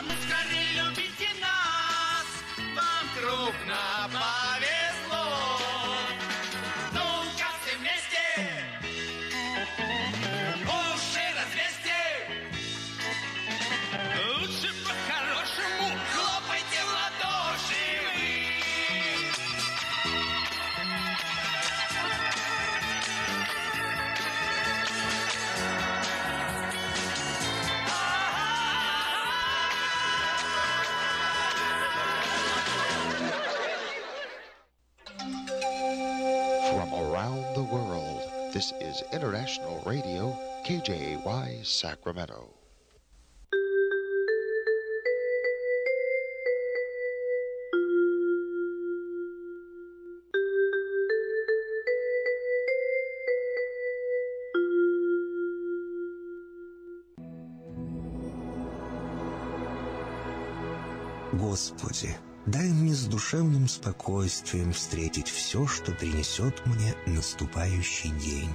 Ну 0.00 0.14
скорее 0.22 0.84
любите 0.84 1.28
нас, 1.40 2.28
вам 2.76 3.04
крупно 3.16 3.97
Radio, 39.88 40.36
KJY 40.66 41.64
Sacramento. 41.64 42.52
Господи, 61.32 62.14
дай 62.44 62.68
мне 62.68 62.92
с 62.92 63.06
душевным 63.06 63.66
спокойствием 63.68 64.74
встретить 64.74 65.28
все, 65.28 65.66
что 65.66 65.92
принесет 65.92 66.66
мне 66.66 66.94
наступающий 67.06 68.10
день. 68.10 68.54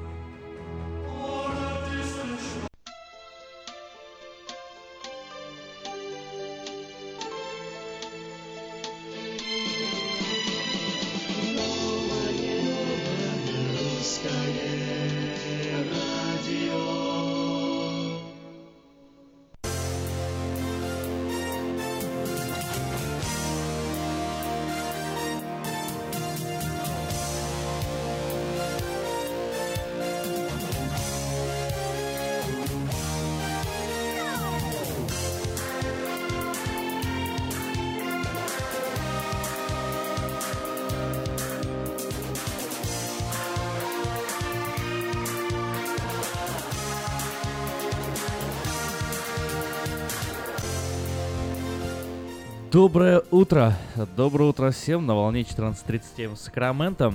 Доброе 52.71 53.21
утро. 53.31 53.77
Доброе 54.15 54.45
утро 54.45 54.71
всем 54.71 55.05
на 55.05 55.13
волне 55.13 55.41
14.37 55.41 56.37
с 56.37 56.41
Сакраменто. 56.43 57.13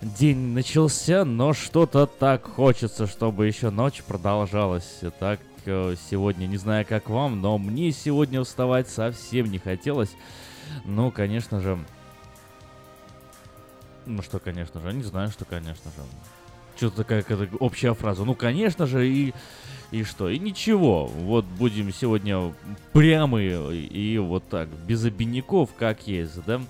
День 0.00 0.38
начался, 0.54 1.26
но 1.26 1.52
что-то 1.52 2.06
так 2.06 2.44
хочется, 2.44 3.06
чтобы 3.06 3.46
еще 3.46 3.68
ночь 3.68 4.02
продолжалась. 4.02 5.00
Так, 5.20 5.40
э, 5.66 5.96
сегодня, 6.08 6.46
не 6.46 6.56
знаю 6.56 6.86
как 6.88 7.10
вам, 7.10 7.42
но 7.42 7.58
мне 7.58 7.92
сегодня 7.92 8.42
вставать 8.42 8.88
совсем 8.88 9.50
не 9.50 9.58
хотелось. 9.58 10.16
Ну, 10.86 11.10
конечно 11.10 11.60
же... 11.60 11.78
Ну 14.06 14.22
что, 14.22 14.38
конечно 14.38 14.80
же, 14.80 14.94
не 14.94 15.02
знаю, 15.02 15.30
что, 15.30 15.44
конечно 15.44 15.90
же. 15.90 16.02
Что-то 16.76 17.04
такая 17.04 17.24
общая 17.60 17.92
фраза. 17.92 18.24
Ну, 18.24 18.34
конечно 18.34 18.86
же, 18.86 19.06
и... 19.06 19.34
И 19.94 20.02
что? 20.02 20.28
И 20.28 20.40
ничего. 20.40 21.06
Вот 21.06 21.44
будем 21.44 21.92
сегодня 21.92 22.52
прямые 22.92 23.76
и 23.76 24.18
вот 24.18 24.42
так, 24.48 24.68
без 24.88 25.04
обиняков, 25.04 25.70
как 25.78 26.08
есть, 26.08 26.44
да? 26.44 26.60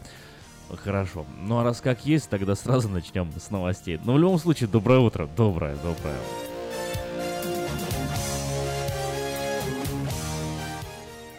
Хорошо. 0.69 1.25
Ну 1.41 1.57
а 1.57 1.65
раз 1.65 1.81
как 1.81 2.05
есть, 2.05 2.29
тогда 2.29 2.55
сразу 2.55 2.91
начнем 2.91 3.31
с 3.41 3.51
новостей. 3.51 3.99
Но 4.05 4.13
в 4.13 4.19
любом 4.19 4.39
случае, 4.39 4.69
доброе 4.69 4.99
утро. 4.99 5.27
Доброе, 5.39 5.75
доброе. 5.77 6.19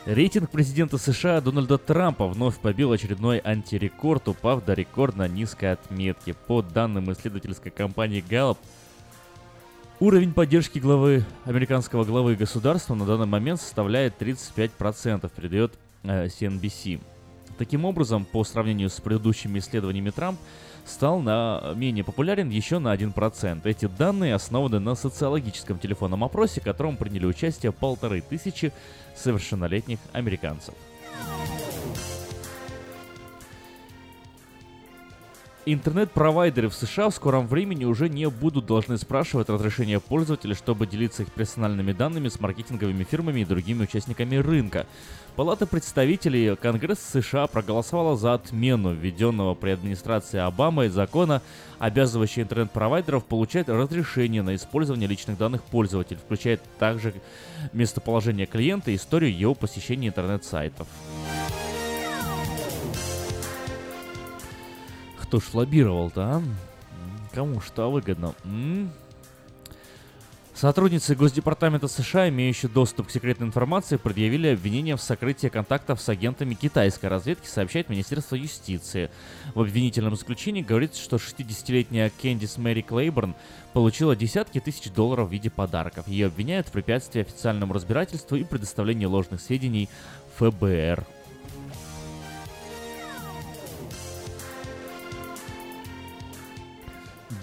Рейтинг 0.07 0.49
президента 0.49 0.97
США 0.97 1.39
Дональда 1.39 1.77
Трампа 1.77 2.27
вновь 2.27 2.57
побил 2.57 2.93
очередной 2.93 3.39
антирекорд, 3.43 4.27
упав 4.27 4.65
до 4.65 4.73
рекордно 4.73 5.27
низкой 5.27 5.73
отметки. 5.73 6.35
По 6.47 6.63
данным 6.63 7.11
исследовательской 7.11 7.71
компании 7.71 8.23
Gallup, 8.27 8.57
уровень 9.99 10.33
поддержки 10.33 10.79
главы 10.79 11.23
американского 11.45 12.03
главы 12.03 12.35
государства 12.35 12.95
на 12.95 13.05
данный 13.05 13.25
момент 13.25 13.61
составляет 13.61 14.21
35%, 14.21 15.31
передает 15.35 15.73
э, 16.03 16.27
CNBC. 16.27 16.99
Таким 17.57 17.85
образом, 17.85 18.25
по 18.25 18.43
сравнению 18.43 18.89
с 18.89 18.99
предыдущими 18.99 19.59
исследованиями 19.59 20.09
Трамп 20.09 20.39
стал 20.85 21.19
на 21.19 21.73
менее 21.75 22.03
популярен 22.03 22.49
еще 22.49 22.79
на 22.79 22.93
1%. 22.93 23.61
Эти 23.63 23.85
данные 23.85 24.35
основаны 24.35 24.79
на 24.79 24.95
социологическом 24.95 25.79
телефонном 25.79 26.23
опросе, 26.23 26.61
в 26.61 26.65
котором 26.65 26.97
приняли 26.97 27.25
участие 27.25 27.71
полторы 27.71 28.21
тысячи 28.21 28.73
совершеннолетних 29.15 29.99
американцев. 30.11 30.75
Интернет-провайдеры 35.67 36.69
в 36.69 36.75
США 36.75 37.09
в 37.09 37.15
скором 37.15 37.47
времени 37.47 37.85
уже 37.85 38.07
не 38.07 38.29
будут 38.29 38.67
должны 38.67 38.99
спрашивать 38.99 39.49
разрешение 39.49 39.99
пользователя, 39.99 40.53
чтобы 40.53 40.85
делиться 40.85 41.23
их 41.23 41.31
персональными 41.31 41.91
данными 41.91 42.27
с 42.27 42.39
маркетинговыми 42.39 43.03
фирмами 43.03 43.39
и 43.39 43.45
другими 43.45 43.81
участниками 43.81 44.35
рынка. 44.35 44.85
Палата 45.35 45.65
представителей 45.65 46.55
Конгресса 46.55 47.19
США 47.19 47.47
проголосовала 47.47 48.15
за 48.15 48.35
отмену 48.35 48.93
введенного 48.93 49.55
при 49.55 49.71
администрации 49.71 50.37
Обамы 50.37 50.87
закона, 50.89 51.41
обязывающего 51.79 52.43
интернет-провайдеров 52.43 53.25
получать 53.25 53.67
разрешение 53.67 54.43
на 54.43 54.53
использование 54.53 55.07
личных 55.07 55.39
данных 55.39 55.63
пользователей, 55.63 56.19
включая 56.23 56.59
также 56.77 57.15
местоположение 57.73 58.45
клиента 58.45 58.91
и 58.91 58.95
историю 58.97 59.35
его 59.35 59.55
посещения 59.55 60.09
интернет-сайтов. 60.09 60.87
Кто 65.35 65.41
ж 65.41 65.53
лоббировал-то, 65.53 66.21
а? 66.21 66.43
Кому 67.33 67.59
что 67.59 67.91
выгодно? 67.91 68.33
М? 68.45 68.89
Сотрудницы 70.53 71.13
Госдепартамента 71.13 71.89
США, 71.89 72.29
имеющие 72.29 72.71
доступ 72.71 73.07
к 73.07 73.11
секретной 73.11 73.47
информации, 73.47 73.97
предъявили 73.97 74.47
обвинение 74.47 74.95
в 74.95 75.01
сокрытии 75.01 75.47
контактов 75.47 75.99
с 75.99 76.07
агентами 76.07 76.53
китайской 76.53 77.07
разведки, 77.07 77.47
сообщает 77.47 77.89
Министерство 77.89 78.37
юстиции. 78.37 79.11
В 79.53 79.59
обвинительном 79.59 80.15
заключении 80.15 80.61
говорится, 80.61 81.03
что 81.03 81.17
60-летняя 81.17 82.13
Кэндис 82.21 82.57
Мэри 82.57 82.79
Клейборн 82.79 83.35
получила 83.73 84.15
десятки 84.15 84.61
тысяч 84.61 84.89
долларов 84.89 85.27
в 85.27 85.31
виде 85.33 85.49
подарков. 85.49 86.07
Ее 86.07 86.27
обвиняют 86.27 86.69
в 86.69 86.71
препятствии 86.71 87.19
официальному 87.19 87.73
разбирательству 87.73 88.37
и 88.37 88.45
предоставлении 88.45 89.05
ложных 89.05 89.41
сведений 89.41 89.89
ФБР. 90.37 91.05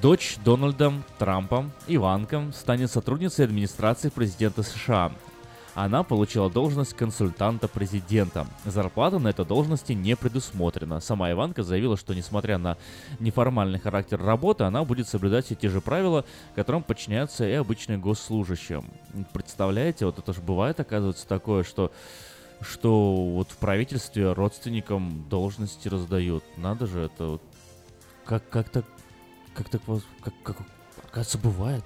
Дочь 0.02 0.36
Дональда 0.44 0.92
Трампа, 1.16 1.70
Иванка, 1.86 2.50
станет 2.52 2.90
сотрудницей 2.90 3.44
администрации 3.44 4.08
президента 4.08 4.64
США. 4.64 5.12
Она 5.76 6.02
получила 6.02 6.50
должность 6.50 6.94
консультанта 6.94 7.68
президента. 7.68 8.48
Зарплата 8.64 9.20
на 9.20 9.28
этой 9.28 9.46
должности 9.46 9.92
не 9.92 10.16
предусмотрена. 10.16 10.98
Сама 10.98 11.30
Иванка 11.30 11.62
заявила, 11.62 11.96
что 11.96 12.14
несмотря 12.14 12.58
на 12.58 12.78
неформальный 13.20 13.78
характер 13.78 14.20
работы, 14.20 14.64
она 14.64 14.82
будет 14.82 15.06
соблюдать 15.06 15.46
все 15.46 15.54
те 15.54 15.68
же 15.68 15.80
правила, 15.80 16.24
которым 16.56 16.82
подчиняются 16.82 17.48
и 17.48 17.52
обычные 17.52 17.98
госслужащие. 17.98 18.82
Представляете, 19.32 20.04
вот 20.04 20.18
это 20.18 20.32
же 20.32 20.40
бывает, 20.40 20.80
оказывается, 20.80 21.28
такое, 21.28 21.62
что 21.62 21.92
что 22.60 23.14
вот 23.14 23.52
в 23.52 23.56
правительстве 23.56 24.32
родственникам 24.32 25.26
должности 25.28 25.86
раздают. 25.86 26.42
Надо 26.56 26.86
же, 26.86 27.02
это 27.02 27.24
вот 27.26 27.42
как 28.24 28.48
как-то 28.48 28.82
как 29.54 29.68
так 29.68 29.86
воз- 29.86 30.06
как, 30.22 30.34
как, 30.42 30.56
оказывается, 31.04 31.38
бывает. 31.38 31.84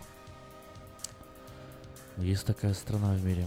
Есть 2.18 2.46
такая 2.46 2.74
страна 2.74 3.12
в 3.14 3.24
мире. 3.24 3.46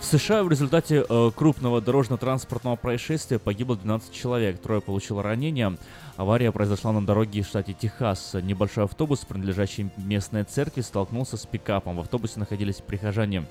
В 0.00 0.04
США 0.04 0.42
в 0.42 0.48
результате 0.48 1.04
э, 1.06 1.30
крупного 1.34 1.82
дорожно-транспортного 1.82 2.76
происшествия 2.76 3.38
погибло 3.38 3.76
12 3.76 4.12
человек, 4.12 4.58
трое 4.58 4.80
получило 4.80 5.22
ранения. 5.22 5.76
Авария 6.16 6.50
произошла 6.50 6.92
на 6.92 7.04
дороге 7.04 7.42
в 7.42 7.46
штате 7.46 7.74
Техас. 7.74 8.34
Небольшой 8.34 8.84
автобус, 8.84 9.20
принадлежащий 9.26 9.90
местной 9.98 10.44
церкви, 10.44 10.80
столкнулся 10.80 11.36
с 11.36 11.44
пикапом. 11.44 11.96
В 11.96 12.00
автобусе 12.00 12.40
находились 12.40 12.76
прихожане 12.76 13.46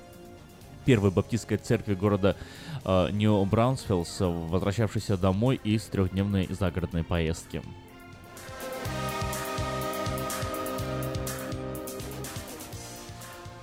первой 0.88 1.10
баптистской 1.10 1.58
церкви 1.58 1.92
города 1.92 2.34
э, 2.82 3.10
Нью-Браунсфилдс, 3.12 4.20
возвращавшийся 4.20 5.18
домой 5.18 5.60
из 5.62 5.82
трехдневной 5.84 6.48
загородной 6.48 7.04
поездки. 7.04 7.60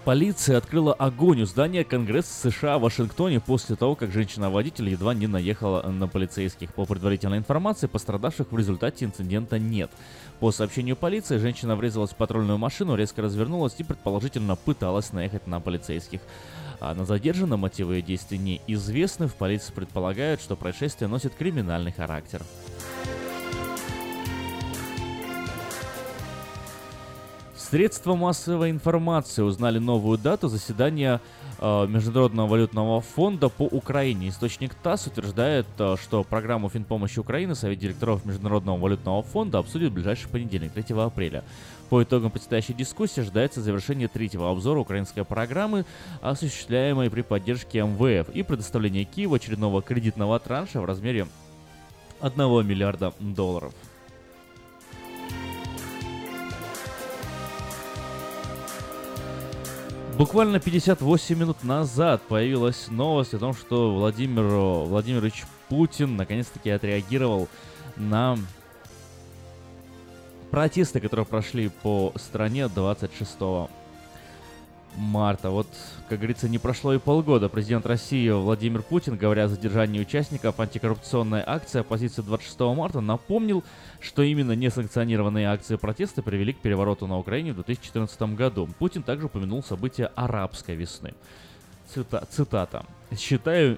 Полиция 0.04 0.60
открыла 0.60 0.94
огонь 0.94 1.42
у 1.42 1.46
здания 1.48 1.84
Конгресса 1.84 2.52
США 2.52 2.78
в 2.78 2.84
Вашингтоне 2.84 3.40
после 3.40 3.76
того, 3.76 3.96
как 3.96 4.12
женщина-водитель 4.12 4.90
едва 4.90 5.16
не 5.16 5.26
наехала 5.26 5.82
на 5.82 6.08
полицейских. 6.08 6.76
По 6.76 6.86
предварительной 6.86 7.40
информации, 7.40 7.88
пострадавших 7.88 8.52
в 8.52 8.58
результате 8.60 9.06
инцидента 9.06 9.58
нет. 9.58 9.90
По 10.40 10.52
сообщению 10.52 10.96
полиции, 10.96 11.40
женщина 11.40 11.76
врезалась 11.76 12.12
в 12.12 12.18
патрульную 12.18 12.60
машину, 12.60 12.94
резко 12.94 13.24
развернулась 13.24 13.74
и 13.80 13.84
предположительно 13.84 14.56
пыталась 14.56 15.12
наехать 15.12 15.48
на 15.48 15.60
полицейских. 15.60 16.20
А 16.80 16.94
на 16.94 17.06
задержанном 17.06 17.62
мотивы 17.62 17.96
ее 17.96 18.02
действий 18.02 18.38
неизвестны. 18.38 19.28
В 19.28 19.36
полиции 19.36 19.74
предполагают, 19.74 20.42
что 20.42 20.56
происшествие 20.56 21.08
носит 21.08 21.34
криминальный 21.36 21.92
характер. 21.92 22.42
Средства 27.76 28.16
массовой 28.16 28.70
информации 28.70 29.42
узнали 29.42 29.80
новую 29.80 30.20
дату 30.20 30.50
заседания 30.50 31.20
э, 31.60 31.88
Международного 31.88 32.48
валютного 32.48 33.02
фонда 33.02 33.50
по 33.50 33.64
Украине. 33.64 34.30
Источник 34.30 34.76
ТАСС 34.76 35.08
утверждает, 35.08 35.66
э, 35.80 35.96
что 36.00 36.24
программу 36.24 36.70
финпомощи 36.70 37.18
Украины 37.18 37.56
Совет 37.56 37.80
директоров 37.80 38.24
Международного 38.24 38.78
валютного 38.78 39.24
фонда 39.24 39.58
обсудит 39.58 39.90
в 39.90 39.94
ближайший 39.96 40.30
понедельник, 40.30 40.74
3 40.74 40.96
апреля. 40.96 41.44
По 41.90 42.02
итогам 42.02 42.32
предстоящей 42.32 42.74
дискуссии 42.74 43.22
ожидается 43.22 43.62
завершение 43.62 44.08
третьего 44.08 44.50
обзора 44.50 44.80
украинской 44.80 45.24
программы, 45.24 45.86
осуществляемой 46.22 47.12
при 47.12 47.22
поддержке 47.22 47.84
МВФ, 47.84 48.30
и 48.30 48.42
предоставление 48.44 49.04
Киеву 49.04 49.36
очередного 49.36 49.82
кредитного 49.82 50.40
транша 50.40 50.82
в 50.82 50.86
размере 50.86 51.28
1 52.22 52.68
миллиарда 52.68 53.14
долларов. 53.20 53.74
Буквально 60.18 60.62
58 60.62 61.38
минут 61.38 61.64
назад 61.64 62.22
появилась 62.22 62.88
новость 62.88 63.34
о 63.34 63.38
том, 63.38 63.54
что 63.54 63.94
Владимир 63.94 64.44
Владимирович 64.44 65.44
Путин 65.68 66.16
наконец-таки 66.16 66.70
отреагировал 66.70 67.50
на 67.98 68.38
протесты, 70.56 71.02
которые 71.02 71.26
прошли 71.26 71.68
по 71.68 72.14
стране 72.16 72.70
26 72.70 73.68
марта. 74.96 75.50
Вот, 75.50 75.68
как 76.08 76.20
говорится, 76.20 76.48
не 76.48 76.60
прошло 76.60 76.94
и 76.94 76.98
полгода. 76.98 77.50
Президент 77.50 77.86
России 77.86 78.30
Владимир 78.30 78.82
Путин, 78.82 79.18
говоря 79.18 79.44
о 79.44 79.48
задержании 79.50 80.00
участников 80.00 80.58
антикоррупционной 80.58 81.44
акции 81.46 81.82
оппозиции 81.82 82.22
26 82.22 82.58
марта, 82.74 83.02
напомнил, 83.02 83.66
что 84.00 84.24
именно 84.24 84.54
несанкционированные 84.54 85.50
акции 85.50 85.76
протеста 85.76 86.22
привели 86.22 86.54
к 86.54 86.60
перевороту 86.60 87.06
на 87.06 87.20
Украине 87.20 87.52
в 87.52 87.56
2014 87.56 88.22
году. 88.38 88.70
Путин 88.80 89.04
также 89.04 89.26
упомянул 89.26 89.62
события 89.62 90.06
арабской 90.16 90.76
весны. 90.76 91.16
Цита- 91.94 92.26
цитата. 92.32 92.86
«Считаю 93.20 93.78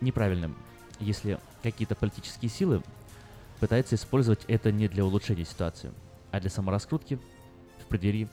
неправильным, 0.00 0.54
если 1.00 1.40
какие-то 1.64 1.96
политические 1.96 2.48
силы 2.48 2.80
пытаются 3.58 3.96
использовать 3.96 4.44
это 4.46 4.70
не 4.70 4.86
для 4.86 5.04
улучшения 5.04 5.44
ситуации, 5.44 5.90
а 6.32 6.40
для 6.40 6.50
самораскрутки 6.50 7.20
в 7.78 7.86
преддверии 7.86 8.28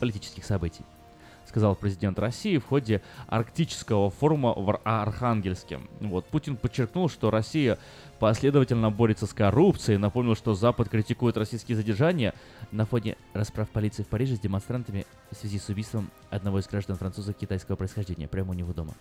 политических 0.00 0.44
событий 0.44 0.84
сказал 1.46 1.74
президент 1.74 2.18
России 2.18 2.58
в 2.58 2.66
ходе 2.66 3.02
арктического 3.28 4.10
форума 4.10 4.52
в 4.54 4.78
Архангельске. 4.84 5.80
Вот, 6.00 6.26
Путин 6.26 6.56
подчеркнул, 6.56 7.08
что 7.08 7.30
Россия 7.30 7.78
последовательно 8.18 8.90
борется 8.90 9.26
с 9.26 9.32
коррупцией, 9.32 9.98
напомнил, 9.98 10.34
что 10.34 10.54
Запад 10.54 10.88
критикует 10.88 11.36
российские 11.36 11.76
задержания 11.76 12.34
на 12.72 12.84
фоне 12.84 13.16
расправ 13.32 13.70
полиции 13.70 14.02
в 14.02 14.08
Париже 14.08 14.36
с 14.36 14.40
демонстрантами 14.40 15.06
в 15.30 15.36
связи 15.36 15.58
с 15.58 15.68
убийством 15.68 16.10
одного 16.30 16.58
из 16.58 16.66
граждан 16.66 16.96
француза 16.96 17.32
китайского 17.32 17.76
происхождения 17.76 18.28
прямо 18.28 18.50
у 18.50 18.54
него 18.54 18.72
дома. 18.72 18.94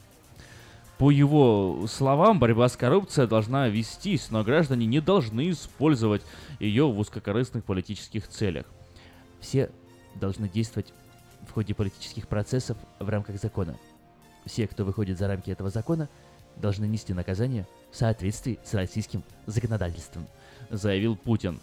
По 0.97 1.11
его 1.11 1.85
словам, 1.87 2.39
борьба 2.39 2.69
с 2.69 2.77
коррупцией 2.77 3.27
должна 3.27 3.67
вестись, 3.67 4.31
но 4.31 4.43
граждане 4.43 4.85
не 4.85 5.01
должны 5.01 5.51
использовать 5.51 6.21
ее 6.59 6.89
в 6.89 6.97
узкокорыстных 6.97 7.65
политических 7.65 8.27
целях. 8.29 8.65
Все 9.41 9.69
должны 10.15 10.47
действовать 10.47 10.93
в 11.47 11.51
ходе 11.51 11.73
политических 11.73 12.29
процессов 12.29 12.77
в 12.99 13.09
рамках 13.09 13.41
закона. 13.41 13.77
Все, 14.45 14.67
кто 14.67 14.85
выходит 14.85 15.17
за 15.17 15.27
рамки 15.27 15.51
этого 15.51 15.69
закона, 15.69 16.07
должны 16.55 16.85
нести 16.85 17.13
наказание 17.13 17.67
в 17.91 17.97
соответствии 17.97 18.59
с 18.63 18.73
российским 18.73 19.23
законодательством, 19.45 20.27
заявил 20.69 21.17
Путин. 21.17 21.59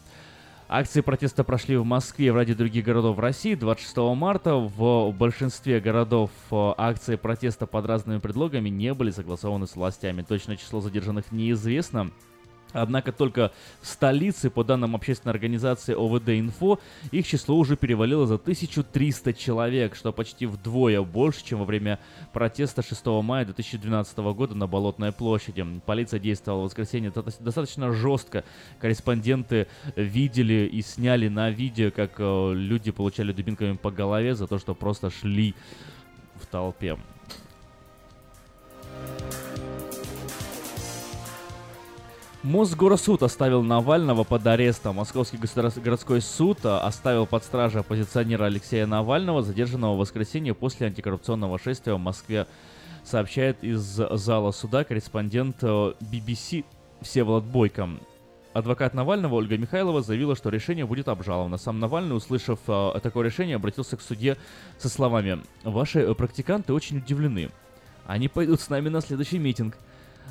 Акции 0.69 1.00
протеста 1.02 1.45
прошли 1.45 1.76
в 1.76 1.85
Москве 1.85 2.33
в 2.33 2.37
ряде 2.37 2.54
других 2.54 2.85
городов 2.85 3.19
России 3.19 3.54
26 3.54 3.97
марта. 4.16 4.54
В 4.54 5.12
большинстве 5.12 5.81
городов 5.81 6.31
э, 6.50 6.73
акции 6.78 7.16
протеста 7.16 7.66
под 7.66 7.87
разными 7.87 8.19
предлогами 8.19 8.69
не 8.69 8.95
были 8.95 9.11
согласованы 9.11 9.66
с 9.66 9.76
властями. 9.76 10.23
Точное 10.23 10.57
число 10.57 10.81
задержанных 10.81 11.31
неизвестно. 11.31 12.11
Однако 12.73 13.12
только 13.12 13.52
в 13.81 13.87
столице, 13.87 14.50
по 14.50 14.64
данным 14.64 14.95
общественной 14.95 15.33
организации 15.33 15.95
ОВД 15.95 16.31
Инфо, 16.31 16.79
их 17.11 17.26
число 17.26 17.57
уже 17.57 17.76
перевалило 17.76 18.26
за 18.26 18.35
1300 18.35 19.35
человек, 19.35 19.95
что 19.95 20.12
почти 20.12 20.47
вдвое 20.47 21.02
больше, 21.02 21.45
чем 21.45 21.61
во 21.61 21.64
время 21.64 21.99
протеста 22.33 22.83
6 22.83 23.07
мая 23.23 23.45
2012 23.45 24.19
года 24.19 24.55
на 24.55 24.67
Болотной 24.67 25.12
площади. 25.12 25.64
Полиция 25.87 26.21
действовала 26.21 26.62
в 26.62 26.64
воскресенье 26.64 27.12
достаточно 27.41 27.93
жестко. 27.93 28.45
Корреспонденты 28.81 29.67
видели 29.97 30.69
и 30.73 30.83
сняли 30.83 31.29
на 31.29 31.50
видео, 31.50 31.91
как 31.91 32.12
э, 32.19 32.52
люди 32.55 32.91
получали 32.91 33.33
дубинками 33.33 33.76
по 33.76 33.91
голове 33.91 34.35
за 34.35 34.47
то, 34.47 34.59
что 34.59 34.75
просто 34.75 35.11
шли 35.11 35.55
в 36.37 36.47
толпе. 36.47 36.97
Мосгорсуд 42.42 43.22
оставил 43.22 43.62
Навального 43.62 44.25
под 44.25 44.44
арестом. 44.49 44.96
Московский 44.96 45.38
городской 45.80 46.20
суд 46.20 46.58
а, 46.64 46.84
оставил 46.84 47.25
под 47.25 47.44
стражей 47.44 47.82
оппозиционера 47.82 48.46
Алексея 48.46 48.84
Навального, 48.84 49.42
задержанного 49.42 49.94
в 49.94 49.99
воскресенье 49.99 50.52
после 50.52 50.88
антикоррупционного 50.88 51.61
шествия 51.61 51.94
в 51.94 52.00
Москве. 52.00 52.49
Сообщает 53.04 53.62
из 53.62 53.80
зала 53.80 54.50
суда 54.50 54.82
корреспондент 54.82 55.62
BBC 55.62 56.61
э, 56.61 56.62
Всеволод 57.02 57.44
Бойко. 57.44 57.88
Адвокат 58.54 58.92
Навального 58.94 59.37
Ольга 59.37 59.56
Михайлова 59.56 60.02
заявила, 60.02 60.34
что 60.34 60.49
решение 60.49 60.84
будет 60.84 61.06
обжаловано. 61.06 61.58
Сам 61.58 61.78
Навальный, 61.78 62.16
услышав 62.16 62.58
э, 62.66 62.99
такое 63.04 63.25
решение, 63.25 63.54
обратился 63.54 63.96
к 63.96 64.00
суде 64.00 64.37
со 64.78 64.88
словами 64.88 65.38
«Ваши 65.62 66.00
э, 66.00 66.12
практиканты 66.14 66.72
очень 66.72 66.99
удивлены. 66.99 67.50
Они 68.04 68.26
пойдут 68.26 68.61
с 68.61 68.68
нами 68.68 68.88
на 68.88 69.00
следующий 69.00 69.38
митинг». 69.38 69.76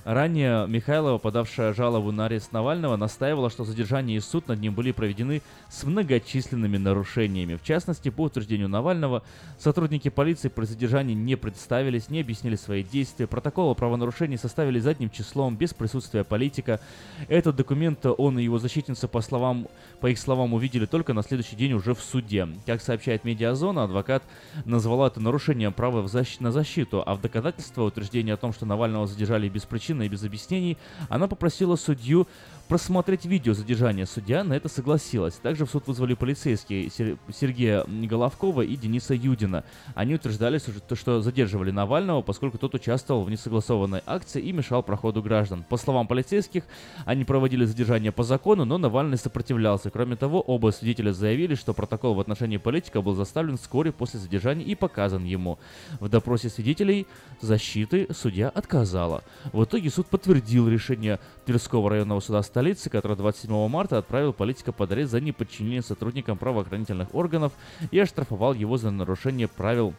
Ранее 0.04 0.66
Михайлова, 0.68 1.20
подавшая 1.20 1.74
жалобу 1.74 2.12
на 2.12 2.26
арест 2.26 2.52
Навального, 2.54 2.96
настаивала, 2.96 3.52
что 3.52 3.66
задержание 3.66 4.18
и 4.18 4.20
суд 4.20 4.48
над 4.48 4.60
ним 4.60 4.74
были 4.74 4.92
проведены 4.92 5.44
с 5.70 5.84
многочисленными 5.84 6.78
нарушениями. 6.78 7.56
В 7.56 7.64
частности, 7.64 8.10
по 8.10 8.24
утверждению 8.24 8.68
Навального, 8.68 9.22
сотрудники 9.60 10.10
полиции 10.10 10.50
при 10.50 10.66
задержании 10.66 11.14
не 11.14 11.36
представились, 11.36 12.10
не 12.10 12.22
объяснили 12.22 12.56
свои 12.56 12.84
действия, 12.84 13.28
протокол 13.28 13.70
о 13.70 13.76
правонарушении 13.76 14.38
составили 14.38 14.80
задним 14.80 15.12
числом, 15.12 15.56
без 15.56 15.72
присутствия 15.76 16.24
политика. 16.24 16.80
Этот 17.28 17.56
документ 17.56 18.04
он 18.06 18.40
и 18.40 18.44
его 18.44 18.58
защитница, 18.58 19.08
по, 19.08 19.22
словам, 19.22 19.68
по 20.00 20.08
их 20.08 20.18
словам, 20.18 20.56
увидели 20.56 20.88
только 20.88 21.14
на 21.14 21.22
следующий 21.22 21.56
день 21.56 21.74
уже 21.74 21.94
в 21.94 22.02
суде. 22.02 22.48
Как 22.66 22.82
сообщает 22.82 23.24
Медиазона, 23.24 23.84
адвокат 23.84 24.24
назвала 24.66 25.08
это 25.08 25.20
нарушением 25.20 25.74
права 25.74 26.08
на 26.40 26.52
защиту, 26.52 27.04
а 27.06 27.14
в 27.14 27.22
доказательство 27.22 27.84
утверждения 27.84 28.34
о 28.34 28.38
том, 28.38 28.52
что 28.52 28.66
Навального 28.66 29.06
задержали 29.06 29.48
без 29.48 29.64
причины, 29.64 29.81
причинно 29.82 30.04
и 30.04 30.10
без 30.10 30.24
объяснений, 30.24 30.78
она 31.10 31.28
попросила 31.28 31.76
судью 31.76 32.28
просмотреть 32.72 33.26
видео 33.26 33.54
задержания. 33.54 34.06
Судья 34.06 34.46
на 34.46 34.54
это 34.54 34.70
согласилась. 34.70 35.34
Также 35.34 35.66
в 35.66 35.70
суд 35.70 35.88
вызвали 35.88 36.14
полицейские 36.14 36.90
Сергея 36.90 37.84
Головкова 37.86 38.62
и 38.62 38.78
Дениса 38.78 39.14
Юдина. 39.14 39.66
Они 39.94 40.16
утверждали, 40.16 40.58
что 40.96 41.22
задерживали 41.22 41.72
Навального, 41.72 42.22
поскольку 42.22 42.58
тот 42.58 42.74
участвовал 42.74 43.26
в 43.26 43.30
несогласованной 43.30 44.02
акции 44.06 44.42
и 44.42 44.54
мешал 44.54 44.84
проходу 44.84 45.22
граждан. 45.22 45.66
По 45.68 45.76
словам 45.76 46.08
полицейских, 46.08 46.64
они 47.04 47.26
проводили 47.26 47.66
задержание 47.66 48.14
по 48.14 48.24
закону, 48.24 48.64
но 48.64 48.78
Навальный 48.78 49.18
сопротивлялся. 49.18 49.90
Кроме 49.90 50.16
того, 50.16 50.40
оба 50.40 50.72
свидетеля 50.72 51.12
заявили, 51.12 51.56
что 51.56 51.74
протокол 51.74 52.14
в 52.14 52.22
отношении 52.22 52.56
политика 52.56 53.02
был 53.02 53.16
заставлен 53.16 53.58
вскоре 53.58 53.92
после 53.92 54.22
задержания 54.22 54.66
и 54.66 54.76
показан 54.76 55.26
ему. 55.26 55.60
В 56.00 56.08
допросе 56.08 56.48
свидетелей 56.48 57.06
защиты 57.42 58.08
судья 58.14 58.48
отказала. 58.48 59.26
В 59.52 59.62
итоге 59.66 59.90
суд 59.90 60.08
подтвердил 60.08 60.70
решение 60.70 61.20
Тверского 61.46 61.90
районного 61.90 62.22
суда 62.22 62.42
столицы, 62.62 62.92
который 62.92 63.18
27 63.18 63.68
марта 63.68 63.98
отправил 63.98 64.34
политика 64.34 64.72
под 64.72 64.92
арест 64.92 65.12
за 65.12 65.20
неподчинение 65.20 65.82
сотрудникам 65.82 66.38
правоохранительных 66.38 67.16
органов 67.16 67.54
и 67.90 67.98
оштрафовал 67.98 68.54
его 68.54 68.78
за 68.78 68.92
нарушение 68.92 69.48
правил 69.48 69.96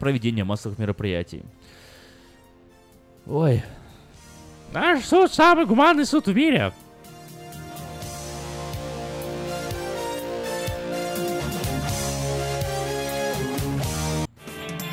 проведения 0.00 0.42
массовых 0.42 0.76
мероприятий. 0.80 1.44
Ой. 3.26 3.62
Наш 4.72 5.04
суд 5.04 5.32
самый 5.32 5.66
гуманный 5.66 6.04
суд 6.04 6.26
в 6.26 6.34
мире. 6.34 6.72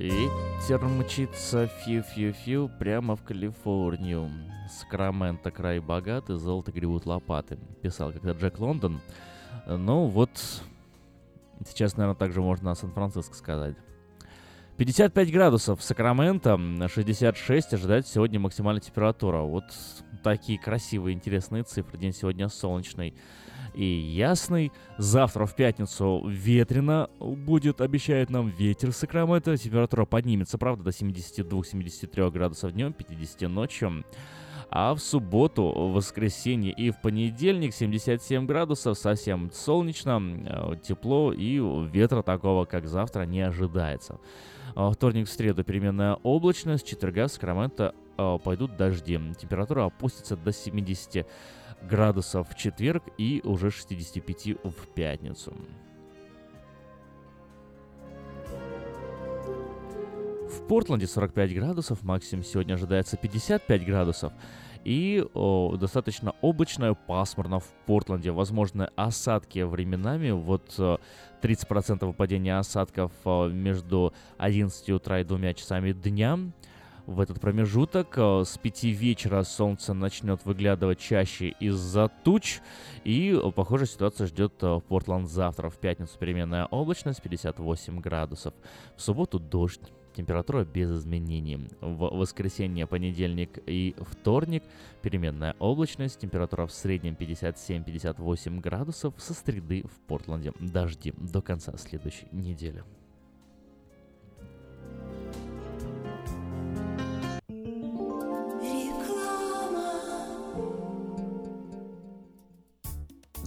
Ветер 0.00 0.82
мчится 0.82 1.66
фью-фью-фью 1.66 2.70
прямо 2.78 3.16
в 3.16 3.22
Калифорнию. 3.22 4.30
Сакраменто 4.70 5.50
край 5.50 5.78
богатый, 5.78 6.38
золото 6.38 6.72
гребут 6.72 7.04
лопаты. 7.04 7.58
Писал 7.82 8.10
когда 8.10 8.32
Джек 8.32 8.58
Лондон. 8.58 9.02
Ну 9.66 10.06
вот, 10.06 10.30
сейчас, 11.66 11.98
наверное, 11.98 12.18
также 12.18 12.40
можно 12.40 12.70
о 12.70 12.74
Сан-Франциско 12.74 13.34
сказать. 13.34 13.76
55 14.78 15.30
градусов 15.30 15.80
в 15.80 15.82
Сакраменто, 15.82 16.58
66 16.88 17.74
ожидает 17.74 18.06
сегодня 18.06 18.40
максимальная 18.40 18.80
температура. 18.80 19.42
Вот 19.42 19.64
такие 20.24 20.58
красивые, 20.58 21.12
интересные 21.12 21.62
цифры. 21.62 21.98
День 21.98 22.14
сегодня 22.14 22.48
солнечный 22.48 23.14
и 23.74 23.84
ясный. 23.84 24.72
Завтра 24.98 25.46
в 25.46 25.54
пятницу 25.54 26.22
ветрено 26.26 27.08
будет, 27.18 27.80
обещает 27.80 28.30
нам 28.30 28.48
ветер 28.48 28.92
Сакраменто. 28.92 29.56
Температура 29.56 30.04
поднимется, 30.04 30.58
правда, 30.58 30.84
до 30.84 30.90
72-73 30.90 32.30
градусов 32.30 32.72
днем, 32.72 32.92
50 32.92 33.48
ночью. 33.50 34.04
А 34.72 34.94
в 34.94 35.00
субботу, 35.00 35.64
в 35.64 35.94
воскресенье 35.94 36.72
и 36.72 36.90
в 36.90 37.00
понедельник 37.00 37.74
77 37.74 38.46
градусов, 38.46 38.96
совсем 38.96 39.50
солнечно, 39.52 40.22
э, 40.22 40.76
тепло 40.80 41.32
и 41.32 41.60
ветра 41.90 42.22
такого, 42.22 42.66
как 42.66 42.86
завтра, 42.86 43.22
не 43.22 43.40
ожидается. 43.40 44.20
Вторник, 44.76 45.26
в 45.26 45.32
среду 45.32 45.64
переменная 45.64 46.14
облачность, 46.22 46.86
четверга 46.86 47.26
в 47.26 47.32
Сакраменто 47.32 47.94
э, 48.16 48.38
пойдут 48.44 48.76
дожди. 48.76 49.18
Температура 49.40 49.86
опустится 49.86 50.36
до 50.36 50.52
70 50.52 51.26
градусов 51.82 52.48
в 52.50 52.56
четверг 52.56 53.04
и 53.18 53.40
уже 53.44 53.70
65 53.70 54.64
в 54.64 54.86
пятницу. 54.94 55.54
В 60.48 60.66
Портленде 60.66 61.06
45 61.06 61.54
градусов, 61.54 62.02
максимум 62.02 62.44
сегодня 62.44 62.74
ожидается 62.74 63.16
55 63.16 63.84
градусов. 63.84 64.32
И 64.84 65.24
о, 65.34 65.76
достаточно 65.76 66.34
облачно, 66.40 66.94
пасмурно 66.94 67.60
в 67.60 67.66
Портленде. 67.86 68.30
Возможны 68.30 68.88
осадки 68.96 69.60
временами. 69.60 70.30
Вот 70.30 70.78
30% 71.42 72.06
выпадения 72.06 72.58
осадков 72.58 73.12
между 73.24 74.12
11 74.38 74.90
утра 74.90 75.20
и 75.20 75.24
2 75.24 75.54
часами 75.54 75.92
дня 75.92 76.38
в 77.10 77.20
этот 77.20 77.40
промежуток. 77.40 78.14
Э, 78.16 78.44
с 78.44 78.56
5 78.56 78.84
вечера 78.84 79.42
солнце 79.42 79.92
начнет 79.92 80.44
выглядывать 80.44 80.98
чаще 80.98 81.48
из-за 81.60 82.08
туч. 82.08 82.60
И, 83.04 83.32
э, 83.32 83.50
похоже, 83.50 83.86
ситуация 83.86 84.26
ждет 84.28 84.54
э, 84.62 84.80
Портланд 84.88 85.28
завтра. 85.28 85.68
В 85.68 85.78
пятницу 85.78 86.16
переменная 86.18 86.66
облачность 86.66 87.20
58 87.20 88.00
градусов. 88.00 88.54
В 88.96 89.02
субботу 89.02 89.38
дождь. 89.38 89.82
температура 90.12 90.64
без 90.64 90.90
изменений. 90.90 91.68
В 91.80 92.16
воскресенье, 92.16 92.86
понедельник 92.86 93.58
и 93.66 93.94
вторник 94.00 94.64
переменная 95.02 95.54
облачность, 95.60 96.18
температура 96.18 96.66
в 96.66 96.72
среднем 96.72 97.14
57-58 97.14 98.60
градусов, 98.60 99.14
со 99.18 99.34
среды 99.34 99.84
в 99.84 100.00
Портленде 100.08 100.52
дожди 100.58 101.14
до 101.16 101.40
конца 101.40 101.76
следующей 101.76 102.26
недели. 102.32 102.82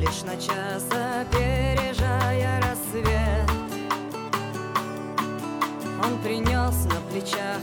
лишь 0.00 0.22
на 0.22 0.34
час, 0.36 0.84
опережая 1.20 2.60
рассвет. 2.62 3.50
Он 6.02 6.18
принес 6.22 6.86
на 6.86 7.00
плечах 7.10 7.60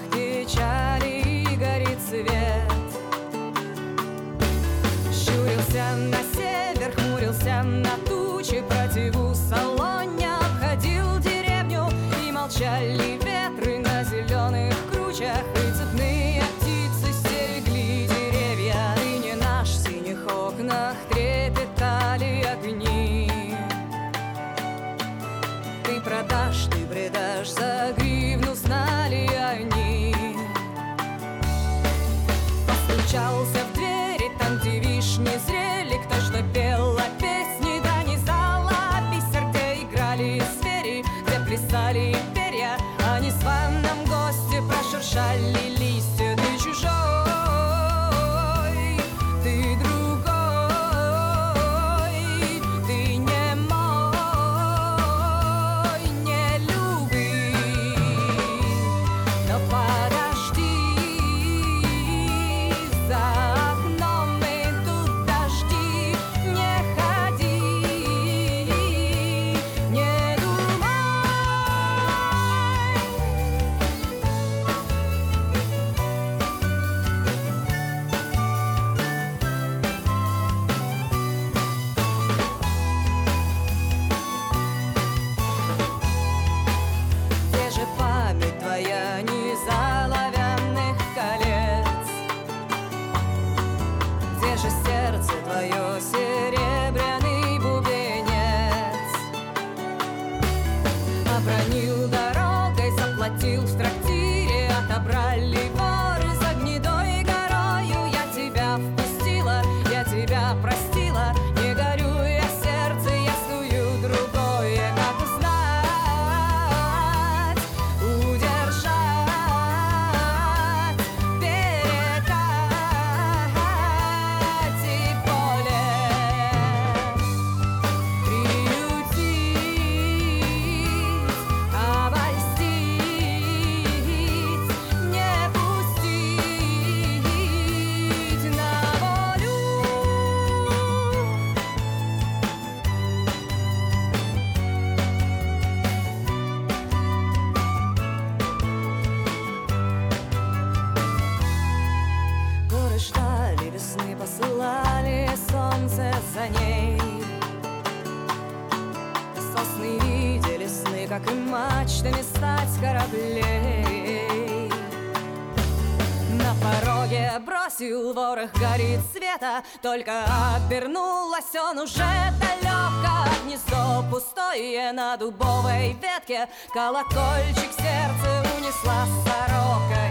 горит 168.77 168.99
света, 169.11 169.63
Только 169.81 170.25
обернулась 170.55 171.55
он 171.55 171.79
уже 171.79 172.05
далеко. 172.39 173.27
Гнездо 173.45 174.03
пустое 174.11 174.91
на 174.91 175.17
дубовой 175.17 175.93
ветке, 175.93 176.47
Колокольчик 176.73 177.71
сердце 177.71 178.45
унесла 178.57 179.05
сорока. 179.25 180.06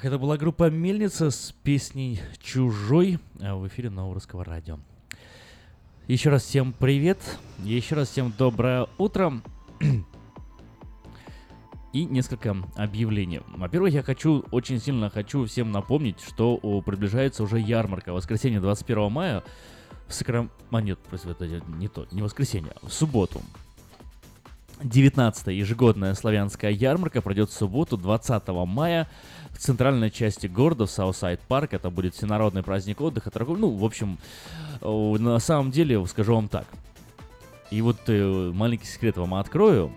Ох, 0.00 0.04
это 0.06 0.18
была 0.18 0.38
группа 0.38 0.70
Мельница 0.70 1.30
с 1.30 1.52
песней 1.62 2.22
«Чужой» 2.40 3.18
в 3.34 3.68
эфире 3.68 3.90
Нового 3.90 4.14
Русского 4.14 4.46
Радио. 4.46 4.78
Еще 6.08 6.30
раз 6.30 6.44
всем 6.44 6.72
привет, 6.72 7.18
еще 7.58 7.96
раз 7.96 8.08
всем 8.08 8.32
доброе 8.38 8.86
утро. 8.96 9.42
И 11.92 12.06
несколько 12.06 12.56
объявлений. 12.76 13.42
Во-первых, 13.48 13.92
я 13.92 14.02
хочу, 14.02 14.42
очень 14.52 14.80
сильно 14.80 15.10
хочу 15.10 15.44
всем 15.44 15.70
напомнить, 15.70 16.16
что 16.26 16.58
о, 16.62 16.80
приближается 16.80 17.42
уже 17.42 17.60
ярмарка. 17.60 18.14
Воскресенье 18.14 18.58
21 18.58 19.12
мая 19.12 19.42
в 20.06 20.14
Сакрам... 20.14 20.50
А, 20.70 20.80
нет, 20.80 20.98
просто 21.10 21.32
это 21.32 21.46
не 21.46 21.88
то, 21.88 22.06
не 22.10 22.22
воскресенье, 22.22 22.72
в 22.80 22.90
субботу. 22.90 23.42
19-я 24.82 25.52
ежегодная 25.52 26.14
славянская 26.14 26.70
ярмарка 26.70 27.20
пройдет 27.20 27.50
в 27.50 27.52
субботу 27.52 27.96
20 27.96 28.48
мая 28.66 29.08
центральной 29.60 30.10
части 30.10 30.46
города, 30.46 30.86
в 30.86 30.90
Southside 30.90 31.40
Park. 31.40 31.74
Это 31.74 31.90
будет 31.90 32.14
всенародный 32.14 32.62
праздник 32.62 33.00
отдыха, 33.00 33.30
торговли. 33.30 33.60
Ну, 33.60 33.70
в 33.70 33.84
общем, 33.84 34.18
на 34.80 35.38
самом 35.38 35.70
деле, 35.70 36.04
скажу 36.06 36.34
вам 36.34 36.48
так. 36.48 36.66
И 37.70 37.82
вот 37.82 37.98
э, 38.08 38.50
маленький 38.52 38.86
секрет 38.86 39.16
вам 39.16 39.34
открою. 39.34 39.92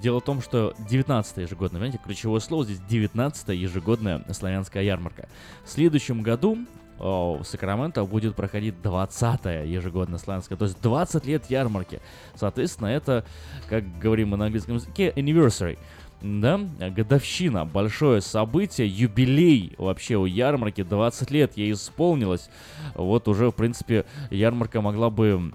Дело 0.00 0.20
в 0.20 0.24
том, 0.24 0.40
что 0.40 0.74
19-я 0.88 1.42
ежегодная, 1.42 1.80
понимаете, 1.80 2.00
ключевое 2.02 2.40
слово 2.40 2.64
здесь 2.64 2.80
19-я 2.88 3.54
ежегодная 3.54 4.24
славянская 4.32 4.82
ярмарка. 4.82 5.28
В 5.64 5.70
следующем 5.70 6.22
году 6.22 6.58
в 6.98 7.42
Сакраменто 7.44 8.04
будет 8.04 8.36
проходить 8.36 8.74
20-я 8.82 9.62
ежегодная 9.62 10.18
славянская, 10.18 10.56
то 10.56 10.64
есть 10.64 10.80
20 10.80 11.26
лет 11.26 11.50
ярмарки. 11.50 12.00
Соответственно, 12.34 12.88
это, 12.88 13.24
как 13.68 13.98
говорим 13.98 14.30
мы 14.30 14.36
на 14.36 14.46
английском 14.46 14.76
языке, 14.76 15.12
anniversary. 15.16 15.78
Да, 16.26 16.58
годовщина, 16.96 17.66
большое 17.66 18.22
событие, 18.22 18.88
юбилей 18.88 19.74
вообще 19.76 20.16
у 20.16 20.24
ярмарки, 20.24 20.82
20 20.82 21.30
лет 21.30 21.54
ей 21.58 21.72
исполнилось. 21.72 22.48
Вот 22.94 23.28
уже, 23.28 23.50
в 23.50 23.52
принципе, 23.52 24.06
ярмарка 24.30 24.80
могла 24.80 25.10
бы 25.10 25.52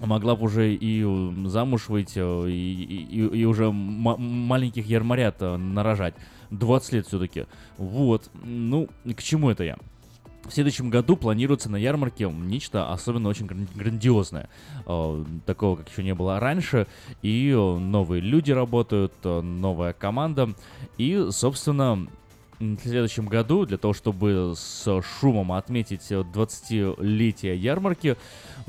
могла 0.00 0.34
бы 0.34 0.44
уже 0.46 0.74
и 0.74 1.04
э, 1.04 1.48
замуж 1.48 1.90
выйти, 1.90 2.20
э, 2.22 2.50
и, 2.50 3.04
и- 3.10 3.40
и 3.40 3.44
уже 3.44 3.70
маленьких 3.70 4.86
ярмарят 4.86 5.36
э, 5.40 5.56
нарожать. 5.58 6.14
20 6.50 6.92
лет 6.94 7.06
все-таки. 7.06 7.44
Вот. 7.76 8.30
Ну, 8.42 8.88
к 9.14 9.22
чему 9.22 9.50
это 9.50 9.64
я? 9.64 9.76
В 10.44 10.52
следующем 10.52 10.90
году 10.90 11.16
планируется 11.16 11.70
на 11.70 11.76
ярмарке 11.76 12.28
нечто 12.30 12.92
особенно 12.92 13.28
очень 13.28 13.46
гран- 13.46 13.68
грандиозное. 13.74 14.48
Э, 14.86 15.24
Такого, 15.46 15.76
как 15.76 15.88
еще 15.90 16.02
не 16.02 16.14
было 16.14 16.40
раньше. 16.40 16.86
И 17.22 17.50
э, 17.50 17.78
новые 17.78 18.20
люди 18.20 18.50
работают, 18.50 19.12
э, 19.22 19.40
новая 19.42 19.92
команда. 19.92 20.50
И, 20.98 21.28
собственно, 21.30 22.06
в 22.58 22.78
следующем 22.82 23.26
году, 23.26 23.64
для 23.64 23.78
того, 23.78 23.94
чтобы 23.94 24.54
с 24.56 25.02
шумом 25.20 25.52
отметить 25.52 26.10
э, 26.10 26.20
20-летие 26.20 27.56
ярмарки, 27.56 28.16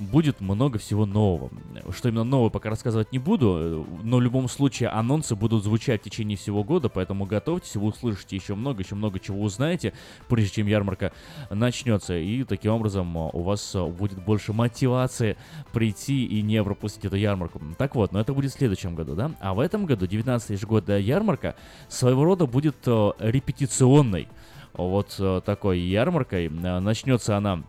будет 0.01 0.41
много 0.41 0.79
всего 0.79 1.05
нового. 1.05 1.49
Что 1.91 2.09
именно 2.09 2.23
новое, 2.23 2.49
пока 2.49 2.69
рассказывать 2.69 3.11
не 3.11 3.19
буду, 3.19 3.57
э, 3.59 3.83
но 4.03 4.17
в 4.17 4.21
любом 4.21 4.49
случае 4.49 4.89
анонсы 4.89 5.35
будут 5.35 5.63
звучать 5.63 6.01
в 6.01 6.03
течение 6.03 6.37
всего 6.37 6.63
года, 6.63 6.89
поэтому 6.89 7.25
готовьтесь, 7.25 7.75
вы 7.75 7.87
услышите 7.87 8.35
еще 8.35 8.55
много, 8.55 8.83
еще 8.83 8.95
много 8.95 9.19
чего 9.19 9.41
узнаете, 9.41 9.93
прежде 10.27 10.55
чем 10.55 10.67
ярмарка 10.67 11.13
начнется, 11.49 12.17
и 12.17 12.43
таким 12.43 12.73
образом 12.73 13.15
э, 13.17 13.29
у 13.33 13.41
вас 13.43 13.75
э, 13.75 13.85
будет 13.85 14.23
больше 14.23 14.53
мотивации 14.53 15.37
прийти 15.71 16.25
и 16.25 16.41
не 16.41 16.63
пропустить 16.63 17.05
эту 17.05 17.15
ярмарку. 17.15 17.61
Так 17.77 17.95
вот, 17.95 18.11
но 18.11 18.19
это 18.19 18.33
будет 18.33 18.51
в 18.51 18.55
следующем 18.55 18.95
году, 18.95 19.15
да? 19.15 19.31
А 19.39 19.53
в 19.53 19.59
этом 19.59 19.85
году 19.85 20.05
19-я 20.05 20.55
ежегодная 20.55 20.99
ярмарка 20.99 21.55
своего 21.87 22.23
рода 22.23 22.45
будет 22.45 22.75
репетиционной. 22.85 24.27
Вот 24.73 25.19
такой 25.45 25.79
ярмаркой. 25.79 26.49
Начнется 26.49 27.35
она 27.35 27.63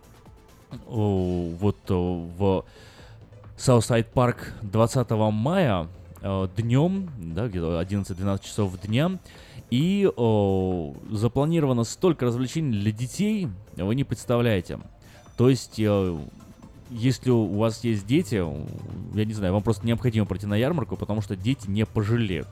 вот 0.87 1.77
э, 1.89 1.93
в 1.93 2.65
Southside 3.57 4.07
Park 4.07 4.53
20 4.61 5.09
мая 5.11 5.87
днем, 6.55 7.09
да, 7.17 7.47
где-то 7.47 7.81
11-12 7.81 8.43
часов 8.43 8.79
дня. 8.79 9.19
И 9.69 10.07
о, 10.15 10.93
запланировано 11.09 11.83
столько 11.83 12.25
развлечений 12.25 12.79
для 12.79 12.91
детей, 12.91 13.49
вы 13.75 13.95
не 13.95 14.03
представляете. 14.03 14.79
То 15.35 15.49
есть, 15.49 15.79
э, 15.79 16.19
если 16.91 17.31
у 17.31 17.57
вас 17.57 17.83
есть 17.83 18.05
дети, 18.05 18.35
э, 18.35 18.65
я 19.15 19.25
не 19.25 19.33
знаю, 19.33 19.53
вам 19.53 19.63
просто 19.63 19.87
необходимо 19.87 20.27
пройти 20.27 20.45
на 20.45 20.55
ярмарку, 20.55 20.95
потому 20.95 21.21
что 21.21 21.35
дети 21.35 21.67
не 21.67 21.85
пожалеют. 21.85 22.47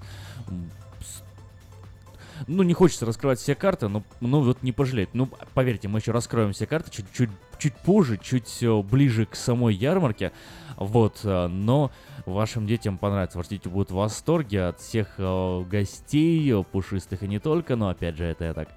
ну, 2.48 2.64
не 2.64 2.74
хочется 2.74 3.06
раскрывать 3.06 3.40
все 3.40 3.54
карты, 3.54 3.88
но, 3.88 4.04
ну, 4.20 4.42
вот 4.42 4.64
не 4.64 4.72
пожалеть. 4.72 5.10
Ну, 5.14 5.30
поверьте, 5.54 5.88
мы 5.88 6.00
еще 6.00 6.12
раскроем 6.12 6.54
все 6.54 6.66
карты 6.66 6.90
чуть, 6.90 7.30
чуть, 7.62 7.76
позже, 7.76 8.18
чуть 8.18 8.62
э, 8.64 8.82
ближе 8.82 9.26
к 9.26 9.36
самой 9.36 9.76
ярмарке. 9.76 10.32
Вот, 10.78 11.20
э, 11.24 11.48
но 11.48 11.92
вашим 12.26 12.66
детям 12.66 12.98
понравится. 12.98 13.38
Ваши 13.38 13.52
дети 13.52 13.68
будут 13.68 13.92
в 13.92 13.96
восторге 13.96 14.66
от 14.66 14.80
всех 14.80 15.14
э, 15.18 15.64
гостей, 15.70 16.64
пушистых 16.64 17.22
и 17.24 17.28
не 17.28 17.40
только, 17.40 17.76
но 17.76 17.90
опять 17.90 18.18
же, 18.18 18.26
это 18.26 18.46
я 18.46 18.54
так 18.54 18.70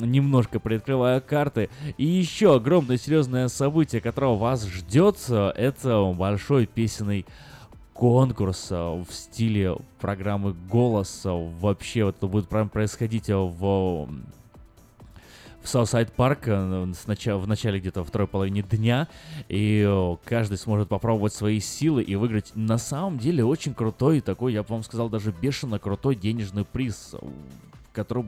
немножко 0.00 0.60
приоткрываю 0.60 1.22
карты. 1.22 1.70
И 1.98 2.04
еще 2.04 2.54
огромное 2.56 2.98
серьезное 2.98 3.48
событие, 3.48 4.00
которого 4.00 4.36
вас 4.36 4.66
ждет, 4.66 5.18
это 5.28 6.14
большой 6.16 6.66
песенный 6.66 7.26
конкурс 7.92 8.70
в 8.70 9.06
стиле 9.10 9.76
программы 10.00 10.54
«Голос». 10.70 11.20
Вообще 11.24 12.04
вот 12.04 12.16
это 12.16 12.26
будет 12.26 12.48
прям 12.48 12.70
происходить 12.70 13.28
в 13.28 14.08
в 15.64 15.68
Southside 15.68 16.12
Park 16.12 16.46
в 16.46 17.46
начале 17.46 17.80
где-то 17.80 18.04
второй 18.04 18.28
половине 18.28 18.62
дня, 18.62 19.08
и 19.48 19.84
э, 19.86 20.16
каждый 20.24 20.58
сможет 20.58 20.88
попробовать 20.88 21.32
свои 21.32 21.58
силы 21.58 22.02
и 22.02 22.14
выиграть. 22.16 22.52
На 22.54 22.76
самом 22.76 23.18
деле 23.18 23.44
очень 23.44 23.74
крутой 23.74 24.20
такой, 24.20 24.52
я 24.52 24.62
бы 24.62 24.68
вам 24.68 24.82
сказал, 24.84 25.08
даже 25.08 25.32
бешено 25.32 25.78
крутой 25.78 26.16
денежный 26.16 26.66
приз, 26.66 27.14
который 27.92 28.26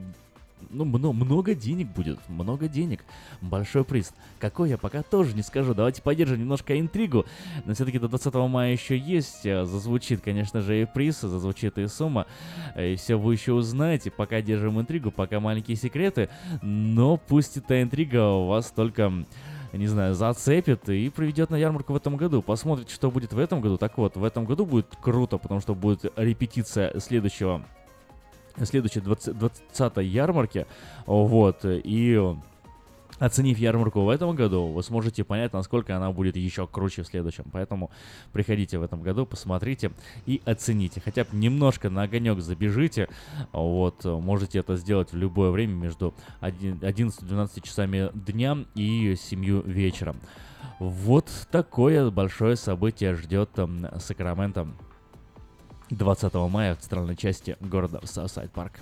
ну, 0.71 0.85
много, 0.85 1.13
много 1.13 1.55
денег 1.55 1.89
будет, 1.89 2.19
много 2.29 2.69
денег. 2.69 3.05
Большой 3.41 3.85
приз. 3.85 4.13
Какой 4.39 4.71
я 4.71 4.79
пока 4.79 5.03
тоже 5.03 5.35
не 5.35 5.43
скажу. 5.43 5.75
Давайте 5.75 6.03
поддержим 6.03 6.41
немножко 6.41 6.79
интригу. 6.79 7.27
Но 7.65 7.75
все-таки 7.75 7.99
до 7.99 8.09
20 8.09 8.35
мая 8.35 8.73
еще 8.73 8.97
есть. 8.99 9.47
Э, 9.47 9.65
зазвучит, 9.65 10.21
конечно 10.21 10.61
же, 10.61 10.83
и 10.83 10.85
приз, 10.85 11.21
зазвучит 11.21 11.79
и 11.79 11.87
сумма. 11.87 12.27
Э, 12.75 12.93
и 12.93 12.97
все 12.97 13.17
вы 13.17 13.35
еще 13.35 13.53
узнаете. 13.53 14.11
Пока 14.11 14.41
держим 14.43 14.81
интригу, 14.81 15.11
пока 15.11 15.41
маленькие 15.41 15.77
секреты. 15.77 16.29
Но 16.63 17.17
пусть 17.17 17.57
эта 17.57 17.83
интрига 17.83 18.29
у 18.29 18.47
вас 18.47 18.71
только 18.71 19.13
не 19.73 19.89
знаю, 19.89 20.15
зацепит 20.15 20.89
и 20.89 21.11
приведет 21.11 21.51
на 21.51 21.57
ярмарку 21.57 21.93
в 21.93 21.97
этом 21.97 22.17
году. 22.17 22.41
Посмотрите, 22.41 22.95
что 22.95 23.11
будет 23.11 23.33
в 23.33 23.39
этом 23.39 23.61
году. 23.61 23.77
Так 23.77 23.99
вот, 23.99 24.17
в 24.17 24.25
этом 24.25 24.47
году 24.47 24.65
будет 24.65 24.87
круто, 25.03 25.39
потому 25.39 25.61
что 25.61 25.75
будет 25.75 26.11
репетиция 26.17 26.99
следующего 26.99 27.63
следующей 28.65 29.01
20, 29.01 29.37
20 29.39 29.97
ярмарке. 29.99 30.67
Вот, 31.07 31.61
и 31.65 32.37
Оценив 33.19 33.59
ярмарку 33.59 34.03
в 34.03 34.11
этом 34.11 34.37
году, 34.37 34.67
вы 34.67 34.83
сможете 34.83 35.25
понять, 35.25 35.55
насколько 35.55 35.97
она 35.97 36.13
будет 36.13 36.37
еще 36.37 36.67
круче 36.67 37.03
в 37.03 37.07
следующем. 37.07 37.45
Поэтому 37.51 37.91
приходите 38.33 38.79
в 38.79 38.83
этом 38.83 39.01
году, 39.01 39.25
посмотрите 39.25 39.93
и 40.27 40.43
оцените. 40.45 41.01
Хотя 41.01 41.25
бы 41.25 41.31
немножко 41.33 41.89
на 41.89 42.03
огонек 42.03 42.41
забежите. 42.41 43.09
Вот, 43.53 44.05
можете 44.05 44.59
это 44.59 44.77
сделать 44.77 45.13
в 45.13 45.17
любое 45.17 45.51
время 45.51 45.73
между 45.75 46.15
11-12 46.43 47.63
часами 47.63 48.11
дня 48.13 48.59
и 48.75 49.15
7 49.17 49.63
вечера. 49.63 50.15
Вот 50.79 51.31
такое 51.51 52.11
большое 52.11 52.57
событие 52.57 53.15
ждет 53.15 53.51
там 53.53 53.87
Сакраменто 53.99 54.69
20 55.91 56.35
мая 56.51 56.75
в 56.75 56.79
центральной 56.79 57.17
части 57.17 57.57
города 57.61 58.01
Southside 58.05 58.51
Park. 58.51 58.81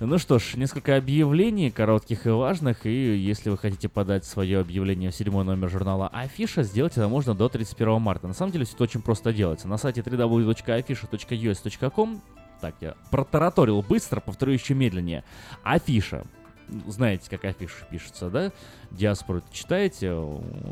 Ну 0.00 0.18
что 0.18 0.38
ж, 0.38 0.56
несколько 0.56 0.96
объявлений, 0.96 1.70
коротких 1.70 2.26
и 2.26 2.30
важных, 2.30 2.84
и 2.84 3.16
если 3.16 3.48
вы 3.48 3.56
хотите 3.56 3.88
подать 3.88 4.24
свое 4.24 4.58
объявление 4.58 5.10
в 5.10 5.14
седьмой 5.14 5.44
номер 5.44 5.70
журнала 5.70 6.08
Афиша, 6.08 6.64
сделать 6.64 6.96
это 6.96 7.08
можно 7.08 7.34
до 7.34 7.48
31 7.48 8.00
марта. 8.00 8.26
На 8.26 8.34
самом 8.34 8.52
деле 8.52 8.64
все 8.64 8.74
это 8.74 8.84
очень 8.84 9.00
просто 9.00 9.32
делается. 9.32 9.68
На 9.68 9.78
сайте 9.78 10.00
www.afisha.us.com 10.00 12.20
так, 12.60 12.74
я 12.80 12.94
протараторил 13.10 13.82
быстро, 13.82 14.20
повторю 14.20 14.52
еще 14.52 14.74
медленнее. 14.74 15.24
Афиша 15.62 16.24
знаете, 16.86 17.28
как 17.30 17.44
афиша 17.44 17.84
пишется, 17.90 18.30
да? 18.30 18.52
Диаспору 18.90 19.42
читаете, 19.52 20.14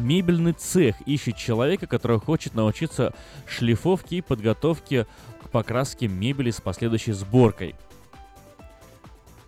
Мебельный 0.00 0.54
цех 0.54 0.98
ищет 1.02 1.36
человека, 1.36 1.86
который 1.86 2.18
хочет 2.18 2.54
научиться 2.54 3.12
шлифовке 3.46 4.16
и 4.16 4.20
подготовке 4.22 5.06
к 5.42 5.50
покраске 5.50 6.08
мебели 6.08 6.50
с 6.50 6.60
последующей 6.60 7.12
сборкой. 7.12 7.74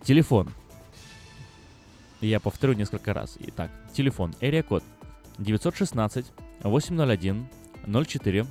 Телефон. 0.03 0.51
Я 2.21 2.39
повторю 2.39 2.75
несколько 2.75 3.15
раз. 3.15 3.39
Итак, 3.41 3.71
телефон. 3.95 4.35
Area 4.43 4.63
код 4.63 4.85
916 5.39 6.27
801 6.63 7.49
04 7.87 8.47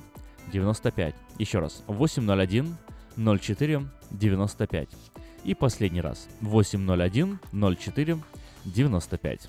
95. 0.52 1.14
Еще 1.38 1.58
раз. 1.60 1.84
801 1.86 2.76
04 3.16 3.88
95. 4.10 4.88
И 5.44 5.54
последний 5.54 6.00
раз. 6.00 6.28
801 6.40 7.38
04 7.52 8.18
95. 8.64 9.48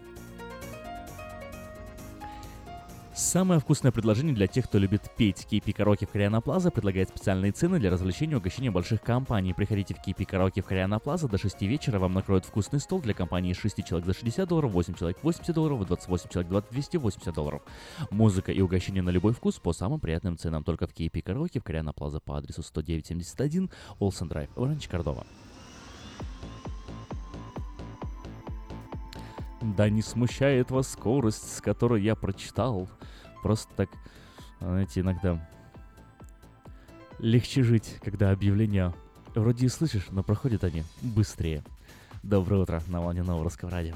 Самое 3.21 3.59
вкусное 3.59 3.91
предложение 3.91 4.33
для 4.33 4.47
тех, 4.47 4.65
кто 4.65 4.79
любит 4.79 5.03
петь. 5.15 5.45
Кипи 5.45 5.71
Караоке 5.73 6.07
в 6.07 6.09
Кориана 6.09 6.41
Плаза 6.41 6.71
предлагает 6.71 7.09
специальные 7.09 7.51
цены 7.51 7.79
для 7.79 7.91
развлечения 7.91 8.33
и 8.33 8.37
угощения 8.37 8.71
больших 8.71 8.99
компаний. 9.03 9.53
Приходите 9.53 9.93
в 9.93 10.01
Кипи 10.01 10.25
Караоке 10.25 10.63
в 10.63 10.65
Кориана 10.65 10.97
Плаза 10.97 11.27
до 11.27 11.37
6 11.37 11.61
вечера. 11.61 11.99
Вам 11.99 12.13
накроют 12.13 12.45
вкусный 12.45 12.79
стол 12.79 12.99
для 12.99 13.13
компании 13.13 13.51
из 13.51 13.57
6 13.57 13.85
человек 13.85 14.07
за 14.07 14.15
60 14.15 14.49
долларов, 14.49 14.71
8 14.71 14.95
человек 14.95 15.19
80 15.21 15.53
долларов, 15.53 15.85
28 15.85 16.29
человек 16.31 16.49
20, 16.49 16.71
280 16.71 17.33
долларов. 17.33 17.61
Музыка 18.09 18.51
и 18.51 18.59
угощение 18.59 19.03
на 19.03 19.11
любой 19.11 19.33
вкус 19.33 19.59
по 19.59 19.71
самым 19.71 19.99
приятным 19.99 20.35
ценам. 20.35 20.63
Только 20.63 20.87
в 20.87 20.93
Кипи 20.93 21.21
Караоке 21.21 21.59
в 21.59 21.63
Кориана 21.63 21.93
Плаза 21.93 22.19
по 22.19 22.39
адресу 22.39 22.63
10971 22.63 23.69
Олсен 23.99 24.29
Драйв, 24.29 24.49
Оранж, 24.57 24.87
Кордова. 24.87 25.27
Да 29.61 29.89
не 29.89 30.01
смущает 30.01 30.71
вас 30.71 30.91
скорость, 30.91 31.57
с 31.57 31.61
которой 31.61 32.01
я 32.01 32.15
прочитал. 32.15 32.89
Просто 33.43 33.71
так, 33.75 33.89
знаете, 34.59 35.01
иногда 35.01 35.47
легче 37.19 37.61
жить, 37.61 37.97
когда 38.03 38.31
объявления 38.31 38.93
вроде 39.35 39.67
и 39.67 39.69
слышишь, 39.69 40.07
но 40.09 40.23
проходят 40.23 40.63
они 40.63 40.83
быстрее. 41.01 41.63
Доброе 42.23 42.63
утро 42.63 42.81
на 42.87 43.01
волне 43.01 43.21
нового 43.21 43.43
русского 43.43 43.69
радио. 43.71 43.95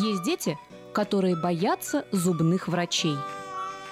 Есть 0.00 0.24
дети, 0.24 0.58
которые 0.94 1.36
боятся 1.36 2.06
зубных 2.10 2.68
врачей. 2.68 3.16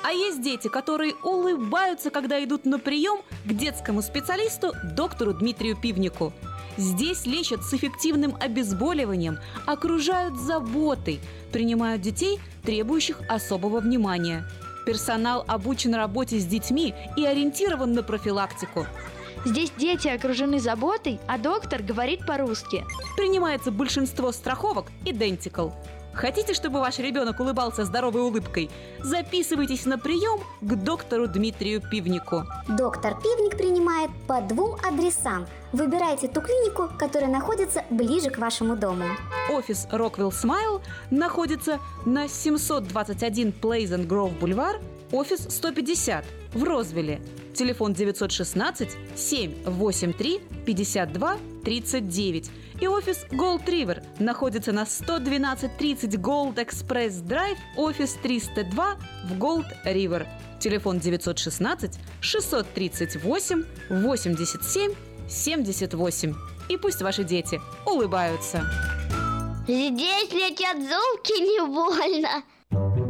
А 0.03 0.13
есть 0.13 0.43
дети, 0.43 0.69
которые 0.69 1.15
улыбаются, 1.23 2.11
когда 2.11 2.43
идут 2.43 2.65
на 2.65 2.79
прием 2.79 3.21
к 3.45 3.53
детскому 3.53 4.03
специалисту 4.03 4.73
доктору 4.97 5.35
Дмитрию 5.35 5.77
Пивнику. 5.77 6.33
Здесь 6.79 7.27
лечат 7.27 7.63
с 7.63 7.75
эффективным 7.75 8.37
обезболиванием, 8.41 9.39
окружают 9.67 10.39
заботой, 10.39 11.21
принимают 11.53 12.01
детей, 12.01 12.41
требующих 12.63 13.21
особого 13.29 13.81
внимания. 13.81 14.47
Персонал 14.87 15.45
обучен 15.47 15.95
работе 15.95 16.39
с 16.39 16.47
детьми 16.47 16.95
и 17.17 17.27
ориентирован 17.27 17.93
на 17.93 18.03
профилактику. 18.03 18.87
Здесь 19.45 19.73
дети 19.77 20.09
окружены 20.09 20.61
заботой, 20.61 21.21
а 21.27 21.37
доктор 21.37 21.83
говорит 21.83 22.27
по-русски. 22.27 22.85
Принимается 23.17 23.71
большинство 23.71 24.33
страховок 24.33 24.87
Identical. 25.05 25.73
Хотите, 26.13 26.55
чтобы 26.55 26.81
ваш 26.81 26.99
ребенок 26.99 27.41
улыбался 27.41 27.85
здоровой 27.85 28.23
улыбкой? 28.23 28.71
Записывайтесь 28.99 29.87
на 29.87 29.99
прием 29.99 30.41
к 30.61 30.75
доктору 30.75 31.27
Дмитрию 31.27 31.81
Пивнику. 31.81 32.45
Доктор 32.69 33.15
Пивник 33.21 33.57
принимает 33.57 34.11
по 34.27 34.41
двум 34.41 34.77
адресам. 34.87 35.47
Выбирайте 35.73 36.27
ту 36.29 36.41
клинику, 36.41 36.91
которая 36.99 37.31
находится 37.31 37.85
ближе 37.91 38.31
к 38.31 38.39
вашему 38.39 38.77
дому. 38.77 39.05
Офис 39.51 39.87
Rockwell 39.91 40.31
Smile 40.31 40.83
находится 41.11 41.79
на 42.05 42.29
721 42.29 43.55
Pleasant 43.61 44.07
Grove 44.07 44.37
Бульвар, 44.39 44.81
офис 45.13 45.47
150 45.49 46.25
в 46.55 46.65
Розвилле. 46.65 47.21
Телефон 47.55 47.93
916 47.93 48.91
783 49.17 50.41
52 50.65 51.37
39. 51.65 52.51
И 52.81 52.87
офис 52.87 53.27
Gold 53.31 53.67
River 53.67 54.03
находится 54.19 54.73
на 54.73 54.83
11230 54.83 56.15
Gold 56.15 56.55
Express 56.55 57.23
Drive, 57.23 57.59
офис 57.77 58.17
302 58.23 58.97
в 59.25 59.39
Gold 59.39 59.67
River. 59.85 60.27
Телефон 60.59 60.99
916 60.99 61.99
638 62.21 63.65
87 63.91 64.95
78. 65.29 66.35
И 66.69 66.77
пусть 66.77 67.03
ваши 67.03 67.25
дети 67.25 67.61
улыбаются. 67.87 68.65
Здесь 69.67 70.33
летят 70.33 70.77
зубки 70.79 71.41
не 71.41 71.67
больно. 71.67 73.10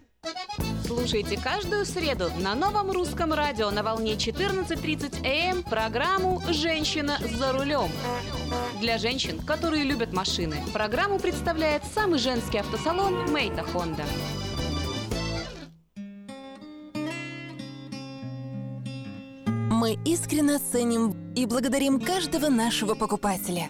Слушайте 0.93 1.39
каждую 1.41 1.85
среду 1.85 2.29
на 2.37 2.53
новом 2.53 2.91
русском 2.91 3.31
радио 3.31 3.71
на 3.71 3.81
волне 3.81 4.15
14.30 4.15 5.25
АМ 5.25 5.63
программу 5.63 6.41
«Женщина 6.49 7.17
за 7.39 7.53
рулем». 7.53 7.89
Для 8.81 8.97
женщин, 8.97 9.39
которые 9.39 9.85
любят 9.85 10.11
машины, 10.11 10.57
программу 10.73 11.17
представляет 11.17 11.83
самый 11.95 12.19
женский 12.19 12.57
автосалон 12.57 13.31
«Мейта 13.31 13.63
Хонда». 13.63 14.03
Мы 19.45 19.97
искренне 20.03 20.59
ценим 20.59 21.33
и 21.35 21.45
благодарим 21.45 22.01
каждого 22.01 22.49
нашего 22.49 22.95
покупателя. 22.95 23.69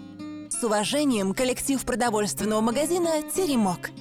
С 0.49 0.63
уважением, 0.63 1.35
коллектив 1.35 1.85
продовольственного 1.85 2.61
магазина 2.61 3.21
«Теремок». 3.35 3.91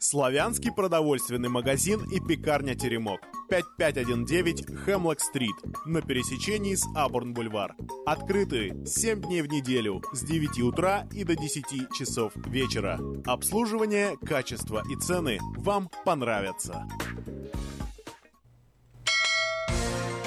Славянский 0.00 0.70
продовольственный 0.70 1.48
магазин 1.48 2.04
и 2.10 2.20
пекарня 2.20 2.76
«Теремок». 2.76 3.20
5519 3.50 4.84
Хемлок-стрит 4.84 5.56
на 5.86 6.02
пересечении 6.02 6.74
с 6.76 6.86
Абурн-бульвар. 6.94 7.74
Открыты 8.06 8.76
7 8.86 9.22
дней 9.22 9.42
в 9.42 9.48
неделю 9.48 10.02
с 10.12 10.22
9 10.22 10.60
утра 10.60 11.08
и 11.12 11.24
до 11.24 11.34
10 11.34 11.64
часов 11.98 12.32
вечера. 12.36 13.00
Обслуживание, 13.26 14.16
качество 14.24 14.82
и 14.88 14.94
цены 14.96 15.38
вам 15.56 15.90
понравятся. 16.04 16.86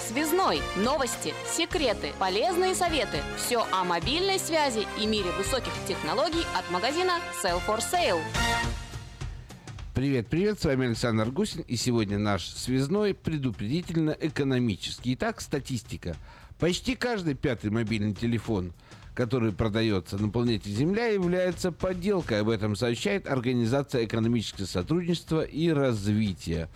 Связной. 0.10 0.60
Новости, 0.76 1.34
секреты, 1.50 2.12
полезные 2.20 2.76
советы. 2.76 3.20
Все 3.38 3.66
о 3.72 3.86
мобильной 3.86 4.40
связи 4.40 4.86
и 5.00 5.06
мире 5.06 5.32
высоких 5.38 5.72
технологий 5.88 6.46
от 6.58 6.70
магазина 6.72 7.20
Sell 7.42 7.62
for 7.66 7.80
Sale. 7.80 8.20
Привет, 9.94 10.28
привет, 10.30 10.58
с 10.58 10.64
вами 10.64 10.88
Александр 10.88 11.32
Гусин, 11.32 11.66
и 11.68 11.76
сегодня 11.76 12.18
наш 12.18 12.46
связной 12.46 13.14
предупредительно-экономический. 13.14 15.16
Итак, 15.16 15.42
статистика. 15.42 16.16
Почти 16.60 16.96
каждый 16.96 17.34
пятый 17.34 17.72
мобильный 17.72 18.14
телефон, 18.14 18.72
который 19.14 19.52
продается 19.52 20.18
на 20.18 20.30
планете 20.30 20.70
Земля, 20.70 21.08
является 21.08 21.74
подделкой. 21.74 22.40
Об 22.40 22.48
этом 22.48 22.78
сообщает 22.78 23.28
Организация 23.28 24.06
экономического 24.06 24.66
сотрудничества 24.66 25.42
и 25.42 25.68
развития. 25.68 26.70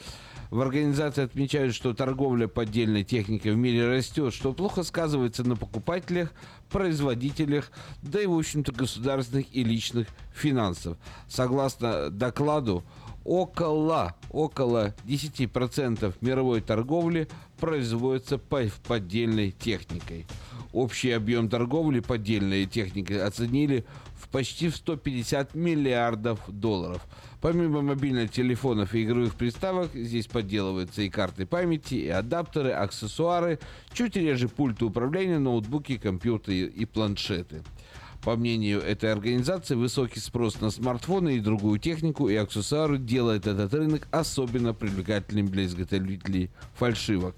В 0.52 0.60
организации 0.60 1.24
отмечают, 1.24 1.74
что 1.74 1.94
торговля 1.94 2.48
поддельной 2.48 3.04
техникой 3.04 3.54
в 3.54 3.58
мире 3.58 3.88
растет, 3.88 4.34
что 4.34 4.54
плохо 4.54 4.84
сказывается 4.84 5.44
на 5.44 5.56
покупателях, 5.56 6.32
производителях, 6.70 7.72
да 8.02 8.22
и, 8.22 8.26
в 8.26 8.38
общем-то, 8.38 8.72
государственных 8.72 9.48
и 9.54 9.64
личных 9.64 10.08
финансов. 10.34 10.98
Согласно 11.28 12.10
докладу 12.10 12.84
около, 13.26 14.16
около 14.30 14.94
10% 15.06 16.14
мировой 16.22 16.62
торговли 16.62 17.28
производится 17.60 18.38
по- 18.38 18.70
поддельной 18.88 19.52
техникой. 19.52 20.26
Общий 20.72 21.12
объем 21.12 21.50
торговли 21.50 22.00
поддельной 22.02 22.66
техникой 22.66 23.24
оценили 23.24 23.86
в 24.16 24.30
почти 24.30 24.70
в 24.70 24.76
150 24.76 25.56
миллиардов 25.56 26.40
долларов. 26.48 27.02
Помимо 27.42 27.82
мобильных 27.82 28.32
телефонов 28.32 28.94
и 28.94 29.04
игровых 29.04 29.36
приставок, 29.36 29.92
здесь 29.94 30.28
подделываются 30.28 31.02
и 31.02 31.10
карты 31.10 31.46
памяти, 31.46 31.96
и 31.96 32.10
адаптеры, 32.10 32.72
аксессуары, 32.72 33.60
чуть 33.94 34.16
реже 34.16 34.50
пульты 34.50 34.86
управления, 34.86 35.40
ноутбуки, 35.40 35.98
компьютеры 35.98 36.58
и 36.58 36.86
планшеты. 36.86 37.64
По 38.26 38.36
мнению 38.36 38.82
этой 38.82 39.12
организации, 39.12 39.76
высокий 39.76 40.20
спрос 40.20 40.60
на 40.60 40.72
смартфоны 40.72 41.38
и 41.38 41.40
другую 41.40 41.78
технику 41.78 42.28
и 42.28 42.36
аксессуары 42.36 42.98
делает 42.98 43.46
этот 43.46 43.72
рынок 43.72 44.08
особенно 44.10 44.74
привлекательным 44.74 45.48
для 45.48 45.66
изготовителей 45.66 46.50
фальшивок. 46.74 47.36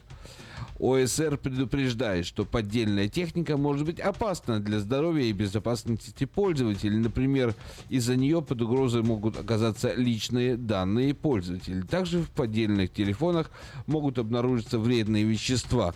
ОСР 0.79 1.38
предупреждает, 1.38 2.25
что 2.25 2.45
поддельная 2.45 3.09
техника 3.09 3.57
может 3.57 3.85
быть 3.85 3.99
опасна 3.99 4.61
для 4.61 4.79
здоровья 4.79 5.25
и 5.25 5.33
безопасности 5.33 6.25
пользователей. 6.25 6.97
Например, 6.99 7.53
из-за 7.89 8.15
нее 8.15 8.41
под 8.41 8.61
угрозой 8.61 9.03
могут 9.03 9.38
оказаться 9.38 9.93
личные 9.93 10.55
данные 10.55 11.13
пользователей. 11.13 11.81
Также 11.81 12.19
в 12.19 12.29
поддельных 12.29 12.93
телефонах 12.93 13.51
могут 13.88 14.19
обнаружиться 14.19 14.79
вредные 14.79 15.25
вещества, 15.25 15.93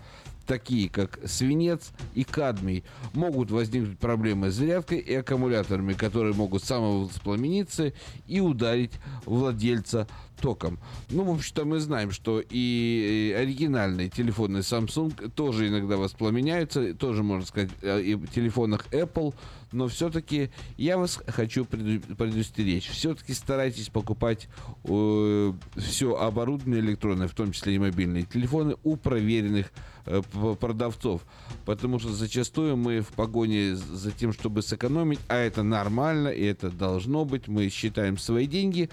такие 0.52 0.89
как 0.89 1.18
свинец 1.24 1.91
и 2.14 2.26
кадмий. 2.26 2.84
Могут 3.14 3.52
возникнуть 3.52 3.97
проблемы 3.97 4.52
с 4.52 4.56
зарядкой 4.56 4.97
и 4.97 5.16
аккумуляторами, 5.16 5.93
которые 5.93 6.34
могут 6.34 6.66
самовоспламениться 6.66 7.93
и 8.28 8.41
ударить 8.41 8.91
владельца 9.26 10.10
током. 10.42 10.80
Ну, 11.10 11.24
в 11.24 11.32
общем-то, 11.32 11.66
мы 11.66 11.80
знаем, 11.80 12.12
что 12.12 12.42
и 12.50 13.36
оригинальные 13.38 14.10
телефоны 14.10 14.58
Samsung 14.58 15.30
тоже 15.32 15.68
иногда 15.68 15.98
воспламеняются, 15.98 16.94
тоже, 16.94 17.24
можно 17.24 17.46
сказать, 17.46 17.70
и 17.82 18.16
в 18.16 18.28
телефонах 18.28 18.88
Apple, 18.92 19.34
но 19.72 19.88
все-таки 19.88 20.50
я 20.78 20.98
вас 20.98 21.20
хочу 21.28 21.66
предостеречь. 21.66 22.89
Все-таки 22.89 23.34
старайтесь 23.34 23.89
покупать 23.89 24.50
э, 24.84 25.54
все 25.78 26.16
оборудование 26.16 26.82
электронное, 26.82 27.28
в 27.28 27.34
том 27.34 27.52
числе 27.52 27.76
и 27.76 27.80
мобильные 27.80 28.24
телефоны, 28.24 28.76
у 28.84 28.98
проверенных 28.98 29.72
э, 30.06 30.22
продавцов. 30.60 31.22
Потому 31.66 32.00
что 32.00 32.10
зачастую 32.10 32.76
мы 32.76 33.02
в 33.02 33.08
погоне 33.10 33.76
за 33.76 34.12
тем, 34.12 34.34
чтобы 34.34 34.62
сэкономить, 34.62 35.20
а 35.28 35.38
это 35.38 35.64
нормально, 35.64 36.30
и 36.30 36.44
это 36.44 36.70
должно 36.70 37.24
быть, 37.24 37.48
мы 37.48 37.70
считаем 37.70 38.18
свои 38.18 38.48
деньги, 38.48 38.89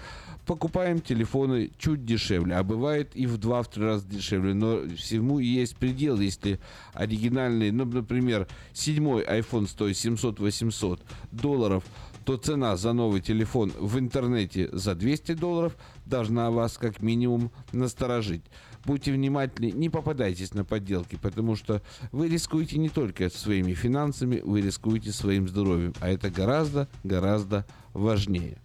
покупаем 0.49 0.99
телефоны 0.99 1.69
чуть 1.77 2.05
дешевле, 2.05 2.55
а 2.55 2.63
бывает 2.63 3.15
и 3.15 3.27
в 3.27 3.37
2-3 3.37 3.83
раза 3.83 4.07
дешевле, 4.07 4.55
но 4.55 4.81
всему 4.97 5.37
есть 5.37 5.75
предел, 5.77 6.19
если 6.19 6.59
оригинальный, 6.93 7.69
ну, 7.69 7.85
например, 7.85 8.47
седьмой 8.73 9.23
iPhone 9.25 9.67
стоит 9.67 9.95
700-800 9.95 11.01
долларов, 11.31 11.83
то 12.25 12.35
цена 12.37 12.77
за 12.77 12.93
новый 12.93 13.21
телефон 13.21 13.71
в 13.79 13.99
интернете 13.99 14.69
за 14.71 14.95
200 14.95 15.33
долларов 15.33 15.77
должна 16.07 16.49
вас 16.49 16.79
как 16.79 17.03
минимум 17.03 17.51
насторожить. 17.71 18.41
Будьте 18.85 19.11
внимательны, 19.11 19.69
не 19.69 19.91
попадайтесь 19.91 20.55
на 20.55 20.65
подделки, 20.65 21.15
потому 21.21 21.57
что 21.57 21.83
вы 22.11 22.27
рискуете 22.27 22.79
не 22.79 22.89
только 22.89 23.29
своими 23.29 23.75
финансами, 23.75 24.41
вы 24.43 24.61
рискуете 24.61 25.11
своим 25.11 25.47
здоровьем, 25.47 25.93
а 25.99 26.09
это 26.09 26.31
гораздо-гораздо 26.31 27.67
важнее. 27.93 28.57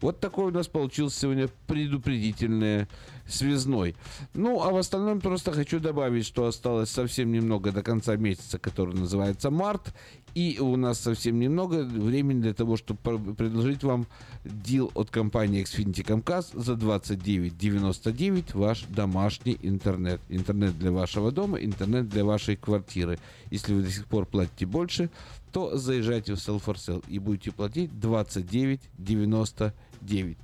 Вот 0.00 0.20
такой 0.20 0.46
у 0.46 0.50
нас 0.50 0.68
получился 0.68 1.20
сегодня 1.20 1.48
предупредительное 1.66 2.88
связной. 3.26 3.96
Ну, 4.34 4.62
а 4.62 4.70
в 4.70 4.76
остальном 4.76 5.20
просто 5.20 5.52
хочу 5.52 5.80
добавить, 5.80 6.26
что 6.26 6.46
осталось 6.46 6.90
совсем 6.90 7.32
немного 7.32 7.72
до 7.72 7.82
конца 7.82 8.16
месяца, 8.16 8.58
который 8.58 8.94
называется 8.94 9.50
март. 9.50 9.94
И 10.34 10.58
у 10.60 10.76
нас 10.76 11.00
совсем 11.00 11.38
немного 11.40 11.82
времени 11.82 12.42
для 12.42 12.52
того, 12.52 12.76
чтобы 12.76 13.00
пр- 13.02 13.34
предложить 13.34 13.82
вам 13.82 14.06
дил 14.44 14.90
от 14.94 15.08
компании 15.08 15.62
Xfinity 15.64 16.04
Comcast 16.04 16.48
за 16.52 16.74
29.99 16.74 18.50
ваш 18.52 18.82
домашний 18.82 19.58
интернет. 19.62 20.20
Интернет 20.28 20.78
для 20.78 20.92
вашего 20.92 21.32
дома, 21.32 21.56
интернет 21.58 22.10
для 22.10 22.24
вашей 22.24 22.56
квартиры. 22.56 23.18
Если 23.50 23.72
вы 23.72 23.82
до 23.82 23.90
сих 23.90 24.04
пор 24.04 24.26
платите 24.26 24.66
больше, 24.66 25.08
то 25.56 25.76
заезжайте 25.78 26.34
в 26.34 26.36
Sell 26.36 26.62
for 26.62 26.74
Sale 26.74 27.02
и 27.08 27.18
будете 27.18 27.50
платить 27.50 27.90
29.99. 27.90 30.36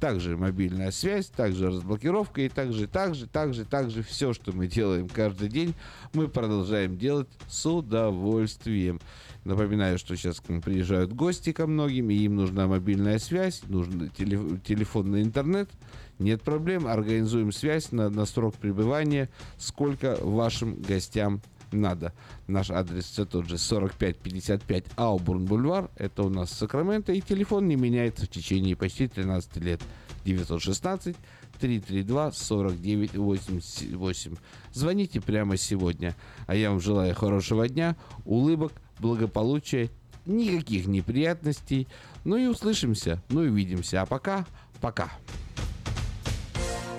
Также 0.00 0.36
мобильная 0.36 0.90
связь, 0.90 1.26
также 1.26 1.68
разблокировка 1.68 2.40
и 2.40 2.48
также, 2.48 2.88
также, 2.88 3.28
также, 3.28 3.64
также 3.64 4.02
все, 4.02 4.32
что 4.32 4.50
мы 4.50 4.66
делаем 4.66 5.08
каждый 5.08 5.50
день, 5.50 5.72
мы 6.14 6.26
продолжаем 6.26 6.98
делать 6.98 7.28
с 7.46 7.64
удовольствием. 7.64 9.00
Напоминаю, 9.44 9.98
что 9.98 10.16
сейчас 10.16 10.40
к 10.40 10.48
нам 10.48 10.60
приезжают 10.60 11.12
гости 11.12 11.52
ко 11.52 11.68
многим, 11.68 12.10
и 12.10 12.14
им 12.14 12.34
нужна 12.34 12.66
мобильная 12.66 13.20
связь, 13.20 13.62
нужен 13.68 14.10
теле- 14.18 14.60
телефонный 14.66 15.22
интернет. 15.22 15.70
Нет 16.18 16.42
проблем, 16.42 16.88
организуем 16.88 17.52
связь 17.52 17.92
на, 17.92 18.10
на 18.10 18.26
срок 18.26 18.56
пребывания, 18.56 19.28
сколько 19.58 20.16
вашим 20.20 20.82
гостям 20.82 21.40
надо. 21.72 22.12
Наш 22.46 22.70
адрес 22.70 23.04
все 23.04 23.24
тот 23.24 23.46
же 23.46 23.58
4555 23.58 24.84
Аубурн 24.96 25.44
Бульвар. 25.44 25.90
Это 25.96 26.22
у 26.22 26.28
нас 26.28 26.50
Сакраменто. 26.50 27.12
И 27.12 27.20
телефон 27.20 27.68
не 27.68 27.76
меняется 27.76 28.26
в 28.26 28.28
течение 28.28 28.76
почти 28.76 29.08
13 29.08 29.56
лет. 29.58 29.80
916 30.24 31.16
332 31.58 32.32
4988. 32.32 34.36
Звоните 34.72 35.20
прямо 35.20 35.56
сегодня. 35.56 36.14
А 36.46 36.54
я 36.54 36.70
вам 36.70 36.80
желаю 36.80 37.14
хорошего 37.14 37.68
дня, 37.68 37.96
улыбок, 38.24 38.72
благополучия, 38.98 39.90
никаких 40.26 40.86
неприятностей. 40.86 41.88
Ну 42.24 42.36
и 42.36 42.46
услышимся, 42.46 43.22
ну 43.28 43.44
и 43.44 43.48
увидимся. 43.48 44.02
А 44.02 44.06
пока, 44.06 44.46
пока. 44.80 45.10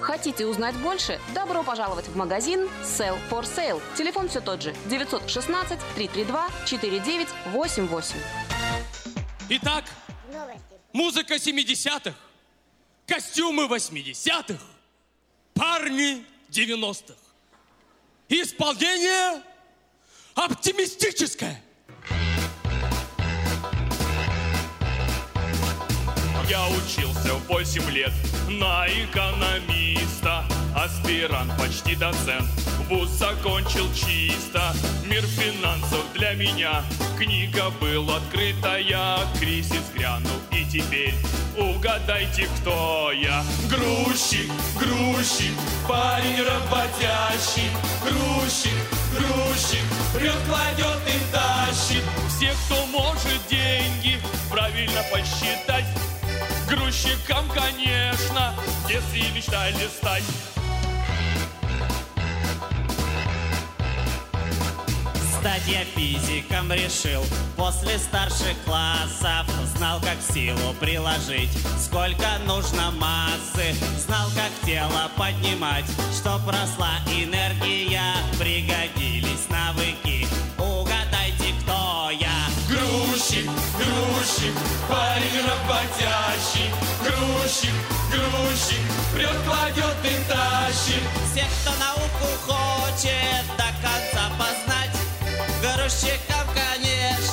Хотите 0.08 0.46
узнать 0.46 0.74
больше? 0.78 1.20
Добро 1.36 1.64
пожаловать 1.64 2.08
в 2.08 2.16
магазин 2.16 2.70
Sell 2.82 3.20
for 3.30 3.44
Sale. 3.44 3.82
Телефон 3.98 4.30
все 4.30 4.40
тот 4.40 4.62
же 4.62 4.74
916 4.86 5.78
332 5.96 6.48
4988. 6.66 8.16
Итак, 9.50 9.84
музыка 10.94 11.36
70-х, 11.36 12.16
костюмы 13.06 13.66
80-х, 13.66 14.64
парни 15.54 16.24
90-х. 16.52 17.14
Исполнение 18.30 19.44
оптимистическое. 20.36 21.62
Я 26.50 26.66
учился 26.70 27.34
в 27.34 27.48
8 27.48 27.90
лет 27.90 28.14
на 28.48 28.88
экономиста. 28.88 30.46
Аспирант, 30.76 31.52
почти 31.58 31.96
доцент, 31.96 32.48
вуз 32.90 33.10
закончил 33.10 33.88
чисто. 33.94 34.74
Мир 35.06 35.24
финансов 35.24 36.04
для 36.14 36.34
меня, 36.34 36.84
книга 37.18 37.70
была 37.82 38.18
открытая 38.18 39.20
Кризис 39.40 39.92
грянул. 39.94 40.32
И 40.52 40.66
теперь 40.66 41.16
угадайте, 41.58 42.48
кто 42.58 43.12
я. 43.12 43.44
Грузчик, 43.70 44.50
грузчик, 44.80 45.54
парень 45.88 46.44
работящий. 46.44 47.70
Грузчик, 48.04 48.78
грузчик, 49.12 49.84
прет, 50.14 50.38
кладет 50.48 51.02
и 51.08 51.34
тащит. 51.34 52.04
Все, 52.30 52.54
кто 52.66 52.86
может 52.88 53.48
деньги 53.50 54.20
правильно 54.50 55.02
посчитать 55.12 55.86
Грузчиком, 56.68 57.48
конечно, 57.48 58.54
в 58.84 58.88
детстве 58.90 59.24
мечтали 59.34 59.88
стать. 59.88 60.24
Стать 65.40 65.68
я 65.68 65.86
физиком 65.86 66.74
решил 66.74 67.24
После 67.56 67.98
старших 67.98 68.62
классов. 68.66 69.48
Знал, 69.78 70.02
как 70.02 70.18
силу 70.22 70.74
приложить 70.80 71.52
Сколько 71.80 72.38
нужно 72.46 72.92
массы. 72.92 73.74
Знал, 74.06 74.28
как 74.36 74.52
тело 74.66 75.10
поднимать 75.16 75.86
Чтоб 76.20 76.46
росла 76.48 77.00
энергия. 77.08 78.14
Пригодились 78.38 79.48
навыки. 79.50 80.28
Угадайте, 80.58 81.54
кто 81.62 82.10
я 82.12 82.27
Грузчик, 82.88 83.50
грузчик, 83.78 84.56
парень 84.88 85.42
работящий. 85.44 86.72
Грузчик, 87.04 87.74
грузчик, 88.10 88.80
прет, 89.14 89.36
кладет 89.46 89.98
и 90.06 90.32
тащит. 90.32 91.04
Все, 91.30 91.46
кто 91.62 91.72
науку 91.80 92.28
хочет 92.46 93.46
До 93.58 93.68
конца 93.82 94.32
познать 94.40 94.96
Грузчиком, 95.62 96.48
конечно 96.56 97.27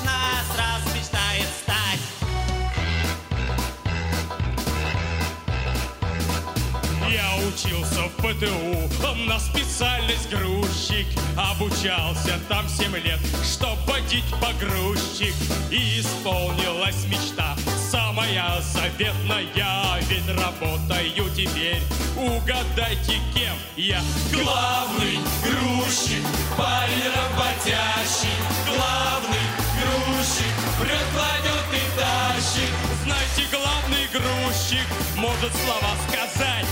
ПТУ 8.25 8.89
на 9.27 9.39
специальность 9.39 10.31
грузчик. 10.31 11.07
Обучался 11.37 12.41
там 12.49 12.67
7 12.67 12.97
лет, 12.97 13.19
чтоб 13.45 13.79
водить 13.87 14.25
погрузчик. 14.41 15.35
И 15.71 16.01
исполнилась 16.01 17.05
мечта, 17.05 17.55
самая 17.91 18.63
заветная, 18.63 20.01
ведь 20.09 20.27
работаю 20.41 21.31
теперь. 21.37 21.83
Угадайте, 22.17 23.21
кем 23.35 23.57
я? 23.77 24.01
Главный 24.33 25.19
грузчик, 25.43 26.25
парень 26.57 27.11
работящий, 27.15 28.33
главный 28.67 29.47
грузчик, 29.77 30.55
прет, 30.81 31.07
кладет 31.13 31.69
и 31.73 32.01
тащит. 32.01 32.73
Знаете, 33.05 33.45
главный 33.53 34.07
грузчик 34.13 34.87
может 35.17 35.53
слова 35.53 35.95
сказать, 36.09 36.67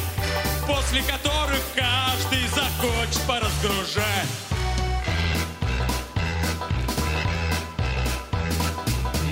после 0.93 1.03
которых 1.11 1.63
каждый 1.75 2.47
захочет 2.49 3.23
поразгружать. 3.27 4.29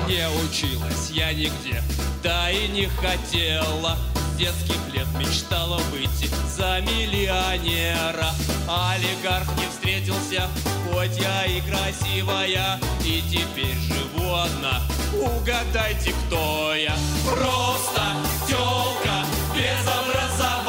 Не 0.07 0.27
училась 0.43 1.11
я 1.11 1.33
нигде, 1.33 1.83
да 2.23 2.51
и 2.51 2.69
не 2.69 2.87
хотела. 2.87 3.99
С 4.33 4.37
детских 4.39 4.95
лет 4.95 5.07
мечтала 5.19 5.79
выйти 5.91 6.31
за 6.57 6.81
миллионера. 6.81 8.31
Олигарх 8.67 9.49
не 9.59 9.67
встретился, 9.67 10.49
хоть 10.91 11.19
я 11.19 11.45
и 11.45 11.61
красивая, 11.61 12.81
и 13.05 13.23
теперь 13.31 13.77
живу 13.77 14.35
одна. 14.35 14.81
Угадайте, 15.13 16.15
кто 16.27 16.75
я? 16.75 16.95
Просто 17.27 18.03
тёлка 18.49 19.27
без 19.55 19.87
образования. 19.87 20.60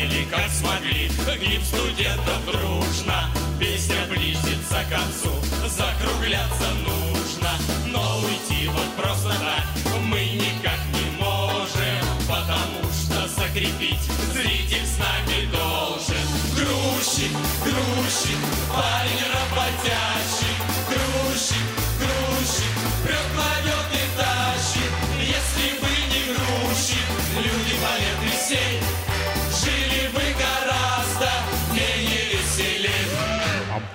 Пропели, 0.00 0.24
как 0.30 0.50
смогли, 0.50 1.08
гимн 1.40 1.64
студентов 1.64 2.44
дружно. 2.46 3.30
Песня 3.58 3.96
близится 4.08 4.84
к 4.84 4.90
концу, 4.90 5.32
закругляться 5.68 6.70
нужно. 6.86 7.50
Но 7.86 8.20
уйти 8.20 8.68
вот 8.68 8.88
просто 8.96 9.28
так 9.28 9.64
мы 10.04 10.20
никак 10.20 10.80
не 10.94 11.10
можем, 11.18 12.04
потому 12.28 12.82
что 12.92 13.28
закрепить 13.28 14.00
зритель 14.32 14.86
с 14.86 14.98
нами 14.98 15.46
должен. 15.50 16.26
Грузчик, 16.54 17.32
грузчик, 17.62 18.38
парень 18.70 19.24
работящий, 19.34 20.49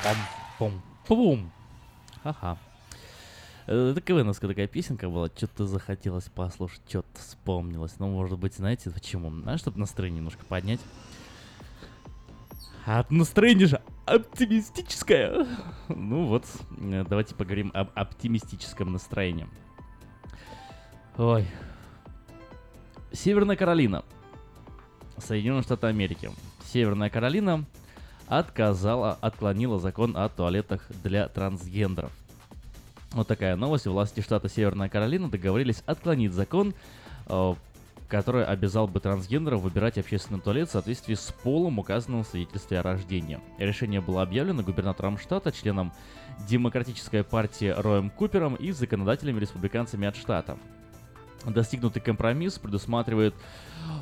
Пам-пам-пум. 0.06 0.82
Пум. 1.08 1.51
Ха-ха. 2.22 2.60
Это 3.66 3.99
КВНовская 4.01 4.47
такая 4.47 4.68
песенка 4.68 5.10
была, 5.10 5.30
что-то 5.36 5.66
захотелось 5.66 6.26
послушать, 6.26 6.82
что-то 6.88 7.20
вспомнилось. 7.20 7.95
Ну, 7.97 8.10
может 8.10 8.38
быть, 8.38 8.53
знаете 8.53 8.91
почему? 8.91 9.34
А 9.47 9.58
чтобы 9.58 9.80
настроение 9.80 10.18
немножко 10.18 10.45
поднять. 10.45 10.80
А 12.86 13.03
настроение 13.10 13.66
же 13.66 13.82
оптимистическое. 14.06 15.47
Ну 15.88 16.28
вот, 16.28 16.45
э, 16.78 17.03
давайте 17.10 17.34
поговорим 17.34 17.72
об 17.74 17.89
оптимистическом 17.95 18.91
настроении. 18.91 19.47
Ой. 21.18 21.47
Северная 23.12 23.56
Каролина. 23.56 24.06
Соединенные 25.18 25.64
Штаты 25.64 25.88
Америки. 25.88 26.30
Северная 26.64 27.10
Каролина 27.10 27.66
отказала, 28.28 29.17
отклонила 29.21 29.80
закон 29.80 30.15
о 30.17 30.30
туалетах 30.30 30.82
для 31.03 31.28
трансгендеров. 31.28 32.11
Вот 33.11 33.28
такая 33.28 33.55
новость. 33.55 33.88
Власти 33.88 34.21
штата 34.21 34.49
Северная 34.49 34.89
Каролина 34.89 35.30
договорились 35.30 35.84
отклонить 35.86 36.34
закон, 36.34 36.73
э, 37.28 37.53
который 38.09 38.45
обязал 38.45 38.88
бы 38.88 38.99
трансгендеров 38.99 39.61
выбирать 39.61 39.97
общественный 39.97 40.39
туалет 40.39 40.69
в 40.69 40.73
соответствии 40.73 41.15
с 41.15 41.34
полом, 41.43 41.80
указанным 41.80 42.23
в 42.23 42.28
свидетельстве 42.28 42.80
о 42.80 42.84
рождении. 42.84 43.39
Решение 43.57 44.01
было 44.01 44.21
объявлено 44.21 44.63
губернатором 44.63 45.17
штата, 45.17 45.51
членом 45.51 45.93
Демократической 46.47 47.23
партии 47.23 47.73
Роем 47.76 48.09
Купером 48.09 48.55
и 48.55 48.71
законодателями-республиканцами 48.71 50.07
от 50.07 50.17
штата. 50.17 50.57
Достигнутый 51.45 52.01
компромисс 52.01 52.59
предусматривает 52.59 53.34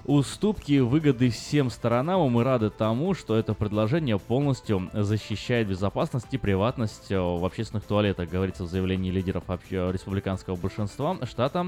уступки 0.06 0.74
и 0.74 0.80
выгоды 0.80 1.30
всем 1.30 1.70
сторонам, 1.70 2.26
и 2.26 2.30
мы 2.30 2.44
рады 2.44 2.70
тому, 2.70 3.14
что 3.14 3.38
это 3.38 3.54
предложение 3.54 4.20
полностью 4.20 4.90
защищает 4.94 5.68
безопасность 5.68 6.28
и 6.32 6.38
приватность 6.38 7.12
э, 7.12 7.20
в 7.20 7.46
общественных 7.46 7.86
туалетах, 7.86 8.30
говорится 8.30 8.64
в 8.64 8.68
заявлении 8.68 9.12
лидеров 9.12 9.44
республиканского 9.70 10.56
большинства 10.56 11.18
штата 11.26 11.68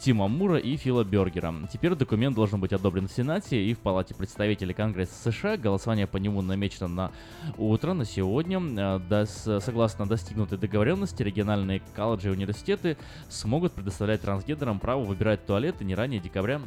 Тима 0.00 0.26
Мура 0.26 0.58
и 0.58 0.76
Фила 0.76 1.04
Бергера. 1.04 1.54
Теперь 1.72 1.94
документ 1.94 2.34
должен 2.34 2.60
быть 2.60 2.72
одобрен 2.72 3.08
в 3.08 3.12
Сенате 3.12 3.62
и 3.62 3.74
в 3.74 3.78
Палате 3.78 4.14
представителей 4.14 4.74
Конгресса 4.74 5.30
США. 5.30 5.56
Голосование 5.56 6.06
по 6.06 6.16
нему 6.16 6.42
намечено 6.42 6.88
на 6.88 7.12
утро, 7.56 7.92
на 7.92 8.04
сегодня. 8.04 8.60
Э, 8.60 9.26
согласно 9.60 10.06
достигнутой 10.06 10.58
договоренности, 10.58 11.22
региональные 11.22 11.82
колледжи 11.94 12.28
и 12.28 12.32
университеты 12.32 12.96
смогут 13.28 13.72
предоставлять 13.72 14.22
трансгендерам 14.22 14.80
право 14.80 15.04
выбирать 15.04 15.46
туалеты 15.46 15.84
не 15.84 15.94
ранее 15.94 16.20
декабря 16.20 16.60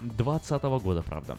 2020 0.00 0.62
года, 0.82 1.02
правда. 1.02 1.36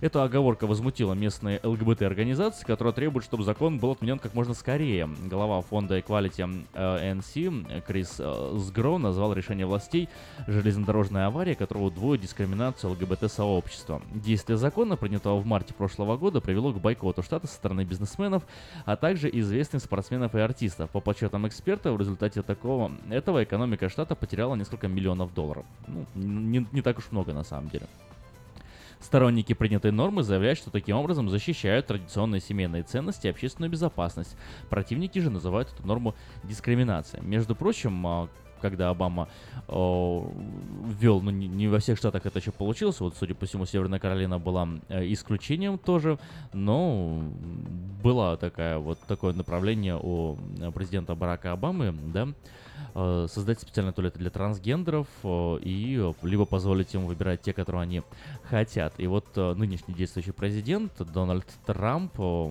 Эта 0.00 0.22
оговорка 0.22 0.66
возмутила 0.66 1.14
местные 1.14 1.58
ЛГБТ-организации, 1.62 2.64
которые 2.64 2.92
требуют, 2.92 3.24
чтобы 3.24 3.44
закон 3.44 3.78
был 3.78 3.92
отменен 3.92 4.18
как 4.18 4.34
можно 4.34 4.52
скорее. 4.52 5.08
Глава 5.24 5.62
фонда 5.62 5.98
Equality 5.98 6.64
э, 6.74 7.12
NC 7.14 7.82
Крис 7.86 8.16
э, 8.18 8.52
Сгро 8.56 8.98
назвал 8.98 9.32
решение 9.32 9.64
властей 9.64 10.08
железнодорожной 10.46 11.26
аварии, 11.26 11.54
которая 11.54 11.84
удвоит 11.84 12.20
дискриминацию 12.20 12.92
ЛГБТ-сообщества. 12.92 14.02
Действие 14.12 14.58
закона, 14.58 14.96
принятого 14.96 15.38
в 15.38 15.46
марте 15.46 15.72
прошлого 15.72 16.18
года, 16.18 16.40
привело 16.40 16.72
к 16.72 16.80
бойкоту 16.80 17.22
штата 17.22 17.46
со 17.46 17.54
стороны 17.54 17.84
бизнесменов, 17.84 18.42
а 18.84 18.96
также 18.96 19.30
известных 19.32 19.82
спортсменов 19.82 20.34
и 20.34 20.40
артистов. 20.40 20.90
По 20.90 21.00
подсчетам 21.00 21.48
экспертов, 21.48 21.96
в 21.96 22.00
результате 22.00 22.42
такого 22.42 22.92
этого 23.08 23.42
экономика 23.42 23.88
штата 23.88 24.14
потеряла 24.14 24.56
несколько 24.56 24.88
миллионов 24.88 25.32
долларов. 25.32 25.64
Ну, 25.86 26.04
не, 26.14 26.66
не 26.72 26.82
так 26.82 26.98
уж 26.98 27.10
много 27.10 27.32
на 27.32 27.44
самом 27.44 27.70
деле. 27.70 27.86
Сторонники 29.06 29.52
принятой 29.52 29.92
нормы 29.92 30.24
заявляют, 30.24 30.58
что 30.58 30.72
таким 30.72 30.96
образом 30.96 31.30
защищают 31.30 31.86
традиционные 31.86 32.40
семейные 32.40 32.82
ценности 32.82 33.28
и 33.28 33.30
общественную 33.30 33.70
безопасность. 33.70 34.36
Противники 34.68 35.20
же 35.20 35.30
называют 35.30 35.72
эту 35.72 35.86
норму 35.86 36.16
дискриминацией. 36.42 37.22
Между 37.22 37.54
прочим, 37.54 38.04
а, 38.04 38.28
когда 38.60 38.90
Обама 38.90 39.28
о, 39.68 40.28
ввел, 40.84 41.20
ну 41.20 41.30
не, 41.30 41.46
не 41.46 41.68
во 41.68 41.78
всех 41.78 41.98
штатах 41.98 42.26
это 42.26 42.40
еще 42.40 42.50
получилось, 42.50 42.98
вот 42.98 43.14
судя 43.16 43.36
по 43.36 43.46
всему 43.46 43.64
Северная 43.64 44.00
Каролина 44.00 44.40
была 44.40 44.68
э, 44.88 45.06
исключением 45.12 45.78
тоже, 45.78 46.18
но 46.52 47.22
была 48.02 48.36
такая 48.36 48.78
вот 48.78 48.98
такое 49.06 49.34
направление 49.34 49.96
у 50.02 50.36
э, 50.60 50.72
президента 50.72 51.14
Барака 51.14 51.52
Обамы, 51.52 51.94
да, 52.12 52.26
создать 53.28 53.60
специальные 53.60 53.92
туалеты 53.92 54.18
для 54.18 54.30
трансгендеров 54.30 55.06
э, 55.22 55.58
и 55.62 55.98
э, 56.00 56.12
либо 56.22 56.46
позволить 56.46 56.94
им 56.94 57.06
выбирать 57.06 57.42
те, 57.42 57.52
которые 57.52 57.82
они 57.82 58.02
хотят. 58.44 58.94
И 58.98 59.06
вот 59.06 59.26
э, 59.36 59.52
нынешний 59.54 59.92
действующий 59.92 60.32
президент 60.32 60.92
Дональд 61.12 61.46
Трамп 61.66 62.12
э, 62.18 62.50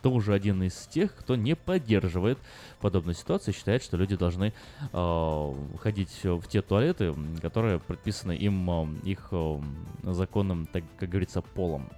тоже 0.00 0.32
один 0.32 0.62
из 0.62 0.74
тех, 0.86 1.14
кто 1.14 1.36
не 1.36 1.54
поддерживает 1.54 2.38
подобную 2.80 3.14
ситуацию, 3.14 3.52
считает, 3.52 3.82
что 3.82 3.98
люди 3.98 4.16
должны 4.16 4.54
э, 4.92 5.54
ходить 5.78 6.24
в 6.24 6.46
те 6.48 6.62
туалеты, 6.62 7.14
которые 7.42 7.78
предписаны 7.78 8.32
им 8.32 8.70
э, 8.70 8.86
их 9.04 9.28
э, 9.30 9.60
законным, 10.04 10.66
так 10.66 10.84
как 10.98 11.10
говорится, 11.10 11.42
полом. 11.42 11.90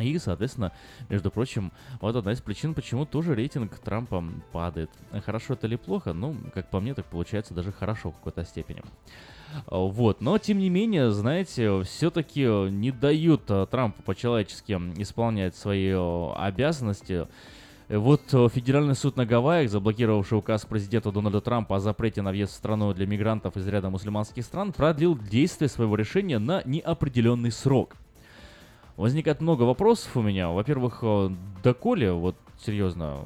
И, 0.00 0.18
соответственно, 0.18 0.72
между 1.08 1.30
прочим, 1.30 1.72
вот 2.00 2.16
одна 2.16 2.32
из 2.32 2.40
причин, 2.40 2.74
почему 2.74 3.06
тоже 3.06 3.34
рейтинг 3.34 3.78
Трампа 3.78 4.24
падает. 4.52 4.90
Хорошо 5.24 5.54
это 5.54 5.66
или 5.66 5.76
плохо? 5.76 6.12
Ну, 6.12 6.36
как 6.54 6.70
по 6.70 6.80
мне, 6.80 6.94
так 6.94 7.06
получается 7.06 7.54
даже 7.54 7.72
хорошо 7.72 8.10
в 8.10 8.16
какой-то 8.16 8.44
степени. 8.44 8.82
Вот, 9.66 10.20
но 10.20 10.38
тем 10.38 10.58
не 10.58 10.70
менее, 10.70 11.10
знаете, 11.10 11.82
все-таки 11.82 12.42
не 12.70 12.92
дают 12.92 13.42
а, 13.48 13.66
Трампу 13.66 14.02
по-человечески 14.02 14.72
исполнять 14.96 15.56
свои 15.56 15.90
а, 15.92 16.34
обязанности. 16.36 17.26
Вот 17.88 18.22
э, 18.32 18.48
Федеральный 18.54 18.94
суд 18.94 19.16
на 19.16 19.26
Гавайях, 19.26 19.68
заблокировавший 19.68 20.38
указ 20.38 20.64
президента 20.64 21.10
Дональда 21.10 21.40
Трампа 21.40 21.74
о 21.74 21.80
запрете 21.80 22.22
на 22.22 22.30
въезд 22.30 22.52
в 22.52 22.56
страну 22.56 22.94
для 22.94 23.04
мигрантов 23.04 23.56
из 23.56 23.66
ряда 23.66 23.90
мусульманских 23.90 24.44
стран, 24.44 24.72
продлил 24.72 25.18
действие 25.18 25.68
своего 25.68 25.96
решения 25.96 26.38
на 26.38 26.62
неопределенный 26.64 27.50
срок. 27.50 27.96
Возникает 29.00 29.40
много 29.40 29.62
вопросов 29.62 30.14
у 30.14 30.20
меня. 30.20 30.50
Во-первых, 30.50 30.98
э, 31.00 31.30
доколе, 31.62 32.12
вот 32.12 32.36
серьезно, 32.58 33.20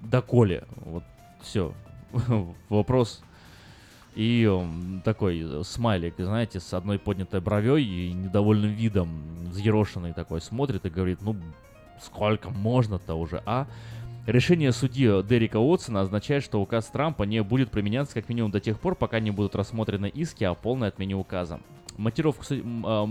доколе, 0.00 0.64
вот 0.76 1.04
все, 1.42 1.74
вопрос. 2.70 3.20
И 4.14 4.50
такой 5.04 5.42
э, 5.42 5.62
смайлик, 5.62 6.14
знаете, 6.16 6.58
с 6.58 6.72
одной 6.72 6.98
поднятой 6.98 7.42
бровей 7.42 7.84
и 7.84 8.14
недовольным 8.14 8.70
видом, 8.70 9.10
взъерошенный 9.50 10.14
такой, 10.14 10.40
смотрит 10.40 10.86
и 10.86 10.88
говорит, 10.88 11.18
ну, 11.20 11.36
сколько 12.00 12.48
можно-то 12.48 13.14
уже, 13.14 13.42
а? 13.44 13.66
Решение 14.26 14.72
судьи 14.72 15.22
Дерека 15.22 15.58
Уотсона 15.58 16.00
означает, 16.00 16.42
что 16.44 16.62
указ 16.62 16.86
Трампа 16.86 17.24
не 17.24 17.42
будет 17.42 17.70
применяться 17.70 18.14
как 18.14 18.30
минимум 18.30 18.52
до 18.52 18.60
тех 18.60 18.80
пор, 18.80 18.94
пока 18.94 19.20
не 19.20 19.30
будут 19.30 19.54
рассмотрены 19.54 20.06
иски 20.06 20.44
о 20.44 20.54
полной 20.54 20.88
отмене 20.88 21.14
указа. 21.14 21.60
Мотивировка, 21.98 22.44
су- 22.44 22.54
м, 22.54 22.84
а, 22.86 23.06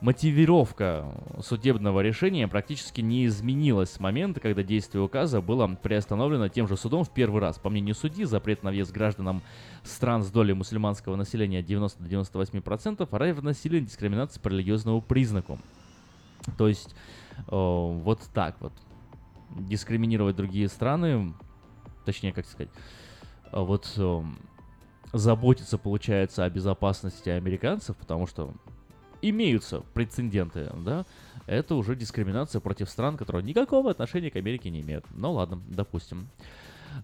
мотивировка 0.00 1.06
судебного 1.40 2.00
решения 2.00 2.48
практически 2.48 3.00
не 3.00 3.26
изменилась 3.26 3.92
с 3.92 4.00
момента, 4.00 4.40
когда 4.40 4.64
действие 4.64 5.00
указа 5.02 5.40
было 5.40 5.68
приостановлено 5.68 6.48
тем 6.48 6.66
же 6.66 6.76
судом 6.76 7.04
в 7.04 7.10
первый 7.10 7.40
раз. 7.40 7.58
По 7.58 7.70
мнению 7.70 7.94
судьи, 7.94 8.24
запрет 8.24 8.64
на 8.64 8.70
въезд 8.70 8.90
гражданам 8.90 9.42
стран 9.84 10.24
с 10.24 10.30
долей 10.30 10.54
мусульманского 10.54 11.14
населения 11.14 11.60
от 11.60 11.66
90 11.66 12.02
до 12.02 12.08
98% 12.08 13.08
равносилен 13.12 13.84
дискриминации 13.84 14.40
по 14.40 14.48
религиозному 14.48 15.00
признаку. 15.02 15.58
То 16.58 16.66
есть 16.66 16.96
э, 17.38 17.42
вот 17.50 18.20
так 18.34 18.56
вот 18.60 18.72
дискриминировать 19.50 20.34
другие 20.34 20.68
страны, 20.68 21.32
точнее, 22.04 22.32
как 22.32 22.46
сказать, 22.46 22.70
э, 23.52 23.60
вот 23.60 23.92
эм, 23.98 24.38
заботиться, 25.12 25.78
получается, 25.78 26.44
о 26.44 26.50
безопасности 26.50 27.28
американцев, 27.28 27.96
потому 27.96 28.26
что 28.26 28.54
имеются 29.20 29.80
прецеденты, 29.94 30.70
да, 30.84 31.04
это 31.46 31.74
уже 31.74 31.96
дискриминация 31.96 32.60
против 32.60 32.88
стран, 32.88 33.16
которые 33.16 33.42
никакого 33.42 33.90
отношения 33.90 34.30
к 34.30 34.36
Америке 34.36 34.70
не 34.70 34.80
имеют. 34.80 35.04
Ну 35.10 35.32
ладно, 35.32 35.62
допустим. 35.68 36.28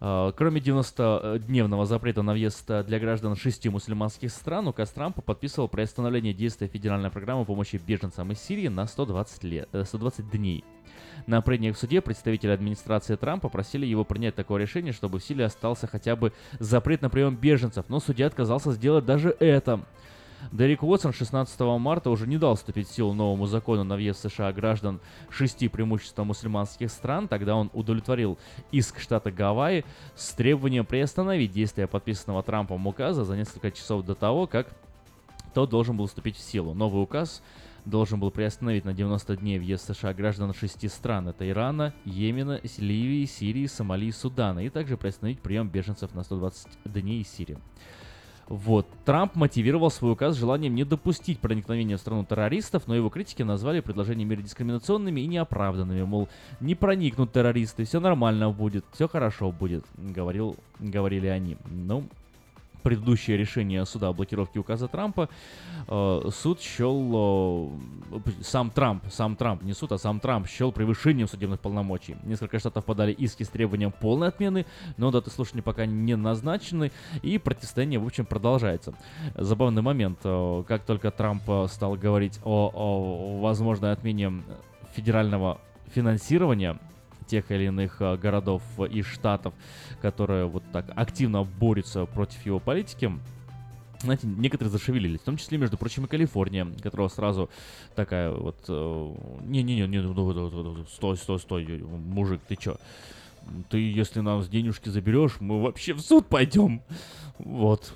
А, 0.01 0.33
Кроме 0.33 0.61
90-дневного 0.61 1.87
запрета 1.87 2.23
на 2.23 2.33
въезд 2.33 2.67
для 2.67 2.99
граждан 2.99 3.37
шести 3.37 3.69
мусульманских 3.69 4.31
стран, 4.31 4.69
указ 4.69 4.91
Трампа 4.91 5.23
подписывал 5.23 5.69
приостановление 5.69 6.35
действия 6.35 6.69
федеральной 6.69 7.11
программы 7.11 7.45
помощи 7.45 7.81
беженцам 7.85 8.33
из 8.33 8.41
Сирии 8.41 8.69
на 8.69 8.87
120, 8.87 9.45
лет, 9.45 9.69
э, 9.73 9.85
120 9.85 10.31
дней. 10.31 10.65
На 11.27 11.41
прениях 11.41 11.77
в 11.77 11.79
суде 11.79 12.01
представители 12.01 12.51
администрации 12.51 13.16
Трампа 13.16 13.49
просили 13.49 13.87
его 13.87 14.05
принять 14.05 14.35
такое 14.35 14.62
решение, 14.62 14.93
чтобы 14.93 15.19
в 15.19 15.25
силе 15.25 15.45
остался 15.45 15.87
хотя 15.87 16.16
бы 16.16 16.33
запрет 16.59 17.03
на 17.03 17.11
прием 17.11 17.37
беженцев, 17.37 17.87
но 17.89 18.01
судья 18.01 18.27
отказался 18.27 18.73
сделать 18.73 19.05
даже 19.05 19.37
это. 19.41 19.81
Дерек 20.53 20.83
Уотсон 20.83 21.12
16 21.12 21.61
марта 21.79 22.11
уже 22.11 22.27
не 22.27 22.39
дал 22.39 22.55
вступить 22.55 22.89
в 22.89 22.95
силу 22.95 23.12
новому 23.12 23.47
закону 23.47 23.85
на 23.85 23.97
въезд 23.97 24.25
в 24.25 24.31
США 24.31 24.53
граждан 24.53 25.01
шести 25.31 25.69
преимущественно 25.69 26.25
мусульманских 26.25 26.91
стран. 26.91 27.29
Тогда 27.29 27.57
он 27.57 27.71
удовлетворил 27.73 28.39
иск 28.71 29.01
штата 29.01 29.31
Гавайи 29.31 29.85
с 30.14 30.33
требованием 30.33 30.87
приостановить 30.87 31.53
действие 31.53 31.87
подписанного 31.87 32.43
Трампом 32.43 32.87
указа 32.87 33.25
за 33.25 33.37
несколько 33.37 33.71
часов 33.71 34.05
до 34.05 34.14
того, 34.14 34.47
как 34.47 34.69
тот 35.55 35.71
должен 35.71 35.97
был 35.97 36.07
вступить 36.07 36.37
в 36.37 36.41
силу. 36.41 36.75
Новый 36.75 37.03
указ 37.03 37.43
должен 37.89 38.20
был 38.20 38.30
приостановить 38.30 38.84
на 38.84 38.93
90 38.93 39.36
дней 39.36 39.59
въезд 39.59 39.86
США 39.86 40.12
граждан 40.12 40.53
шести 40.55 40.89
стран. 40.89 41.28
Это 41.28 41.49
Ирана, 41.49 41.95
Йемена, 42.05 42.61
Ливии, 42.78 43.24
Сирии, 43.24 43.66
Сомали 43.66 44.07
и 44.07 44.12
Судана. 44.12 44.61
И 44.61 44.68
также 44.68 44.97
приостановить 44.97 45.41
прием 45.41 45.68
беженцев 45.68 46.14
на 46.14 46.22
120 46.22 46.68
дней 46.84 47.22
из 47.22 47.28
Сирии. 47.28 47.59
Вот. 48.49 48.86
Трамп 49.05 49.34
мотивировал 49.34 49.91
свой 49.91 50.12
указ 50.12 50.36
желанием 50.36 50.74
не 50.74 50.84
допустить 50.84 51.39
проникновения 51.39 51.99
в 51.99 52.01
страну 52.01 52.24
террористов, 52.24 52.86
но 52.86 52.95
его 52.95 53.11
критики 53.11 53.43
назвали 53.43 53.80
предложения 53.80 54.24
меры 54.24 54.43
дискриминационными 54.43 55.20
и 55.20 55.26
неоправданными. 55.26 56.03
Мол, 56.03 56.28
не 56.61 56.74
проникнут 56.74 57.30
террористы, 57.30 57.84
все 57.84 58.01
нормально 58.01 58.51
будет, 58.51 58.86
все 58.93 59.07
хорошо 59.07 59.53
будет, 59.53 59.84
говорил, 59.99 60.57
говорили 60.78 61.26
они. 61.26 61.59
Ну, 61.66 62.09
предыдущее 62.83 63.37
решение 63.37 63.85
суда 63.87 64.09
о 64.09 64.12
блокировке 64.12 64.59
указа 64.59 64.89
Трампа 64.89 65.29
э, 65.87 66.20
суд 66.33 66.61
счел 66.61 67.76
э, 68.14 68.31
сам 68.43 68.70
Трамп, 68.70 69.05
сам 69.11 69.37
Трамп, 69.37 69.62
не 69.62 69.72
суд, 69.72 69.93
а 69.93 69.99
сам 69.99 70.20
Трамп 70.20 70.49
счел 70.49 70.72
превышением 70.72 71.29
судебных 71.29 71.61
полномочий. 71.61 72.16
Несколько 72.24 72.59
штатов 72.59 72.85
подали 72.85 73.12
иски 73.12 73.43
с 73.43 73.49
требованием 73.49 73.93
полной 73.93 74.29
отмены, 74.29 74.66
но 74.97 75.11
даты 75.11 75.31
слушания 75.31 75.62
пока 75.62 75.87
не 75.87 76.16
назначены, 76.16 76.93
и 77.22 77.39
противостояние, 77.39 78.01
в 78.01 78.07
общем, 78.07 78.26
продолжается. 78.26 78.95
Забавный 79.35 79.83
момент, 79.83 80.18
э, 80.24 80.64
как 80.66 80.85
только 80.85 81.11
Трамп 81.11 81.43
стал 81.68 81.97
говорить 81.97 82.41
о, 82.45 82.70
о 82.72 83.41
возможной 83.41 83.93
отмене 83.93 84.43
федерального 84.95 85.61
финансирования 85.95 86.79
тех 87.29 87.51
или 87.53 87.66
иных 87.66 88.01
э, 88.01 88.16
городов 88.16 88.62
и 88.91 89.03
штатов, 89.03 89.55
которые 90.03 90.47
вот 90.47 90.64
так 90.72 90.87
активно 90.97 91.45
борются 91.45 92.07
против 92.07 92.45
его 92.45 92.59
политики, 92.59 93.12
знаете, 94.01 94.26
некоторые 94.26 94.70
зашевелились, 94.70 95.20
в 95.20 95.24
том 95.24 95.37
числе, 95.37 95.59
между 95.59 95.76
прочим, 95.76 96.05
и 96.05 96.09
Калифорния, 96.09 96.66
которая 96.83 97.09
сразу 97.09 97.51
такая 97.95 98.31
вот... 98.31 98.57
э, 98.68 99.14
Не-не-не, 99.43 99.87
не, 99.89 100.01
ну, 100.01 100.14
ну, 100.14 100.51
ну, 100.51 100.85
стой, 100.87 101.16
стой, 101.16 101.39
стой, 101.39 101.66
мужик, 101.79 102.41
ты 102.47 102.57
чё? 102.57 102.76
Ты, 103.70 103.79
если 103.79 104.20
нам 104.20 104.43
с 104.43 104.49
денежки 104.49 104.89
заберешь, 104.89 105.41
мы 105.41 105.62
вообще 105.62 105.95
в 105.95 106.01
суд 106.01 106.26
пойдем. 106.26 106.83
Вот. 107.39 107.93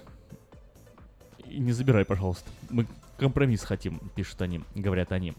И 1.46 1.58
не 1.58 1.72
забирай, 1.72 2.04
пожалуйста. 2.04 2.50
Мы 2.70 2.86
компромисс 3.22 3.62
хотим, 3.62 4.00
пишут 4.16 4.42
они, 4.42 4.62
говорят 4.74 5.12
они. 5.12 5.34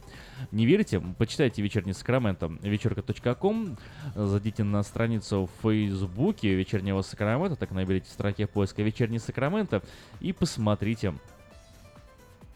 Не 0.52 0.66
верите? 0.66 1.02
Почитайте 1.18 1.62
вечерний 1.62 1.92
Сакраменто, 1.92 2.48
вечерка.ком, 2.62 3.78
зайдите 4.16 4.64
на 4.64 4.84
страницу 4.84 5.48
в 5.48 5.62
Фейсбуке 5.62 6.56
вечернего 6.56 7.02
Сакрамента, 7.02 7.58
так 7.58 7.72
наберите 7.72 8.08
в 8.08 8.14
строке 8.14 8.48
поиска 8.48 8.84
вечерний 8.84 9.20
Сакраменто 9.20 9.84
и 10.22 10.32
посмотрите, 10.32 11.14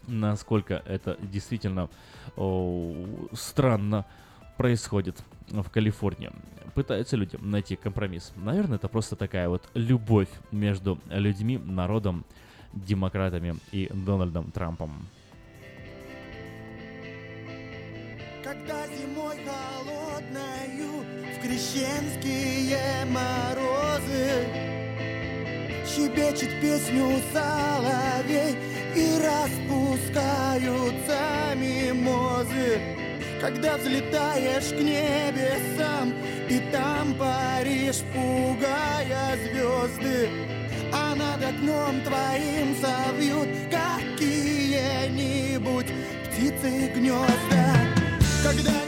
насколько 0.06 0.82
это 0.86 1.18
действительно 1.20 1.90
о, 2.36 2.94
странно 3.34 4.06
происходит 4.56 5.22
в 5.48 5.68
Калифорнии. 5.68 6.30
Пытаются 6.74 7.16
люди 7.16 7.36
найти 7.38 7.76
компромисс. 7.76 8.32
Наверное, 8.36 8.76
это 8.76 8.88
просто 8.88 9.14
такая 9.14 9.50
вот 9.50 9.68
любовь 9.74 10.30
между 10.50 10.98
людьми, 11.10 11.58
народом, 11.58 12.24
демократами 12.72 13.56
и 13.72 13.90
Дональдом 13.92 14.50
Трампом. 14.52 15.06
Когда 18.48 18.80
зимой 18.86 19.36
холодною 19.44 21.04
в 21.36 21.38
крещенские 21.42 23.04
морозы 23.04 24.48
Щебечет 25.86 26.58
песню 26.58 27.20
соловей 27.30 28.56
и 28.96 29.18
распускаются 29.20 31.20
мимозы. 31.56 32.80
Когда 33.38 33.76
взлетаешь 33.76 34.68
к 34.68 34.80
небесам 34.80 36.14
и 36.48 36.58
там 36.72 37.12
паришь, 37.18 38.02
пугая 38.14 39.36
звезды 39.44 40.30
А 40.90 41.14
над 41.14 41.44
окном 41.44 42.00
твоим 42.00 42.74
совьют 42.80 43.50
какие-нибудь 43.70 45.92
птицы 46.30 46.90
гнезда 46.94 47.87
когда 48.42 48.62
девчонка 48.62 48.87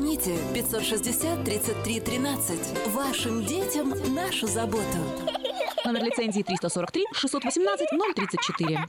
Звоните 0.00 0.30
560 0.54 1.44
33 1.44 2.00
13. 2.00 2.58
Вашим 2.94 3.44
детям 3.44 3.92
нашу 4.14 4.46
заботу. 4.46 4.98
Номер 5.84 6.04
лицензии 6.04 6.42
343 6.42 7.04
618 7.12 7.86
034. 8.16 8.88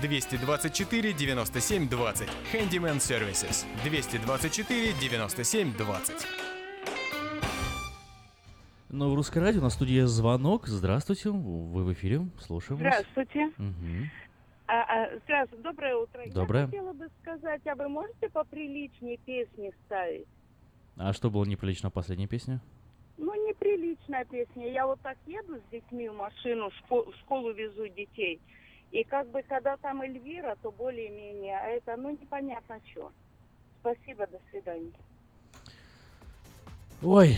224 0.00 1.12
97 1.12 1.88
20. 1.88 2.28
Handyman 2.52 2.98
Services. 2.98 3.66
224 3.84 4.92
97 5.00 5.76
20. 5.76 6.26
Ну, 8.90 9.10
в 9.10 9.14
русской 9.14 9.38
радио 9.38 9.60
на 9.60 9.70
студии 9.70 10.00
звонок. 10.02 10.66
Здравствуйте, 10.68 11.30
вы 11.30 11.84
в 11.84 11.92
эфире, 11.92 12.28
слушаем 12.38 12.80
вас. 12.80 12.94
Здравствуйте. 13.12 13.52
Мгм. 13.58 14.10
А, 14.66 14.82
а, 14.82 15.18
здравствуйте, 15.24 15.62
доброе 15.64 15.96
утро. 15.96 16.22
Доброе. 16.32 16.60
Я 16.62 16.66
хотела 16.66 16.92
бы 16.92 17.08
сказать, 17.20 17.66
а 17.66 17.74
вы 17.74 17.88
можете 17.88 18.28
поприличнее 18.30 19.18
песни 19.18 19.72
ставить? 19.84 20.26
А 20.96 21.12
что 21.12 21.28
было 21.28 21.44
неприлично 21.44 21.90
в 21.90 21.92
последней 21.92 22.28
песне? 22.28 22.60
Ну, 23.16 23.34
неприличная 23.48 24.24
песня. 24.24 24.70
Я 24.70 24.86
вот 24.86 25.00
так 25.00 25.18
еду 25.26 25.56
с 25.56 25.70
детьми 25.72 26.08
в 26.08 26.14
машину, 26.14 26.70
в 26.70 27.14
школу 27.20 27.52
везу 27.52 27.88
детей. 27.88 28.40
И 28.94 29.02
как 29.02 29.28
бы, 29.30 29.42
когда 29.42 29.76
там 29.78 30.02
Эльвира, 30.02 30.56
то 30.62 30.70
более-менее, 30.70 31.58
а 31.58 31.66
это, 31.66 31.96
ну, 31.96 32.10
непонятно 32.10 32.80
что. 32.92 33.10
Спасибо, 33.80 34.24
до 34.28 34.38
свидания. 34.50 34.92
Ой. 37.02 37.36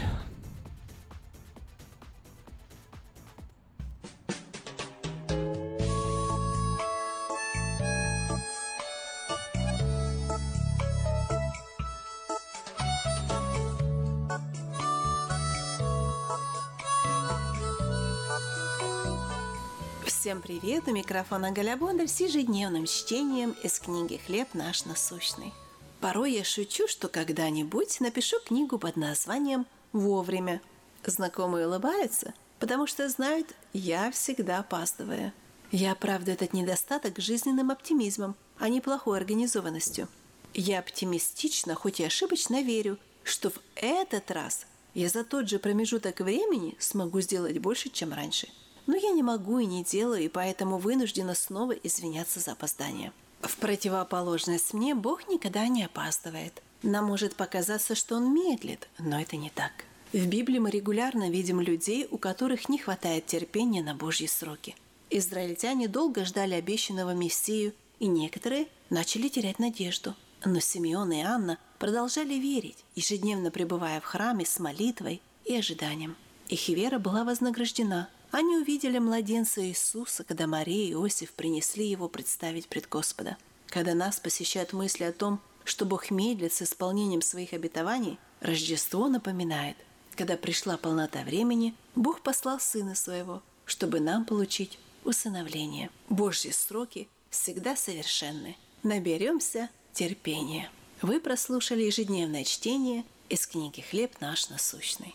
Всем 20.26 20.42
привет! 20.42 20.88
У 20.88 20.90
микрофона 20.90 21.52
Галя 21.52 21.78
с 22.04 22.18
ежедневным 22.18 22.86
чтением 22.86 23.54
из 23.62 23.78
книги 23.78 24.20
«Хлеб 24.26 24.54
наш 24.54 24.84
насущный». 24.84 25.54
Порой 26.00 26.32
я 26.32 26.42
шучу, 26.42 26.88
что 26.88 27.06
когда-нибудь 27.06 28.00
напишу 28.00 28.40
книгу 28.44 28.76
под 28.76 28.96
названием 28.96 29.66
«Вовремя». 29.92 30.60
Знакомые 31.04 31.68
улыбаются, 31.68 32.34
потому 32.58 32.88
что 32.88 33.08
знают, 33.08 33.54
я 33.72 34.10
всегда 34.10 34.58
опаздываю. 34.58 35.32
Я 35.70 35.92
оправдываю 35.92 36.34
этот 36.34 36.54
недостаток 36.54 37.20
жизненным 37.20 37.70
оптимизмом, 37.70 38.34
а 38.58 38.68
не 38.68 38.80
плохой 38.80 39.18
организованностью. 39.18 40.08
Я 40.54 40.80
оптимистично, 40.80 41.76
хоть 41.76 42.00
и 42.00 42.04
ошибочно 42.04 42.62
верю, 42.62 42.98
что 43.22 43.50
в 43.50 43.60
этот 43.76 44.28
раз 44.32 44.66
я 44.92 45.08
за 45.08 45.22
тот 45.22 45.48
же 45.48 45.60
промежуток 45.60 46.18
времени 46.18 46.74
смогу 46.80 47.20
сделать 47.20 47.58
больше, 47.58 47.90
чем 47.90 48.12
раньше. 48.12 48.48
Но 48.86 48.96
я 48.96 49.10
не 49.10 49.22
могу 49.22 49.58
и 49.58 49.66
не 49.66 49.82
делаю, 49.82 50.22
и 50.22 50.28
поэтому 50.28 50.78
вынуждена 50.78 51.34
снова 51.34 51.72
извиняться 51.72 52.40
за 52.40 52.52
опоздание. 52.52 53.12
В 53.40 53.56
противоположность 53.56 54.74
мне 54.74 54.94
Бог 54.94 55.28
никогда 55.28 55.66
не 55.68 55.84
опаздывает. 55.84 56.62
Нам 56.82 57.06
может 57.06 57.34
показаться, 57.34 57.94
что 57.94 58.16
Он 58.16 58.32
медлит, 58.32 58.88
но 58.98 59.20
это 59.20 59.36
не 59.36 59.50
так. 59.50 59.72
В 60.12 60.26
Библии 60.26 60.58
мы 60.58 60.70
регулярно 60.70 61.30
видим 61.30 61.60
людей, 61.60 62.06
у 62.10 62.18
которых 62.18 62.68
не 62.68 62.78
хватает 62.78 63.26
терпения 63.26 63.82
на 63.82 63.94
Божьи 63.94 64.26
сроки. 64.26 64.76
Израильтяне 65.10 65.88
долго 65.88 66.24
ждали 66.24 66.54
обещанного 66.54 67.12
Мессию, 67.14 67.72
и 67.98 68.06
некоторые 68.06 68.68
начали 68.90 69.28
терять 69.28 69.58
надежду. 69.58 70.14
Но 70.44 70.60
Симеон 70.60 71.12
и 71.12 71.22
Анна 71.22 71.58
продолжали 71.78 72.34
верить, 72.34 72.84
ежедневно 72.94 73.50
пребывая 73.50 74.00
в 74.00 74.04
храме 74.04 74.44
с 74.44 74.58
молитвой 74.58 75.20
и 75.44 75.56
ожиданием. 75.56 76.16
Их 76.48 76.68
вера 76.68 76.98
была 76.98 77.24
вознаграждена. 77.24 78.08
Они 78.30 78.56
увидели 78.56 78.98
младенца 78.98 79.66
Иисуса, 79.66 80.24
когда 80.24 80.46
Мария 80.46 80.88
и 80.88 80.92
Иосиф 80.92 81.32
принесли 81.32 81.86
его 81.86 82.08
представить 82.08 82.68
пред 82.68 82.88
Господа. 82.88 83.36
Когда 83.68 83.94
нас 83.94 84.20
посещают 84.20 84.72
мысли 84.72 85.04
о 85.04 85.12
том, 85.12 85.40
что 85.64 85.84
Бог 85.84 86.10
медлит 86.10 86.52
с 86.52 86.62
исполнением 86.62 87.22
своих 87.22 87.52
обетований, 87.52 88.18
Рождество 88.40 89.08
напоминает, 89.08 89.76
когда 90.14 90.36
пришла 90.36 90.76
полнота 90.76 91.22
времени, 91.22 91.74
Бог 91.94 92.20
послал 92.20 92.60
Сына 92.60 92.94
Своего, 92.94 93.42
чтобы 93.64 94.00
нам 94.00 94.24
получить 94.24 94.78
усыновление. 95.04 95.90
Божьи 96.08 96.50
сроки 96.50 97.08
всегда 97.30 97.76
совершенны. 97.76 98.56
Наберемся 98.82 99.70
терпения. 99.92 100.70
Вы 101.02 101.20
прослушали 101.20 101.82
ежедневное 101.82 102.44
чтение 102.44 103.04
из 103.28 103.46
книги 103.46 103.80
«Хлеб 103.80 104.20
наш 104.20 104.48
насущный». 104.48 105.14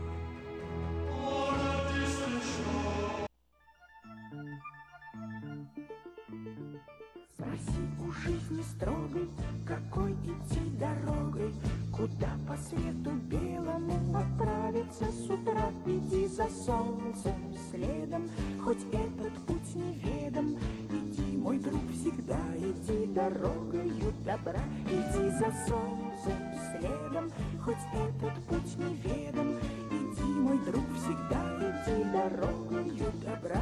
Спроси 7.41 7.81
у 8.07 8.11
жизни 8.11 8.61
строгой, 8.61 9.27
какой 9.65 10.11
идти 10.13 10.59
дорогой, 10.79 11.51
Куда 11.91 12.29
по 12.47 12.55
свету 12.57 13.11
белому 13.29 14.15
отправиться 14.15 15.05
с 15.11 15.29
утра. 15.29 15.71
Иди 15.85 16.27
за 16.27 16.47
солнцем 16.49 17.33
следом, 17.71 18.29
хоть 18.63 18.83
этот 18.91 19.33
путь 19.47 19.75
неведом. 19.75 20.55
Иди, 20.89 21.37
мой 21.37 21.57
друг, 21.57 21.81
всегда 21.93 22.39
иди 22.57 23.07
дорогою 23.07 24.13
добра. 24.23 24.61
Иди 24.85 25.29
за 25.31 25.51
солнцем 25.67 26.37
следом, 26.71 27.31
хоть 27.63 27.75
этот 27.93 28.35
путь 28.45 28.77
неведом. 28.77 29.57
Иди, 29.89 30.23
мой 30.23 30.59
друг, 30.59 30.85
всегда 30.95 31.43
иди 31.59 32.03
дорогою 32.03 33.11
добра. 33.25 33.61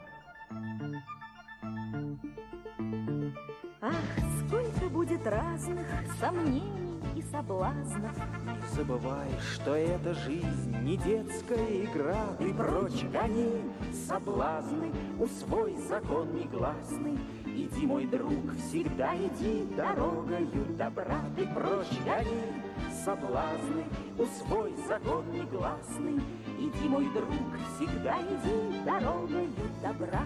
Будет 5.21 5.27
разных 5.27 5.87
сомнений 6.19 6.99
и 7.15 7.21
соблазнов. 7.21 8.11
Не 8.45 8.75
забывай, 8.75 9.29
что 9.53 9.75
эта 9.75 10.13
жизнь 10.13 10.75
не 10.81 10.97
детская 10.97 11.85
игра. 11.85 12.25
И 12.39 12.53
прочь 12.53 13.03
гони 13.11 13.61
соблазны, 14.07 14.91
усвой 15.19 15.75
закон 15.87 16.33
негласный. 16.35 17.17
Иди, 17.45 17.85
мой 17.85 18.05
друг, 18.05 18.55
всегда 18.57 19.15
иди 19.15 19.65
дорогою 19.75 20.65
добра. 20.77 21.21
Ты 21.35 21.47
прочь 21.47 21.99
гони 22.05 22.63
соблазны, 23.03 23.85
усвой 24.17 24.73
закон 24.87 25.29
негласный. 25.31 26.21
Иди, 26.59 26.87
мой 26.87 27.05
друг, 27.13 27.29
всегда 27.75 28.17
иди 28.21 28.83
дорогою 28.85 29.49
добра. 29.81 30.25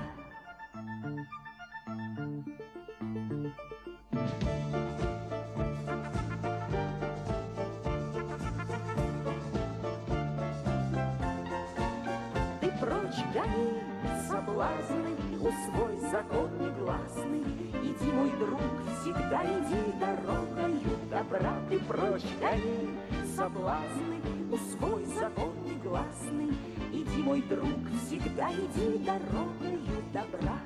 Соблазны, 14.56 15.18
усвой 15.41 15.97
закон 16.12 16.49
негласный. 16.60 17.43
Иди, 17.84 18.12
мой 18.12 18.32
друг, 18.39 18.62
всегда 19.01 19.43
иди 19.43 19.99
дорогою 19.99 20.97
добра. 21.10 21.60
Ты 21.70 21.80
прочь 21.80 22.24
гони 22.39 22.89
соблазны, 23.36 24.22
усвой 24.49 25.06
закон 25.06 25.53
негласный. 25.66 26.58
Иди, 26.93 27.22
мой 27.22 27.41
друг, 27.41 27.68
всегда 28.06 28.49
иди 28.53 28.97
дорогою 28.99 29.82
добра. 30.14 30.60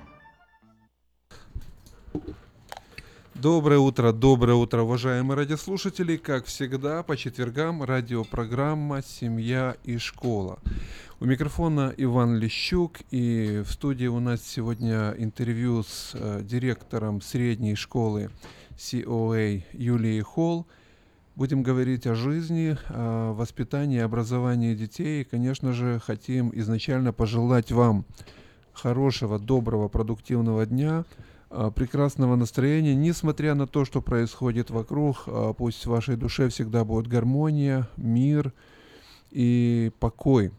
Доброе 3.34 3.80
утро, 3.80 4.12
доброе 4.12 4.56
утро, 4.56 4.82
уважаемые 4.82 5.38
радиослушатели. 5.38 6.18
Как 6.18 6.46
всегда, 6.46 7.04
по 7.04 7.16
четвергам 7.16 7.82
радиопрограмма 7.84 9.02
«Семья 9.02 9.78
и 9.84 9.98
школа». 9.98 10.60
У 11.22 11.26
микрофона 11.26 11.94
Иван 11.98 12.38
Лещук, 12.38 12.98
и 13.12 13.62
в 13.66 13.72
студии 13.72 14.08
у 14.08 14.20
нас 14.20 14.42
сегодня 14.42 15.14
интервью 15.18 15.84
с 15.84 16.12
э, 16.14 16.42
директором 16.44 17.22
средней 17.22 17.76
школы 17.76 18.30
COA 18.78 19.64
Юлией 19.74 20.22
Холл. 20.22 20.66
Будем 21.36 21.62
говорить 21.62 22.08
о 22.08 22.16
жизни, 22.16 22.78
о 22.90 23.34
воспитании, 23.34 24.00
образовании 24.00 24.76
детей. 24.76 25.22
И, 25.22 25.24
конечно 25.26 25.74
же, 25.74 26.00
хотим 26.00 26.52
изначально 26.54 27.12
пожелать 27.12 27.72
вам 27.72 28.06
хорошего, 28.74 29.40
доброго, 29.40 29.88
продуктивного 29.88 30.66
дня– 30.66 31.06
а, 31.52 31.72
прекрасного 31.72 32.36
настроения, 32.36 32.94
несмотря 32.94 33.56
на 33.56 33.66
то, 33.66 33.84
что 33.84 34.02
происходит 34.02 34.70
вокруг, 34.70 35.24
а, 35.26 35.54
пусть 35.54 35.86
в 35.86 35.90
вашей 35.90 36.16
душе 36.16 36.50
всегда 36.50 36.86
будет 36.86 37.08
гармония, 37.08 37.90
мир 37.98 38.54
и 39.32 39.92
покой. 40.00 40.52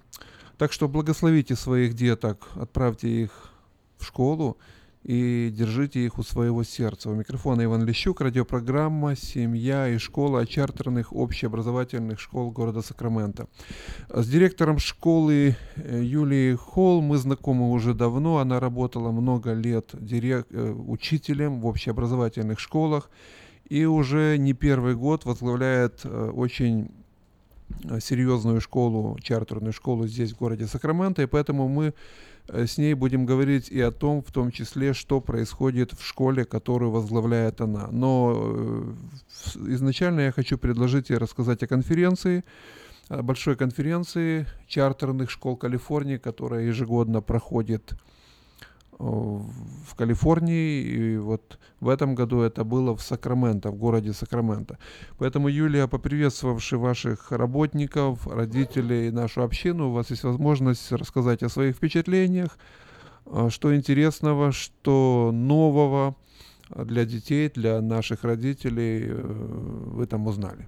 Так 0.60 0.72
что 0.72 0.88
благословите 0.88 1.56
своих 1.56 1.94
деток, 1.94 2.50
отправьте 2.54 3.08
их 3.08 3.30
в 3.96 4.04
школу 4.04 4.58
и 5.02 5.50
держите 5.50 6.04
их 6.04 6.18
у 6.18 6.22
своего 6.22 6.64
сердца. 6.64 7.08
У 7.08 7.14
микрофона 7.14 7.64
Иван 7.64 7.86
Лещук, 7.86 8.20
радиопрограмма 8.20 9.16
«Семья 9.16 9.88
и 9.88 9.96
школа» 9.96 10.40
общеобразовательных 10.40 11.14
общеобразовательных 11.14 12.20
школ 12.20 12.50
города 12.50 12.82
Сакраменто. 12.82 13.48
С 14.10 14.28
директором 14.28 14.78
школы 14.78 15.56
э, 15.76 16.02
Юлией 16.04 16.56
Холл 16.56 17.00
мы 17.00 17.16
знакомы 17.16 17.70
уже 17.70 17.94
давно. 17.94 18.36
Она 18.36 18.60
работала 18.60 19.10
много 19.12 19.54
лет 19.54 19.88
дирек... 19.94 20.46
Э, 20.50 20.72
учителем 20.72 21.62
в 21.62 21.66
общеобразовательных 21.68 22.60
школах 22.60 23.08
и 23.70 23.86
уже 23.86 24.36
не 24.36 24.52
первый 24.52 24.94
год 24.94 25.24
возглавляет 25.24 26.00
э, 26.04 26.30
очень 26.34 26.90
серьезную 28.00 28.60
школу, 28.60 29.18
чартерную 29.22 29.72
школу 29.72 30.06
здесь, 30.06 30.32
в 30.32 30.38
городе 30.38 30.66
Сакраменто, 30.66 31.22
и 31.22 31.26
поэтому 31.26 31.68
мы 31.68 31.94
Э, 32.52 32.66
с 32.66 32.78
ней 32.78 32.94
будем 32.94 33.26
говорить 33.26 33.68
и 33.68 33.80
о 33.80 33.90
том, 33.90 34.22
в 34.22 34.32
том 34.32 34.50
числе, 34.50 34.92
что 34.92 35.20
происходит 35.20 35.92
в 35.92 36.04
школе, 36.04 36.44
которую 36.44 36.90
возглавляет 36.90 37.60
она. 37.60 37.88
Но 37.90 38.34
э, 38.36 38.92
изначально 39.68 40.20
я 40.20 40.32
хочу 40.32 40.58
предложить 40.58 41.10
и 41.10 41.16
рассказать 41.16 41.62
о 41.62 41.66
конференции, 41.66 42.44
о 43.08 43.22
большой 43.22 43.56
конференции 43.56 44.46
чартерных 44.66 45.30
школ 45.30 45.56
Калифорнии, 45.56 46.16
которая 46.16 46.64
ежегодно 46.64 47.20
проходит 47.20 47.92
в 47.92 48.19
Калифорнии, 50.00 50.80
и 50.80 51.18
вот 51.18 51.58
в 51.80 51.90
этом 51.90 52.14
году 52.14 52.40
это 52.40 52.64
было 52.64 52.96
в 52.96 53.02
Сакраменто, 53.02 53.70
в 53.70 53.76
городе 53.76 54.14
Сакраменто. 54.14 54.78
Поэтому, 55.18 55.48
Юлия, 55.48 55.86
поприветствовавши 55.86 56.78
ваших 56.78 57.30
работников, 57.32 58.26
родителей, 58.26 59.10
нашу 59.10 59.42
общину, 59.42 59.88
у 59.88 59.92
вас 59.92 60.10
есть 60.10 60.24
возможность 60.24 60.90
рассказать 60.92 61.42
о 61.42 61.50
своих 61.50 61.76
впечатлениях, 61.76 62.58
а, 63.26 63.50
что 63.50 63.76
интересного, 63.76 64.52
что 64.52 65.30
нового 65.34 66.16
для 66.74 67.04
детей, 67.04 67.50
для 67.54 67.82
наших 67.82 68.24
родителей 68.24 69.04
э, 69.06 69.22
вы 69.96 70.06
там 70.06 70.26
узнали. 70.26 70.66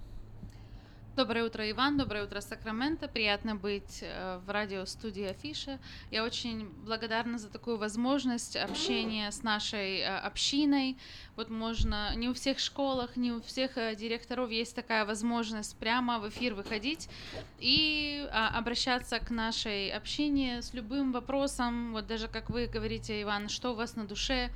Доброе 1.14 1.44
утро, 1.44 1.70
Иван. 1.70 1.98
Доброе 1.98 2.24
утро, 2.24 2.40
Сакраменто. 2.40 3.06
Приятно 3.06 3.54
быть 3.54 3.98
э, 4.00 4.40
в 4.46 4.50
радиостудии 4.50 5.24
Афиша. 5.24 5.78
Я 6.10 6.24
очень 6.24 6.70
благодарна 6.86 7.36
за 7.36 7.50
такую 7.50 7.76
возможность 7.76 8.56
общения 8.56 9.30
с 9.30 9.42
нашей 9.42 9.98
э, 9.98 10.06
общиной. 10.06 10.96
Вот 11.36 11.50
можно 11.50 12.16
не 12.16 12.30
у 12.30 12.32
всех 12.32 12.58
школах, 12.58 13.16
не 13.16 13.30
у 13.30 13.42
всех 13.42 13.76
э, 13.76 13.94
директоров 13.94 14.50
есть 14.50 14.74
такая 14.74 15.04
возможность 15.04 15.76
прямо 15.76 16.18
в 16.18 16.30
эфир 16.30 16.54
выходить 16.54 17.10
и 17.58 18.26
а, 18.32 18.48
обращаться 18.58 19.18
к 19.18 19.28
нашей 19.28 19.90
общине 19.90 20.62
с 20.62 20.72
любым 20.72 21.12
вопросом. 21.12 21.92
Вот 21.92 22.06
даже 22.06 22.26
как 22.26 22.48
вы 22.48 22.66
говорите, 22.66 23.20
Иван, 23.20 23.50
что 23.50 23.72
у 23.72 23.74
вас 23.74 23.96
на 23.96 24.06
душе 24.06 24.50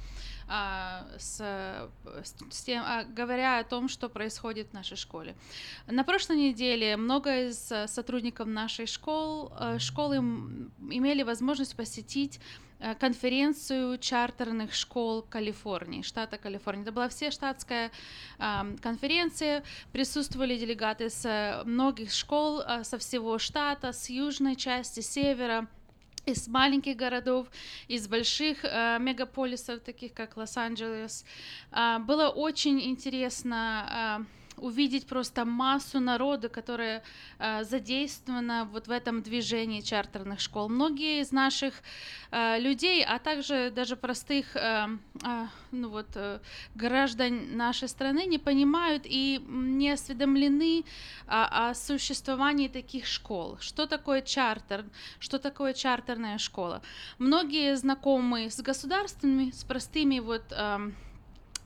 а, 0.49 1.07
с, 1.18 1.42
с 2.51 2.62
тем, 2.62 2.82
а, 2.86 3.05
говоря 3.05 3.59
о 3.59 3.64
том, 3.64 3.88
что 3.88 4.09
происходит 4.09 4.68
в 4.70 4.72
нашей 4.74 4.97
школе. 4.97 5.34
На 5.86 6.05
прошлой 6.05 6.36
неделе 6.36 6.97
много 6.97 7.49
из 7.49 7.72
э, 7.72 7.88
сотрудников 7.88 8.47
нашей 8.47 8.86
школ, 8.86 9.53
э, 9.59 9.78
школы 9.80 10.16
имели 10.16 11.24
возможность 11.24 11.74
посетить 11.74 12.38
э, 12.78 12.94
конференцию 12.94 13.99
чартерных 13.99 14.72
школ 14.72 15.22
Калифорнии, 15.22 16.03
штата 16.03 16.38
Калифорния. 16.38 16.82
Это 16.82 16.92
была 16.92 17.09
все 17.09 17.32
штатская 17.32 17.90
э, 18.38 18.76
конференция, 18.80 19.64
присутствовали 19.92 20.57
делегаты 20.57 21.11
с 21.11 21.62
многих 21.64 22.12
школ 22.12 22.62
со 22.84 22.99
всего 22.99 23.38
штата, 23.38 23.92
с 23.92 24.11
южной 24.11 24.55
части, 24.55 25.01
севера, 25.01 25.66
из 26.27 26.49
маленьких 26.49 26.97
городов, 26.97 27.47
из 27.89 28.09
больших 28.09 28.64
э, 28.64 28.99
мегаполисов, 29.01 29.81
таких 29.81 30.12
как 30.12 30.37
Лос-Анджелес. 30.37 31.24
Э, 31.72 31.99
было 32.01 32.29
очень 32.29 32.81
интересно 32.81 34.20
э, 34.20 34.45
увидеть 34.57 35.07
просто 35.07 35.44
массу 35.44 36.00
народа, 36.00 36.48
которая 36.48 37.02
э, 37.38 37.64
задействована 37.64 38.68
вот 38.72 38.88
в 38.88 38.90
этом 38.90 39.22
движении 39.22 39.80
чартерных 39.80 40.40
школ. 40.40 40.68
Многие 40.68 41.20
из 41.20 41.32
наших 41.32 41.74
э, 42.30 42.59
людей, 42.59 43.04
а 43.04 43.18
также 43.18 43.70
даже 43.70 43.96
простых 43.96 44.57
э, 44.57 44.88
э, 45.22 45.46
ну 45.72 45.88
вот, 45.88 46.09
э, 46.14 46.40
граждан 46.74 47.57
нашей 47.57 47.88
страны 47.88 48.26
не 48.26 48.38
понимают 48.38 49.02
и 49.04 49.40
не 49.48 49.90
осведомлены 49.90 50.84
о, 51.26 51.70
о 51.70 51.74
существовании 51.74 52.68
таких 52.68 53.06
школ. 53.06 53.59
Что 53.60 53.86
такое 53.86 54.22
чартер? 54.22 54.85
Что 55.18 55.39
такое 55.39 55.74
чартерная 55.74 56.39
школа? 56.39 56.82
Многие 57.18 57.76
знакомы 57.76 58.51
с 58.51 58.60
государственными, 58.60 59.51
с 59.51 59.64
простыми 59.64 60.20
вот 60.20 60.44
э, 60.51 60.90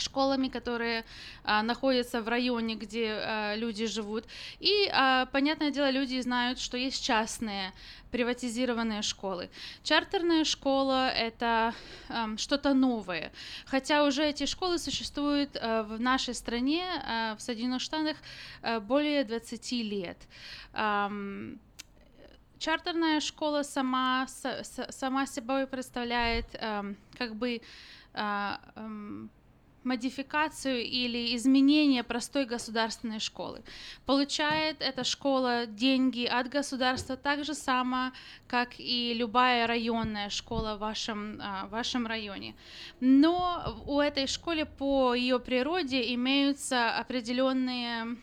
школами, 0.01 0.49
которые 0.49 1.05
а, 1.45 1.63
находятся 1.63 2.23
в 2.23 2.29
районе, 2.29 2.75
где 2.75 3.13
а, 3.13 3.55
люди 3.57 3.87
живут. 3.87 4.25
И, 4.59 4.89
а, 4.93 5.27
понятное 5.27 5.71
дело, 5.71 5.91
люди 5.91 6.21
знают, 6.21 6.59
что 6.59 6.77
есть 6.77 7.05
частные 7.05 7.73
приватизированные 8.11 9.03
школы. 9.03 9.49
Чартерная 9.83 10.45
школа— 10.45 11.09
это 11.11 11.75
э, 12.09 12.37
что-то 12.37 12.75
новое. 12.75 13.33
Хотя 13.67 14.05
уже 14.05 14.25
эти 14.25 14.47
школы 14.47 14.79
существуют 14.79 15.57
э, 15.57 15.83
в 15.83 16.01
нашей 16.01 16.35
стране, 16.35 16.83
э, 16.83 17.37
в 17.37 17.41
Соединенных 17.41 17.81
Штатах, 17.81 18.17
э, 18.63 18.81
более 18.81 19.25
20 19.25 19.83
лет. 19.83 20.19
Эм, 20.73 21.61
чартерная 22.59 23.21
школа 23.21 23.63
сама, 23.63 24.27
с, 24.27 24.87
сама 24.91 25.27
собой 25.27 25.67
представляет 25.67 26.47
э, 26.55 26.95
как 27.19 27.35
бы 27.35 27.61
э, 28.15 28.53
э, 28.77 29.27
модификацию 29.85 30.83
или 30.83 31.35
изменение 31.37 32.03
простой 32.03 32.45
государственной 32.45 33.21
школы. 33.21 33.63
Получает 34.07 34.81
эта 34.81 35.05
школа 35.05 35.67
деньги 35.67 36.25
от 36.25 36.49
государства 36.49 37.17
так 37.17 37.45
же 37.45 37.55
само, 37.55 38.13
как 38.47 38.79
и 38.79 39.15
любая 39.15 39.67
районная 39.67 40.29
школа 40.29 40.77
в 40.77 40.81
вашем, 40.81 41.39
а, 41.43 41.67
в 41.67 41.71
вашем 41.71 42.07
районе. 42.07 42.55
Но 43.01 43.83
у 43.87 44.01
этой 44.01 44.27
школы 44.27 44.67
по 44.67 45.15
ее 45.15 45.39
природе 45.39 46.15
имеются 46.15 46.91
определенные 46.99 48.17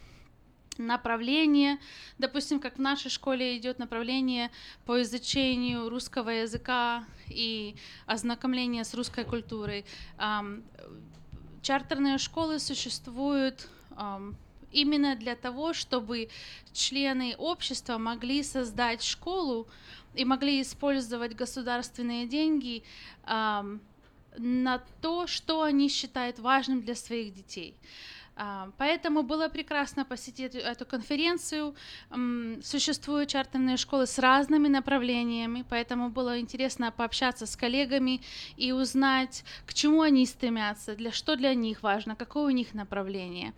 направление, 0.78 1.80
допустим, 2.18 2.60
как 2.60 2.78
в 2.78 2.82
нашей 2.82 3.10
школе 3.10 3.58
идет 3.58 3.80
направление 3.80 4.52
по 4.86 5.02
изучению 5.02 5.90
русского 5.90 6.30
языка 6.30 7.06
и 7.28 7.76
ознакомления 8.06 8.84
с 8.84 8.94
русской 8.94 9.26
культурой 9.26 9.86
Чартерные 11.62 12.18
школы 12.18 12.60
существуют 12.60 13.68
именно 14.72 15.16
для 15.16 15.36
того, 15.36 15.74
чтобы 15.74 16.30
члены 16.74 17.36
общества 17.38 17.98
могли 17.98 18.44
создать 18.44 19.02
школу 19.04 19.68
и 20.14 20.26
могли 20.26 20.62
использовать 20.62 21.36
государственные 21.36 22.28
деньги 22.28 22.84
на 23.26 24.84
то, 25.02 25.26
что 25.26 25.64
они 25.64 25.90
считают 25.90 26.40
важным 26.40 26.82
для 26.82 26.96
своих 26.96 27.34
детей. 27.34 27.76
А, 28.40 28.70
поэтому 28.78 29.24
было 29.24 29.50
прекрасно 29.50 30.06
посетить 30.06 30.54
эту 30.54 30.86
конференцию. 30.86 31.76
Существуют 32.64 33.30
чартерные 33.30 33.78
школы 33.78 34.06
с 34.06 34.20
разными 34.20 34.68
направлениями, 34.68 35.66
поэтому 35.68 36.10
было 36.10 36.40
интересно 36.40 36.92
пообщаться 36.92 37.48
с 37.48 37.56
коллегами 37.56 38.22
и 38.56 38.72
узнать, 38.72 39.44
к 39.66 39.74
чему 39.74 40.02
они 40.02 40.26
стремятся, 40.28 40.96
для 40.96 41.12
что 41.12 41.36
для 41.36 41.56
них 41.56 41.82
важно, 41.82 42.16
какое 42.16 42.46
у 42.46 42.52
них 42.52 42.76
направление. 42.76 43.54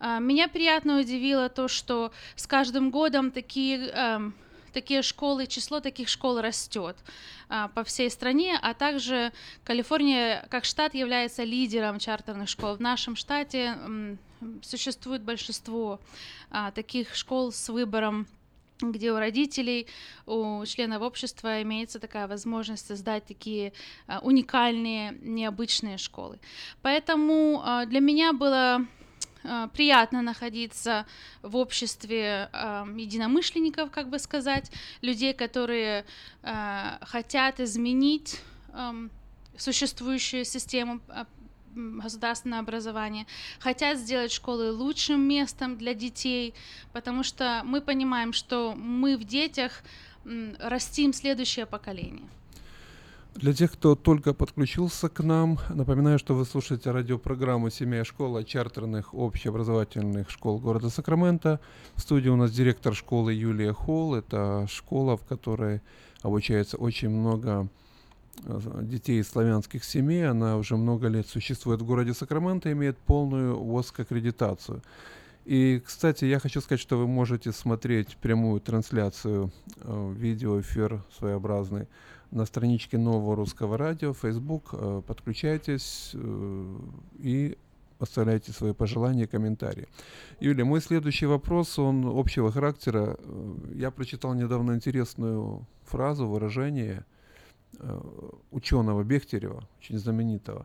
А, 0.00 0.18
меня 0.18 0.48
приятно 0.48 0.98
удивило 0.98 1.48
то, 1.48 1.68
что 1.68 2.12
с 2.34 2.48
каждым 2.48 2.90
годом 2.90 3.30
такие 3.30 3.88
эм, 3.88 4.34
такие 4.74 5.02
школы, 5.02 5.46
число 5.46 5.80
таких 5.80 6.08
школ 6.08 6.40
растет 6.40 6.96
а, 7.48 7.68
по 7.68 7.84
всей 7.84 8.10
стране, 8.10 8.58
а 8.60 8.74
также 8.74 9.32
Калифорния 9.64 10.46
как 10.50 10.64
штат 10.64 10.94
является 10.94 11.44
лидером 11.44 11.98
чартерных 11.98 12.48
школ. 12.48 12.76
В 12.76 12.80
нашем 12.80 13.16
штате 13.16 13.78
существует 14.62 15.22
большинство 15.22 16.00
а, 16.50 16.70
таких 16.70 17.14
школ 17.14 17.52
с 17.52 17.68
выбором 17.68 18.26
где 18.80 19.12
у 19.12 19.18
родителей, 19.18 19.86
у 20.26 20.66
членов 20.66 21.00
общества 21.00 21.62
имеется 21.62 22.00
такая 22.00 22.26
возможность 22.26 22.86
создать 22.86 23.24
такие 23.24 23.72
а, 24.08 24.18
уникальные, 24.18 25.16
необычные 25.22 25.96
школы. 25.96 26.40
Поэтому 26.82 27.64
для 27.86 28.00
меня 28.00 28.32
было 28.32 28.84
приятно 29.74 30.22
находиться 30.22 31.06
в 31.42 31.56
обществе 31.56 32.48
э, 32.52 32.84
единомышленников, 32.96 33.90
как 33.90 34.08
бы 34.08 34.18
сказать, 34.18 34.70
людей, 35.02 35.34
которые 35.34 36.04
э, 36.42 36.98
хотят 37.02 37.60
изменить 37.60 38.40
э, 38.72 39.08
существующую 39.56 40.44
систему 40.44 41.00
э, 41.08 41.24
государственного 41.74 42.62
образования, 42.62 43.26
хотят 43.58 43.98
сделать 43.98 44.32
школы 44.32 44.72
лучшим 44.72 45.20
местом 45.20 45.76
для 45.76 45.94
детей, 45.94 46.54
потому 46.92 47.22
что 47.22 47.62
мы 47.64 47.80
понимаем, 47.80 48.32
что 48.32 48.74
мы 48.76 49.16
в 49.16 49.24
детях 49.24 49.82
растим 50.58 51.12
следующее 51.12 51.66
поколение. 51.66 52.28
Для 53.34 53.52
тех, 53.52 53.72
кто 53.72 53.96
только 53.96 54.32
подключился 54.32 55.08
к 55.08 55.20
нам, 55.22 55.58
напоминаю, 55.68 56.20
что 56.20 56.36
вы 56.36 56.44
слушаете 56.44 56.92
радиопрограмму 56.92 57.68
«Семья 57.68 58.02
и 58.02 58.04
школа» 58.04 58.44
чартерных 58.44 59.12
общеобразовательных 59.12 60.30
школ 60.30 60.60
города 60.60 60.88
Сакраменто. 60.88 61.58
В 61.96 62.00
студии 62.00 62.28
у 62.28 62.36
нас 62.36 62.52
директор 62.52 62.94
школы 62.94 63.32
Юлия 63.32 63.72
Холл. 63.72 64.14
Это 64.14 64.66
школа, 64.70 65.16
в 65.16 65.24
которой 65.24 65.80
обучается 66.22 66.76
очень 66.76 67.10
много 67.10 67.68
э, 68.44 68.60
детей 68.82 69.20
из 69.20 69.28
славянских 69.28 69.82
семей. 69.82 70.28
Она 70.28 70.56
уже 70.56 70.76
много 70.76 71.08
лет 71.08 71.26
существует 71.26 71.82
в 71.82 71.84
городе 71.84 72.14
Сакраменто, 72.14 72.70
имеет 72.70 72.96
полную 72.98 73.58
ВОСК-аккредитацию. 73.58 74.80
И, 75.44 75.82
кстати, 75.84 76.24
я 76.24 76.38
хочу 76.38 76.60
сказать, 76.60 76.80
что 76.80 76.96
вы 76.96 77.08
можете 77.08 77.50
смотреть 77.50 78.16
прямую 78.16 78.60
трансляцию, 78.60 79.50
э, 79.78 80.14
видеоэфир 80.16 81.02
своеобразный 81.18 81.88
на 82.34 82.46
страничке 82.46 82.98
Нового 82.98 83.36
Русского 83.36 83.78
Радио, 83.78 84.12
Facebook. 84.12 84.70
Э, 84.72 85.02
подключайтесь 85.06 86.10
э, 86.14 86.76
и 87.18 87.56
оставляйте 88.00 88.50
свои 88.50 88.72
пожелания, 88.72 89.28
комментарии. 89.28 89.86
Юлия, 90.40 90.64
мой 90.64 90.80
следующий 90.80 91.26
вопрос, 91.26 91.78
он 91.78 92.04
общего 92.04 92.50
характера. 92.50 93.16
Э, 93.18 93.54
я 93.74 93.92
прочитал 93.92 94.34
недавно 94.34 94.72
интересную 94.72 95.66
фразу, 95.84 96.26
выражение 96.26 97.04
ученого 98.52 99.02
Бехтерева, 99.02 99.68
очень 99.80 99.98
знаменитого. 99.98 100.64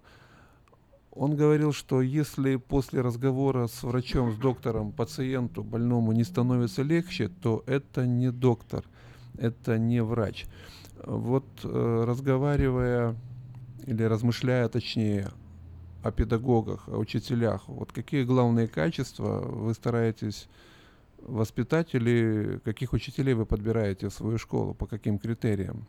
Он 1.11 1.35
говорил, 1.35 1.73
что 1.73 2.03
если 2.03 2.57
после 2.57 3.01
разговора 3.01 3.65
с 3.65 3.81
врачом, 3.81 4.31
с 4.31 4.37
доктором, 4.37 4.91
пациенту, 4.91 5.63
больному 5.63 6.11
не 6.11 6.23
становится 6.23 6.83
легче, 6.83 7.29
то 7.29 7.63
это 7.65 8.05
не 8.05 8.31
доктор, 8.31 8.85
это 9.39 9.79
не 9.79 10.03
врач. 10.03 10.45
Вот 11.05 11.45
э, 11.63 12.03
разговаривая 12.05 13.15
или 13.85 14.03
размышляя 14.03 14.67
точнее 14.69 15.29
о 16.03 16.11
педагогах, 16.11 16.87
о 16.87 16.97
учителях, 16.97 17.67
вот 17.67 17.91
какие 17.91 18.23
главные 18.23 18.67
качества 18.67 19.39
вы 19.41 19.73
стараетесь 19.73 20.47
воспитатели, 21.21 22.59
каких 22.63 22.93
учителей 22.93 23.33
вы 23.33 23.45
подбираете 23.45 24.09
в 24.09 24.13
свою 24.13 24.37
школу, 24.37 24.73
по 24.73 24.87
каким 24.87 25.19
критериям? 25.19 25.85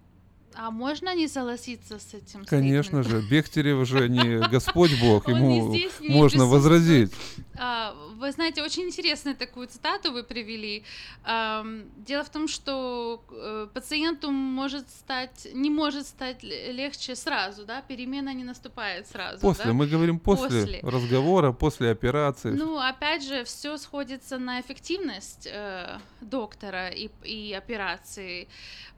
А 0.55 0.71
можно 0.71 1.15
не 1.15 1.29
согласиться 1.29 1.99
с 1.99 2.15
этим? 2.15 2.45
Конечно 2.45 3.03
же, 3.03 3.21
Бехтерев 3.23 3.87
же 3.87 4.09
не 4.09 4.39
Господь 4.51 5.01
Бог, 5.01 5.29
ему 5.29 5.75
здесь, 5.75 5.93
можно 6.01 6.47
возразить. 6.47 7.13
А, 7.57 7.95
Вы 8.17 8.33
знаете, 8.33 8.63
очень 8.63 8.85
интересную 8.85 9.37
такую 9.37 9.69
цитату 9.69 10.13
вы 10.13 10.23
привели. 10.23 10.83
Дело 11.25 12.25
в 12.25 12.31
том, 12.31 12.49
что 12.49 13.23
э, 13.31 13.69
пациенту 13.73 14.31
может 14.31 14.89
стать, 14.89 15.47
не 15.53 15.71
может 15.71 16.07
стать 16.07 16.43
легче 16.43 17.15
сразу, 17.15 17.65
да, 17.65 17.83
перемена 17.83 18.33
не 18.35 18.45
наступает 18.45 19.07
сразу. 19.07 19.41
После, 19.41 19.67
да? 19.67 19.73
мы 19.73 19.87
говорим 19.87 20.19
после, 20.19 20.61
После. 20.61 20.81
разговора, 20.83 21.53
после 21.53 21.91
операции. 21.91 22.51
Ну, 22.51 22.79
опять 22.79 23.23
же, 23.25 23.45
все 23.45 23.77
сходится 23.77 24.39
на 24.39 24.61
эффективность 24.61 25.47
э, 25.51 25.99
доктора 26.21 26.89
и, 26.89 27.11
и 27.25 27.53
операции. 27.53 28.49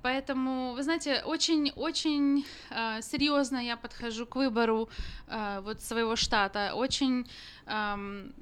Поэтому, 0.02 0.74
вы 0.74 0.82
знаете, 0.82 1.22
очень-очень 1.42 2.44
э, 2.70 3.02
серьезно 3.02 3.58
я 3.58 3.76
подхожу 3.76 4.26
к 4.26 4.36
выбору 4.36 4.88
э, 5.26 5.60
вот 5.64 5.82
своего 5.82 6.16
штата. 6.16 6.72
Очень 6.74 7.26
эм, 7.66 8.32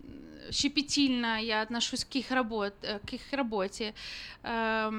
щепетильно 0.51 1.43
я 1.43 1.63
отношусь 1.63 2.05
к 2.05 2.15
их, 2.17 2.31
работ, 2.31 2.75
э, 2.83 2.99
к 2.99 3.15
их 3.15 3.33
работе. 3.33 3.95
Э, 4.43 4.93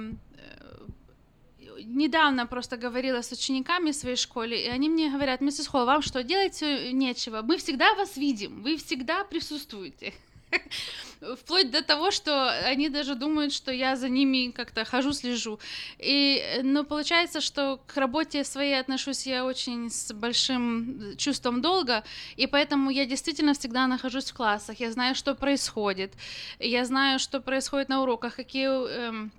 недавно 1.83 2.47
просто 2.47 2.77
говорила 2.77 3.21
с 3.21 3.31
учениками 3.31 3.91
в 3.91 3.95
своей 3.95 4.17
школе, 4.17 4.65
и 4.65 4.69
они 4.69 4.89
мне 4.89 5.11
говорят, 5.11 5.41
миссис 5.41 5.67
Холл, 5.67 5.85
вам 5.85 6.01
что, 6.01 6.23
делать 6.23 6.63
э, 6.63 6.91
нечего? 6.91 7.41
Мы 7.43 7.57
всегда 7.57 7.93
вас 7.93 8.17
видим, 8.17 8.63
вы 8.63 8.77
всегда 8.77 9.23
присутствуете. 9.23 10.13
Вплоть 11.37 11.71
до 11.71 11.83
того, 11.83 12.11
что 12.11 12.49
они 12.65 12.89
даже 12.89 13.15
думают, 13.15 13.53
что 13.53 13.71
я 13.71 13.95
за 13.95 14.09
ними 14.09 14.51
как-то 14.51 14.85
хожу, 14.85 15.13
слежу. 15.13 15.59
И, 15.99 16.41
э, 16.43 16.61
но 16.63 16.83
получается, 16.83 17.41
что 17.41 17.79
к 17.87 17.97
работе 17.97 18.43
своей 18.43 18.79
отношусь 18.79 19.27
я 19.27 19.45
очень 19.45 19.89
с 19.89 20.13
большим 20.13 21.15
чувством 21.17 21.61
долга, 21.61 22.03
и 22.35 22.47
поэтому 22.47 22.89
я 22.89 23.05
действительно 23.05 23.53
всегда 23.53 23.87
нахожусь 23.87 24.31
в 24.31 24.33
классах, 24.33 24.79
я 24.79 24.91
знаю, 24.91 25.15
что 25.15 25.35
происходит, 25.35 26.13
я 26.59 26.85
знаю, 26.85 27.19
что 27.19 27.39
происходит 27.39 27.89
на 27.89 28.01
уроках, 28.01 28.35
какие 28.35 28.67
эм, 28.67 29.31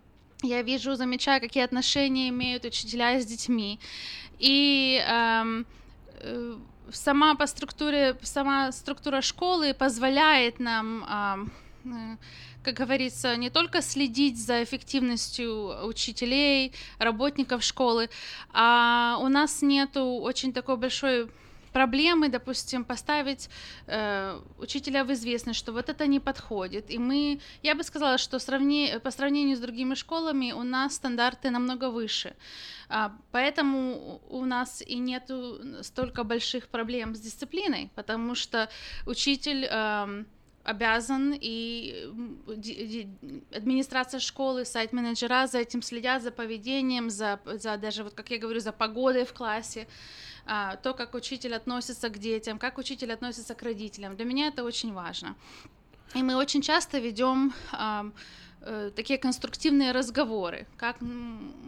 я 0.43 0.63
вижу, 0.63 0.95
замечаю, 0.97 1.41
какие 1.41 1.63
отношения 1.63 2.29
имеют 2.29 2.65
учителя 2.65 3.21
с 3.21 3.27
детьми. 3.27 3.79
И 4.39 5.03
эм, 5.07 5.67
э, 6.21 6.57
сама 6.91 7.35
по 7.35 7.47
структуре, 7.47 8.17
сама 8.23 8.73
структура 8.73 9.21
школы 9.21 9.75
позволяет 9.75 10.61
нам, 10.61 11.05
ам, 11.09 11.53
э, 11.85 12.17
как 12.63 12.75
говорится, 12.75 13.37
не 13.37 13.51
только 13.51 13.83
следить 13.83 14.39
за 14.45 14.63
эффективностью 14.63 15.87
учителей, 15.87 16.73
работников 16.99 17.63
школы, 17.63 18.09
а 18.53 19.19
у 19.21 19.29
нас 19.29 19.63
нету 19.63 20.05
очень 20.05 20.53
такой 20.53 20.77
большой 20.77 21.29
проблемы, 21.73 22.29
допустим, 22.29 22.85
поставить 22.85 23.49
э, 23.87 24.41
учителя 24.59 25.05
в 25.05 25.13
известность, 25.13 25.59
что 25.59 25.73
вот 25.73 25.89
это 25.89 26.07
не 26.07 26.21
подходит. 26.21 26.91
И 26.91 26.99
мы, 26.99 27.41
я 27.63 27.75
бы 27.75 27.83
сказала, 27.83 28.19
что 28.19 28.39
сравни, 28.39 28.95
по 29.03 29.11
сравнению 29.11 29.57
с 29.57 29.61
другими 29.61 29.95
школами 29.95 30.53
у 30.53 30.63
нас 30.63 30.95
стандарты 30.95 31.51
намного 31.51 31.91
выше. 31.91 32.35
А, 32.89 33.13
поэтому 33.31 34.21
у 34.29 34.45
нас 34.45 34.83
и 34.83 34.99
нету 34.99 35.61
столько 35.83 36.25
больших 36.25 36.69
проблем 36.69 37.15
с 37.15 37.21
дисциплиной, 37.21 37.91
потому 37.95 38.35
что 38.35 38.69
учитель 39.07 39.65
эм, 39.65 40.27
обязан, 40.65 41.35
и 41.41 42.09
администрация 43.53 44.21
школы, 44.21 44.65
сайт-менеджера 44.65 45.47
за 45.47 45.59
этим 45.59 45.83
следят, 45.83 46.23
за 46.23 46.31
поведением, 46.31 47.11
за, 47.11 47.41
за 47.45 47.77
даже, 47.77 48.05
вот 48.05 48.15
как 48.15 48.31
я 48.31 48.39
говорю, 48.39 48.61
за 48.61 48.73
погодой 48.73 49.25
в 49.25 49.33
классе, 49.33 49.89
то, 50.45 50.95
как 50.95 51.15
учитель 51.15 51.55
относится 51.55 52.09
к 52.09 52.19
детям, 52.19 52.59
как 52.59 52.79
учитель 52.79 53.13
относится 53.13 53.55
к 53.55 53.63
родителям. 53.63 54.17
Для 54.17 54.25
меня 54.25 54.49
это 54.49 54.65
очень 54.65 54.93
важно. 54.93 55.37
И 56.15 56.23
мы 56.23 56.37
очень 56.37 56.63
часто 56.63 56.99
ведем 56.99 57.53
э, 58.61 58.91
такие 58.95 59.19
конструктивные 59.19 59.93
разговоры, 59.93 60.67
как, 60.77 60.97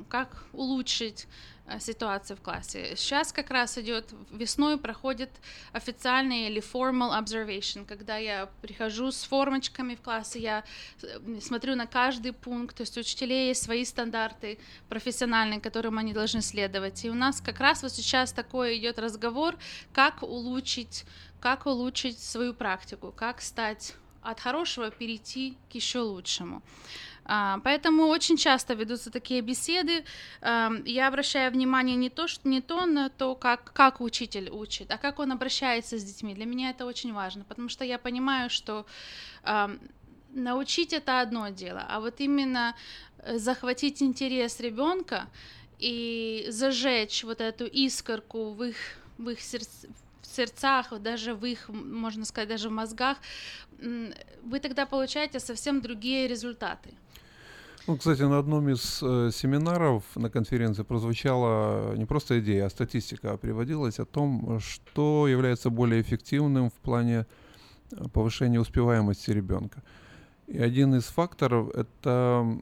как 0.09 0.45
улучшить 0.53 1.27
э, 1.67 1.81
ситуацию 1.81 2.37
в 2.37 2.41
классе. 2.41 2.95
Сейчас 2.97 3.33
как 3.33 3.51
раз 3.51 3.79
идет 3.79 4.13
весной 4.31 4.79
проходит 4.79 5.31
официальный 5.73 6.49
или 6.49 6.61
formal 6.61 7.19
observation, 7.19 7.85
когда 7.85 8.17
я 8.17 8.49
прихожу 8.63 9.11
с 9.11 9.25
формочками 9.25 9.95
в 9.95 10.01
классе, 10.01 10.41
я 10.41 10.65
э, 11.03 11.41
смотрю 11.41 11.75
на 11.75 11.87
каждый 11.87 12.33
пункт, 12.33 12.77
то 12.77 12.83
есть 12.83 12.97
учителей 12.97 13.49
есть 13.49 13.63
свои 13.63 13.85
стандарты 13.85 14.59
профессиональные, 14.89 15.61
которым 15.61 15.99
они 15.99 16.13
должны 16.13 16.43
следовать. 16.43 17.05
И 17.05 17.11
у 17.11 17.15
нас 17.15 17.41
как 17.41 17.61
раз 17.61 17.83
вот 17.83 17.93
сейчас 17.93 18.33
такой 18.33 18.79
идет 18.79 18.99
разговор, 18.99 19.57
как 19.93 20.23
улучшить, 20.23 21.05
как 21.41 21.67
улучшить 21.67 22.19
свою 22.19 22.55
практику, 22.55 23.13
как 23.13 23.41
стать 23.41 23.95
от 24.25 24.41
хорошего 24.41 24.91
перейти 24.91 25.57
к 25.71 25.75
еще 25.75 26.01
лучшему. 26.01 26.63
А, 27.25 27.61
Поэтому 27.65 28.07
очень 28.07 28.37
часто 28.37 28.75
ведутся 28.75 29.11
такие 29.11 29.41
беседы. 29.41 30.05
Ам, 30.41 30.85
Я 30.85 31.09
обращаю 31.09 31.51
внимание 31.53 31.97
не 31.97 32.11
то, 32.11 32.29
что, 32.29 32.49
не 32.49 32.61
то 32.61 32.87
на 32.87 33.09
то, 33.09 33.35
как, 33.35 33.73
как 33.73 34.01
учитель 34.01 34.51
учит, 34.51 34.91
а 34.91 34.99
как 34.99 35.19
он 35.19 35.33
обращается 35.33 35.99
с 35.99 36.05
детьми. 36.05 36.35
Для 36.35 36.47
меня 36.47 36.71
это 36.71 36.87
очень 36.87 37.13
важно, 37.13 37.45
потому 37.45 37.69
что 37.69 37.85
я 37.85 37.99
понимаю, 37.99 38.51
что 38.51 38.87
ам, 39.43 39.79
научить 40.35 40.93
это 40.93 41.21
одно 41.21 41.49
дело, 41.49 41.85
а 41.89 42.01
вот 42.01 42.21
именно 42.21 42.75
э, 43.19 43.39
захватить 43.39 44.03
интерес 44.03 44.61
ребенка 44.61 45.29
и 45.79 46.47
зажечь 46.49 47.25
вот 47.25 47.41
эту 47.41 47.67
искорку 47.67 48.53
в 48.53 48.65
их, 48.65 48.77
в 49.19 49.31
их 49.31 49.41
сердце, 49.41 49.89
сердцах, 50.23 50.99
даже 51.01 51.35
в 51.35 51.45
их, 51.45 51.69
можно 51.69 52.25
сказать, 52.25 52.49
даже 52.49 52.69
в 52.69 52.73
мозгах, 52.73 53.19
вы 53.79 54.61
тогда 54.61 54.87
получаете 54.87 55.41
совсем 55.41 55.81
другие 55.81 56.27
результаты. 56.29 56.91
Ну, 57.87 57.99
кстати, 57.99 58.23
на 58.23 58.39
одном 58.39 58.71
из 58.71 59.03
э, 59.03 59.31
семинаров 59.31 60.05
на 60.15 60.31
конференции 60.31 60.83
прозвучала 60.83 61.95
не 61.97 62.07
просто 62.07 62.41
идея, 62.41 62.65
а 62.65 62.71
статистика 62.71 63.37
приводилась 63.37 63.99
о 63.99 64.07
том, 64.07 64.59
что 64.59 65.29
является 65.29 65.69
более 65.69 66.01
эффективным 66.01 66.71
в 66.71 66.75
плане 66.75 67.27
э, 67.93 68.09
повышения 68.11 68.59
успеваемости 68.59 69.33
ребенка. 69.33 69.83
И 70.47 70.59
один 70.59 70.95
из 70.95 71.05
факторов 71.05 71.69
это 71.75 72.59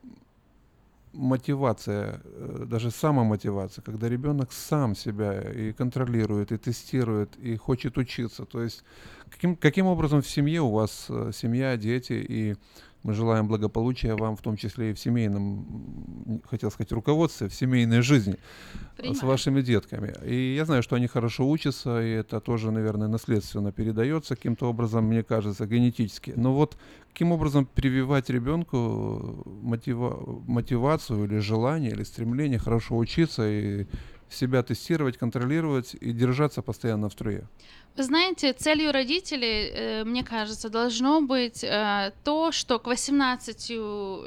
мотивация, 1.12 2.20
э, 2.24 2.65
даже 2.66 2.90
самомотивация, 2.90 3.82
когда 3.82 4.09
ребенок 4.09 4.51
сам 4.53 4.97
себя 4.97 5.40
и 5.40 5.73
контролирует, 5.73 6.51
и 6.51 6.59
тестирует, 6.59 7.36
и 7.36 7.57
хочет 7.57 7.97
учиться. 7.97 8.44
То 8.44 8.61
есть 8.61 8.82
каким, 9.31 9.55
каким 9.55 9.86
образом 9.86 10.20
в 10.20 10.28
семье 10.28 10.62
у 10.62 10.70
вас 10.70 11.07
э, 11.09 11.31
семья, 11.32 11.77
дети, 11.77 12.15
и 12.28 12.57
мы 13.03 13.15
желаем 13.15 13.49
благополучия 13.49 14.15
вам, 14.15 14.37
в 14.37 14.43
том 14.43 14.57
числе 14.57 14.91
и 14.91 14.95
в 14.95 14.99
семейном, 14.99 16.41
хотел 16.49 16.70
сказать, 16.70 16.93
руководстве, 16.93 17.49
в 17.49 17.55
семейной 17.55 18.01
жизни 18.03 18.35
э, 18.35 18.37
с 18.37 18.97
Принимаю. 18.97 19.27
вашими 19.27 19.61
детками. 19.61 20.15
И 20.24 20.55
я 20.55 20.65
знаю, 20.65 20.83
что 20.83 20.97
они 20.97 21.09
хорошо 21.09 21.49
учатся, 21.49 22.01
и 22.01 22.11
это 22.11 22.41
тоже, 22.41 22.70
наверное, 22.70 23.09
наследственно 23.09 23.73
передается 23.73 24.37
каким-то 24.37 24.69
образом, 24.69 25.05
мне 25.05 25.23
кажется, 25.23 25.66
генетически. 25.66 26.33
Но 26.37 26.55
вот 26.55 26.77
каким 27.12 27.33
образом 27.33 27.66
прививать 27.66 28.31
ребенку 28.31 29.45
мотива- 29.62 30.43
мотивацию 30.47 31.24
или 31.24 31.39
желание, 31.39 31.91
или 31.91 32.05
стремление 32.05 32.59
хорошо 32.59 32.97
учиться 32.97 33.43
и 33.49 33.87
себя 34.32 34.62
тестировать, 34.62 35.18
контролировать 35.18 35.94
и 36.00 36.12
держаться 36.12 36.62
постоянно 36.62 37.09
в 37.09 37.12
струе? 37.12 37.46
Вы 37.94 38.04
знаете, 38.04 38.54
целью 38.54 38.90
родителей, 38.90 39.70
э, 39.70 40.04
мне 40.04 40.24
кажется, 40.24 40.70
должно 40.70 41.20
быть 41.20 41.62
э, 41.62 42.12
то, 42.24 42.50
что 42.50 42.78
к 42.78 42.86
18 42.86 43.70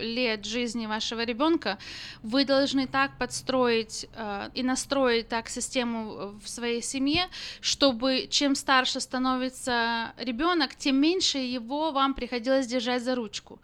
лет 0.01 0.45
жизни 0.45 0.85
вашего 0.85 1.25
ребенка 1.25 1.79
вы 2.21 2.45
должны 2.45 2.85
так 2.85 3.17
подстроить 3.17 4.07
э, 4.15 4.49
и 4.53 4.61
настроить 4.61 5.29
так 5.29 5.49
систему 5.49 6.35
в 6.43 6.47
своей 6.47 6.83
семье, 6.83 7.27
чтобы 7.59 8.27
чем 8.29 8.53
старше 8.53 8.99
становится 8.99 10.13
ребенок, 10.17 10.75
тем 10.75 10.97
меньше 10.97 11.39
его 11.39 11.91
вам 11.91 12.13
приходилось 12.13 12.67
держать 12.67 13.01
за 13.03 13.15
ручку. 13.15 13.59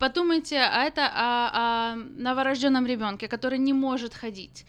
Подумайте, 0.00 0.56
а 0.58 0.82
это 0.82 1.06
о, 1.06 1.50
о 1.52 1.96
новорожденном 2.16 2.84
ребенке, 2.84 3.28
который 3.28 3.58
не 3.58 3.72
может 3.72 4.12
ходить. 4.12 4.66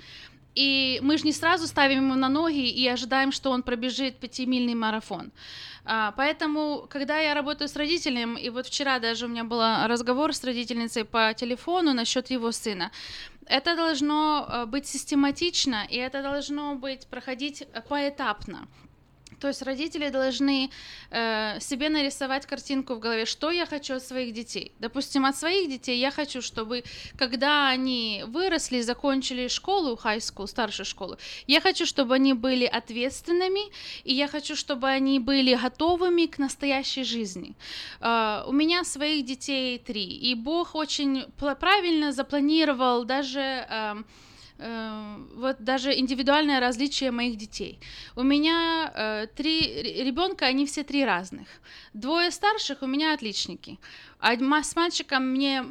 И 0.57 0.99
мы 1.03 1.19
же 1.19 1.25
не 1.25 1.33
сразу 1.33 1.67
ставим 1.67 1.97
ему 1.97 2.15
на 2.15 2.29
ноги 2.29 2.67
и 2.67 2.87
ожидаем, 2.87 3.31
что 3.31 3.51
он 3.51 3.61
пробежит 3.61 4.17
пятимильный 4.19 4.73
марафон. 4.73 5.31
А, 5.85 6.13
Поэтому, 6.17 6.87
когда 6.89 7.19
я 7.19 7.35
работаю 7.35 7.67
с 7.67 7.75
родителем, 7.75 8.35
и 8.35 8.49
вот 8.49 8.65
вчера 8.65 8.97
даже 8.97 9.25
у 9.25 9.29
меня 9.29 9.43
был 9.43 9.61
разговор 9.85 10.33
с 10.33 10.43
родительницей 10.43 11.05
по 11.05 11.33
телефону 11.35 11.93
насчет 11.93 12.31
его 12.31 12.51
сына, 12.51 12.91
это 13.45 13.75
должно 13.75 14.47
э, 14.49 14.65
быть 14.65 14.87
систематично, 14.87 15.85
и 15.89 15.97
это 15.97 16.23
должно 16.23 16.75
быть 16.75 17.07
проходить 17.07 17.63
поэтапно. 17.87 18.67
То 19.39 19.47
есть 19.47 19.61
родители 19.61 20.09
должны 20.09 20.69
э, 21.11 21.59
себе 21.59 21.89
нарисовать 21.89 22.45
картинку 22.45 22.95
в 22.95 22.99
голове, 22.99 23.25
что 23.25 23.51
я 23.51 23.65
хочу 23.65 23.95
от 23.95 24.03
своих 24.03 24.33
детей. 24.33 24.71
Допустим, 24.79 25.25
от 25.25 25.35
своих 25.35 25.69
детей 25.69 25.99
я 25.99 26.11
хочу, 26.11 26.41
чтобы 26.41 26.83
когда 27.17 27.69
они 27.69 28.23
выросли, 28.27 28.81
закончили 28.81 29.47
школу, 29.47 29.99
high 30.03 30.17
school, 30.17 30.47
старшую 30.47 30.85
школу, 30.85 31.17
я 31.47 31.61
хочу, 31.61 31.85
чтобы 31.85 32.15
они 32.15 32.33
были 32.33 32.65
ответственными, 32.65 33.71
и 34.03 34.13
я 34.13 34.27
хочу, 34.27 34.55
чтобы 34.55 34.87
они 34.87 35.19
были 35.19 35.55
готовыми 35.55 36.25
к 36.25 36.39
настоящей 36.39 37.03
жизни. 37.03 37.55
Э, 38.01 38.43
у 38.47 38.51
меня 38.51 38.83
своих 38.83 39.25
детей 39.25 39.77
три, 39.77 40.05
и 40.05 40.35
Бог 40.35 40.75
очень 40.75 41.25
правильно 41.59 42.11
запланировал 42.11 43.05
даже... 43.05 43.39
Э, 43.69 44.03
э, 44.57 45.17
вот 45.35 45.57
даже 45.59 45.97
индивидуальное 45.97 46.59
различие 46.59 47.11
моих 47.11 47.37
детей. 47.37 47.79
У 48.15 48.23
меня 48.23 48.91
э, 48.93 49.27
три 49.35 50.03
ребенка, 50.03 50.45
они 50.45 50.65
все 50.65 50.83
три 50.83 51.05
разных. 51.05 51.47
Двое 51.93 52.31
старших 52.31 52.81
у 52.81 52.87
меня 52.87 53.13
отличники. 53.13 53.79
А 54.19 54.33
с 54.63 54.75
мальчиком 54.75 55.27
мне 55.27 55.63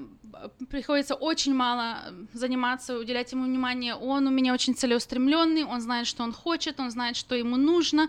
приходится 0.70 1.14
очень 1.14 1.54
мало 1.54 1.98
заниматься, 2.32 2.98
уделять 2.98 3.32
ему 3.32 3.44
внимание. 3.44 3.94
Он 3.94 4.26
у 4.26 4.30
меня 4.30 4.52
очень 4.52 4.74
целеустремленный, 4.74 5.64
он 5.64 5.80
знает, 5.80 6.06
что 6.06 6.22
он 6.22 6.32
хочет, 6.32 6.80
он 6.80 6.90
знает, 6.90 7.16
что 7.16 7.34
ему 7.34 7.56
нужно. 7.56 8.08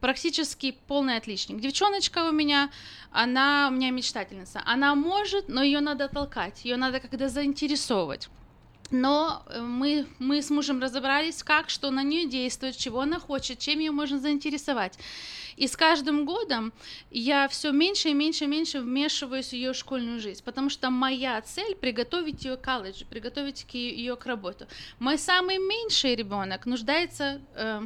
Практически 0.00 0.76
полный 0.86 1.16
отличник. 1.16 1.60
Девчоночка 1.60 2.28
у 2.28 2.32
меня, 2.32 2.70
она 3.10 3.68
у 3.70 3.74
меня 3.74 3.90
мечтательница. 3.90 4.62
Она 4.64 4.94
может, 4.94 5.48
но 5.48 5.62
ее 5.62 5.80
надо 5.80 6.08
толкать, 6.08 6.64
ее 6.64 6.76
надо 6.76 7.00
когда 7.00 7.28
заинтересовывать. 7.28 8.28
Но 8.90 9.42
э, 9.46 9.60
мы, 9.60 10.06
мы 10.18 10.40
с 10.40 10.50
мужем 10.50 10.80
разобрались, 10.80 11.42
как, 11.42 11.68
что 11.68 11.90
на 11.90 12.02
нее 12.02 12.26
действует, 12.26 12.76
чего 12.76 13.00
она 13.00 13.18
хочет, 13.18 13.58
чем 13.58 13.80
ее 13.80 13.90
можно 13.90 14.18
заинтересовать. 14.18 14.98
И 15.56 15.66
с 15.66 15.76
каждым 15.76 16.24
годом 16.24 16.72
я 17.10 17.48
все 17.48 17.72
меньше 17.72 18.10
и 18.10 18.14
меньше 18.14 18.44
и 18.44 18.46
меньше 18.46 18.80
вмешиваюсь 18.80 19.48
в 19.48 19.52
ее 19.52 19.74
школьную 19.74 20.20
жизнь, 20.20 20.42
потому 20.44 20.70
что 20.70 20.90
моя 20.90 21.40
цель 21.42 21.74
приготовить 21.74 22.44
ее 22.44 22.56
к 22.56 22.62
колледжу, 22.62 23.04
приготовить 23.06 23.66
ее 23.74 24.16
к 24.16 24.24
работе. 24.26 24.68
Мой 25.00 25.18
самый 25.18 25.58
меньший 25.58 26.14
ребенок 26.14 26.64
нуждается 26.64 27.40
э, 27.56 27.82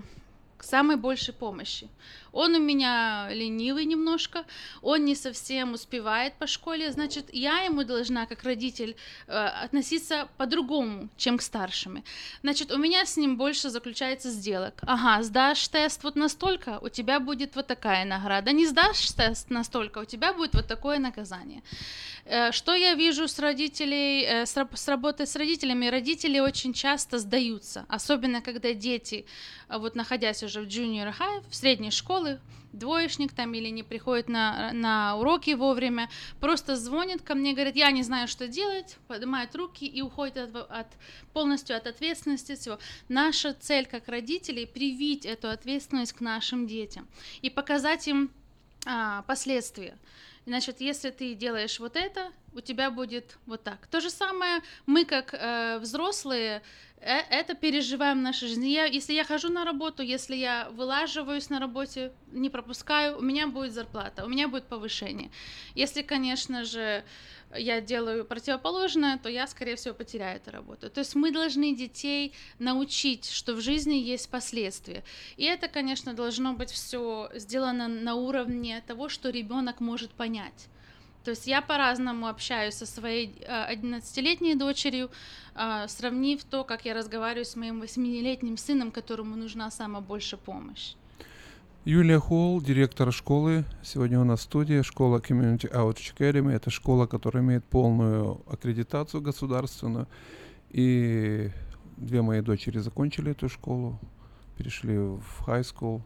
к 0.58 0.64
самой 0.64 0.96
большей 0.96 1.34
помощи. 1.34 1.88
Он 2.32 2.54
у 2.54 2.58
меня 2.58 3.28
ленивый 3.30 3.84
немножко, 3.84 4.44
он 4.80 5.04
не 5.04 5.14
совсем 5.14 5.74
успевает 5.74 6.34
по 6.34 6.46
школе, 6.46 6.90
значит, 6.90 7.26
я 7.32 7.60
ему 7.60 7.84
должна, 7.84 8.26
как 8.26 8.42
родитель, 8.42 8.96
э, 9.26 9.32
относиться 9.32 10.28
по-другому, 10.38 11.10
чем 11.16 11.38
к 11.38 11.42
старшим. 11.42 12.02
Значит, 12.42 12.72
у 12.72 12.78
меня 12.78 13.04
с 13.04 13.16
ним 13.16 13.36
больше 13.36 13.68
заключается 13.68 14.30
сделок. 14.30 14.74
Ага, 14.82 15.22
сдашь 15.22 15.68
тест 15.68 16.02
вот 16.04 16.16
настолько, 16.16 16.78
у 16.80 16.88
тебя 16.88 17.20
будет 17.20 17.54
вот 17.54 17.66
такая 17.66 18.04
награда. 18.04 18.52
Не 18.52 18.66
сдашь 18.66 19.10
тест 19.10 19.50
настолько, 19.50 19.98
у 19.98 20.04
тебя 20.04 20.32
будет 20.32 20.54
вот 20.54 20.66
такое 20.66 20.98
наказание. 20.98 21.62
Э, 22.24 22.50
что 22.52 22.74
я 22.74 22.94
вижу 22.94 23.28
с 23.28 23.38
родителей, 23.38 24.24
э, 24.24 24.46
с 24.46 24.88
работы 24.88 25.26
с 25.26 25.36
родителями? 25.36 25.86
Родители 25.90 26.40
очень 26.40 26.72
часто 26.72 27.18
сдаются, 27.18 27.84
особенно 27.88 28.40
когда 28.40 28.72
дети, 28.72 29.26
вот 29.68 29.96
находясь 29.96 30.42
уже 30.42 30.62
в 30.62 30.66
junior 30.66 31.12
high, 31.18 31.42
в 31.50 31.54
средней 31.54 31.90
школе, 31.90 32.21
школы, 32.22 32.40
двоечник 32.72 33.32
там 33.32 33.52
или 33.54 33.68
не 33.68 33.82
приходит 33.82 34.28
на, 34.28 34.72
на 34.72 35.16
уроки 35.16 35.50
вовремя, 35.54 36.08
просто 36.40 36.76
звонит 36.76 37.22
ко 37.22 37.34
мне, 37.34 37.52
говорит, 37.52 37.76
я 37.76 37.90
не 37.90 38.02
знаю, 38.02 38.28
что 38.28 38.48
делать, 38.48 38.96
поднимает 39.08 39.54
руки 39.54 39.84
и 39.84 40.00
уходит 40.00 40.36
от, 40.36 40.56
от, 40.70 40.86
полностью 41.32 41.76
от 41.76 41.86
ответственности 41.86 42.54
всего. 42.54 42.78
Наша 43.08 43.52
цель 43.52 43.86
как 43.86 44.08
родителей 44.08 44.66
привить 44.66 45.26
эту 45.26 45.50
ответственность 45.50 46.12
к 46.14 46.20
нашим 46.20 46.66
детям 46.66 47.06
и 47.42 47.50
показать 47.50 48.08
им 48.08 48.30
а, 48.86 49.22
последствия. 49.22 49.96
Значит, 50.44 50.80
если 50.80 51.10
ты 51.10 51.34
делаешь 51.34 51.78
вот 51.78 51.96
это, 51.96 52.32
у 52.52 52.60
тебя 52.60 52.90
будет 52.90 53.38
вот 53.46 53.62
так. 53.62 53.86
То 53.86 54.00
же 54.00 54.10
самое 54.10 54.60
мы, 54.86 55.04
как 55.04 55.34
э, 55.34 55.78
взрослые, 55.78 56.62
э, 56.98 57.20
это 57.30 57.54
переживаем 57.54 58.18
в 58.18 58.22
нашей 58.22 58.48
жизни. 58.48 58.68
Я, 58.68 58.84
если 58.86 59.12
я 59.12 59.24
хожу 59.24 59.48
на 59.50 59.64
работу, 59.64 60.02
если 60.02 60.34
я 60.34 60.68
вылаживаюсь 60.70 61.48
на 61.48 61.60
работе, 61.60 62.12
не 62.32 62.50
пропускаю, 62.50 63.18
у 63.18 63.22
меня 63.22 63.46
будет 63.46 63.72
зарплата, 63.72 64.24
у 64.24 64.28
меня 64.28 64.48
будет 64.48 64.64
повышение. 64.64 65.30
Если, 65.76 66.02
конечно 66.02 66.64
же, 66.64 67.04
я 67.56 67.80
делаю 67.80 68.24
противоположное, 68.24 69.18
то 69.18 69.28
я, 69.28 69.46
скорее 69.46 69.76
всего, 69.76 69.94
потеряю 69.94 70.36
эту 70.36 70.50
работу. 70.50 70.90
То 70.90 71.00
есть 71.00 71.14
мы 71.14 71.30
должны 71.30 71.74
детей 71.74 72.32
научить, 72.58 73.30
что 73.30 73.54
в 73.54 73.60
жизни 73.60 73.94
есть 73.94 74.30
последствия. 74.30 75.04
И 75.36 75.44
это, 75.44 75.68
конечно, 75.68 76.14
должно 76.14 76.54
быть 76.54 76.70
все 76.70 77.30
сделано 77.34 77.88
на 77.88 78.14
уровне 78.14 78.82
того, 78.86 79.08
что 79.08 79.30
ребенок 79.30 79.80
может 79.80 80.10
понять. 80.10 80.68
То 81.24 81.30
есть 81.30 81.46
я 81.46 81.62
по-разному 81.62 82.26
общаюсь 82.26 82.74
со 82.74 82.86
своей 82.86 83.34
11-летней 83.46 84.56
дочерью, 84.56 85.10
а, 85.54 85.86
сравнив 85.86 86.42
то, 86.44 86.64
как 86.64 86.84
я 86.84 86.94
разговариваю 86.94 87.44
с 87.44 87.54
моим 87.54 87.80
8-летним 87.80 88.56
сыном, 88.56 88.90
которому 88.90 89.36
нужна 89.36 89.70
самая 89.70 90.02
большая 90.02 90.40
помощь. 90.40 90.94
Юлия 91.84 92.20
Холл, 92.20 92.62
директор 92.62 93.10
школы. 93.10 93.64
Сегодня 93.82 94.20
у 94.20 94.24
нас 94.24 94.38
в 94.38 94.42
студии 94.44 94.82
школа 94.82 95.18
Community 95.18 95.68
Outreach 95.68 96.14
Academy. 96.16 96.52
Это 96.52 96.70
школа, 96.70 97.06
которая 97.08 97.42
имеет 97.42 97.64
полную 97.64 98.40
аккредитацию 98.46 99.20
государственную. 99.20 100.06
И 100.70 101.50
две 101.96 102.22
мои 102.22 102.40
дочери 102.40 102.78
закончили 102.78 103.32
эту 103.32 103.48
школу, 103.48 103.98
перешли 104.56 104.96
в 104.96 105.42
high 105.44 105.62
school. 105.62 106.02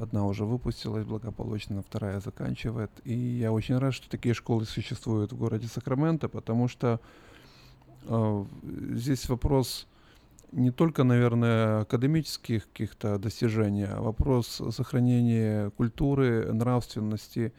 Одна 0.00 0.26
уже 0.26 0.44
выпустилась 0.44 1.04
благополучно, 1.04 1.80
вторая 1.80 2.18
заканчивает. 2.18 2.90
И 3.04 3.14
я 3.14 3.52
очень 3.52 3.78
рад, 3.78 3.94
что 3.94 4.10
такие 4.10 4.34
школы 4.34 4.64
существуют 4.64 5.32
в 5.32 5.36
городе 5.36 5.68
Сакраменто, 5.68 6.28
потому 6.28 6.66
что 6.66 7.00
э, 8.08 8.44
здесь 8.90 9.28
вопрос 9.28 9.86
не 10.54 10.70
только, 10.70 11.04
наверное, 11.04 11.80
академических 11.80 12.66
каких-то 12.68 13.18
достижений, 13.18 13.86
а 13.88 14.00
вопрос 14.00 14.62
сохранения 14.70 15.70
культуры, 15.70 16.52
нравственности, 16.52 17.52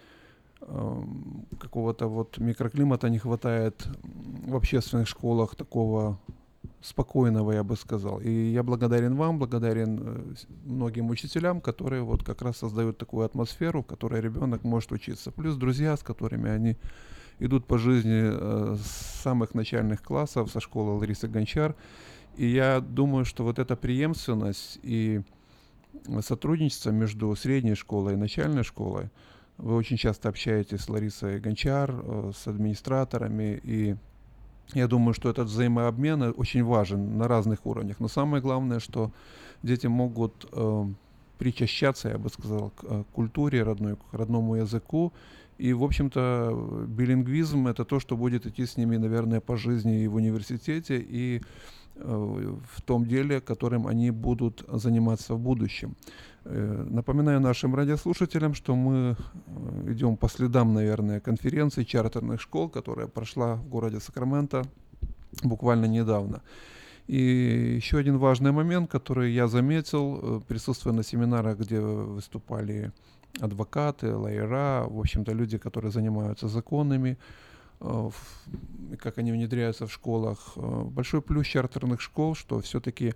э, 0.61 1.03
какого-то 1.59 2.07
вот 2.07 2.37
микроклимата 2.37 3.09
не 3.09 3.19
хватает 3.19 3.87
в 4.47 4.55
общественных 4.55 5.07
школах 5.07 5.55
такого 5.55 6.17
спокойного, 6.81 7.51
я 7.51 7.63
бы 7.63 7.75
сказал. 7.75 8.21
И 8.21 8.31
я 8.31 8.63
благодарен 8.63 9.15
вам, 9.15 9.39
благодарен 9.39 9.99
э, 10.01 10.35
многим 10.65 11.09
учителям, 11.09 11.59
которые 11.61 12.01
вот 12.01 12.23
как 12.23 12.41
раз 12.41 12.57
создают 12.57 12.97
такую 12.97 13.25
атмосферу, 13.25 13.81
в 13.81 13.85
которой 13.85 14.21
ребенок 14.21 14.63
может 14.63 14.91
учиться. 14.91 15.31
Плюс 15.31 15.55
друзья, 15.55 15.97
с 15.97 16.03
которыми 16.03 16.49
они 16.49 16.77
идут 17.39 17.65
по 17.65 17.77
жизни 17.77 18.21
э, 18.23 18.75
с 18.81 19.21
самых 19.23 19.53
начальных 19.53 20.01
классов, 20.01 20.49
со 20.51 20.61
школы 20.61 20.97
Ларисы 20.99 21.27
Гончар. 21.27 21.75
И 22.37 22.47
я 22.47 22.81
думаю, 22.81 23.25
что 23.25 23.43
вот 23.43 23.59
эта 23.59 23.75
преемственность 23.75 24.79
и 24.83 25.21
сотрудничество 26.21 26.91
между 26.91 27.35
средней 27.35 27.75
школой 27.75 28.13
и 28.13 28.17
начальной 28.17 28.63
школой, 28.63 29.09
вы 29.57 29.75
очень 29.75 29.97
часто 29.97 30.29
общаетесь 30.29 30.81
с 30.81 30.89
Ларисой 30.89 31.39
Гончар, 31.39 31.91
э, 31.93 32.31
с 32.35 32.47
администраторами, 32.47 33.59
и 33.63 33.95
я 34.73 34.87
думаю, 34.87 35.13
что 35.13 35.29
этот 35.29 35.47
взаимообмен 35.47 36.33
очень 36.35 36.63
важен 36.63 37.17
на 37.17 37.27
разных 37.27 37.65
уровнях. 37.65 37.99
Но 37.99 38.07
самое 38.07 38.41
главное, 38.41 38.79
что 38.79 39.11
дети 39.63 39.87
могут 39.87 40.45
э, 40.51 40.85
причащаться, 41.37 42.09
я 42.09 42.17
бы 42.17 42.29
сказал, 42.29 42.71
к 42.71 42.83
э, 42.83 43.03
культуре 43.13 43.63
родной, 43.63 43.95
к 43.95 43.99
родному 44.11 44.55
языку. 44.55 45.13
И, 45.57 45.71
в 45.71 45.83
общем-то, 45.83 46.85
билингвизм— 46.87 47.67
это 47.69 47.85
то, 47.85 47.99
что 47.99 48.17
будет 48.17 48.45
идти 48.45 48.65
с 48.65 48.75
ними, 48.75 48.97
наверное, 48.97 49.39
по 49.39 49.55
жизни 49.55 50.01
и 50.01 50.07
в 50.07 50.15
университете, 50.15 50.97
и 50.99 51.41
в 51.95 52.81
том 52.85 53.05
деле, 53.05 53.41
которым 53.41 53.87
они 53.87 54.11
будут 54.11 54.65
заниматься 54.67 55.33
в 55.33 55.39
будущем. 55.39 55.95
Э, 56.43 56.85
напоминаю 56.89 57.39
нашим 57.39 57.75
радиослушателям, 57.75 58.53
что 58.53 58.75
мы 58.75 59.15
э, 59.47 59.91
идем 59.91 60.17
по 60.17 60.29
следам, 60.29 60.73
наверное, 60.73 61.19
конференции 61.19 61.83
чартерных 61.83 62.41
школ, 62.41 62.69
которая 62.69 63.07
прошла 63.07 63.55
в 63.55 63.67
городе 63.69 63.99
Сакраменто 63.99 64.63
буквально 65.43 65.85
недавно. 65.85 66.41
И 67.07 67.75
еще 67.77 67.97
один 67.97 68.17
важный 68.17 68.51
момент, 68.51 68.91
который 68.91 69.33
я 69.33 69.47
заметил, 69.47 70.43
присутствуя 70.47 70.93
на 70.93 71.03
семинарах, 71.03 71.59
где 71.59 71.79
выступали 71.79 72.91
адвокаты, 73.39 74.15
лайера, 74.15 74.85
в 74.87 74.99
общем-то 74.99 75.33
люди, 75.33 75.57
которые 75.57 75.91
занимаются 75.91 76.47
законами, 76.47 77.17
Э, 77.17 77.21
как 78.99 79.17
они 79.17 79.31
внедряются 79.31 79.87
в 79.87 79.91
школах. 79.91 80.53
Э, 80.55 80.83
большой 80.83 81.21
плюс 81.21 81.47
чартерных 81.47 82.01
школ, 82.01 82.35
что 82.35 82.59
все-таки 82.61 83.13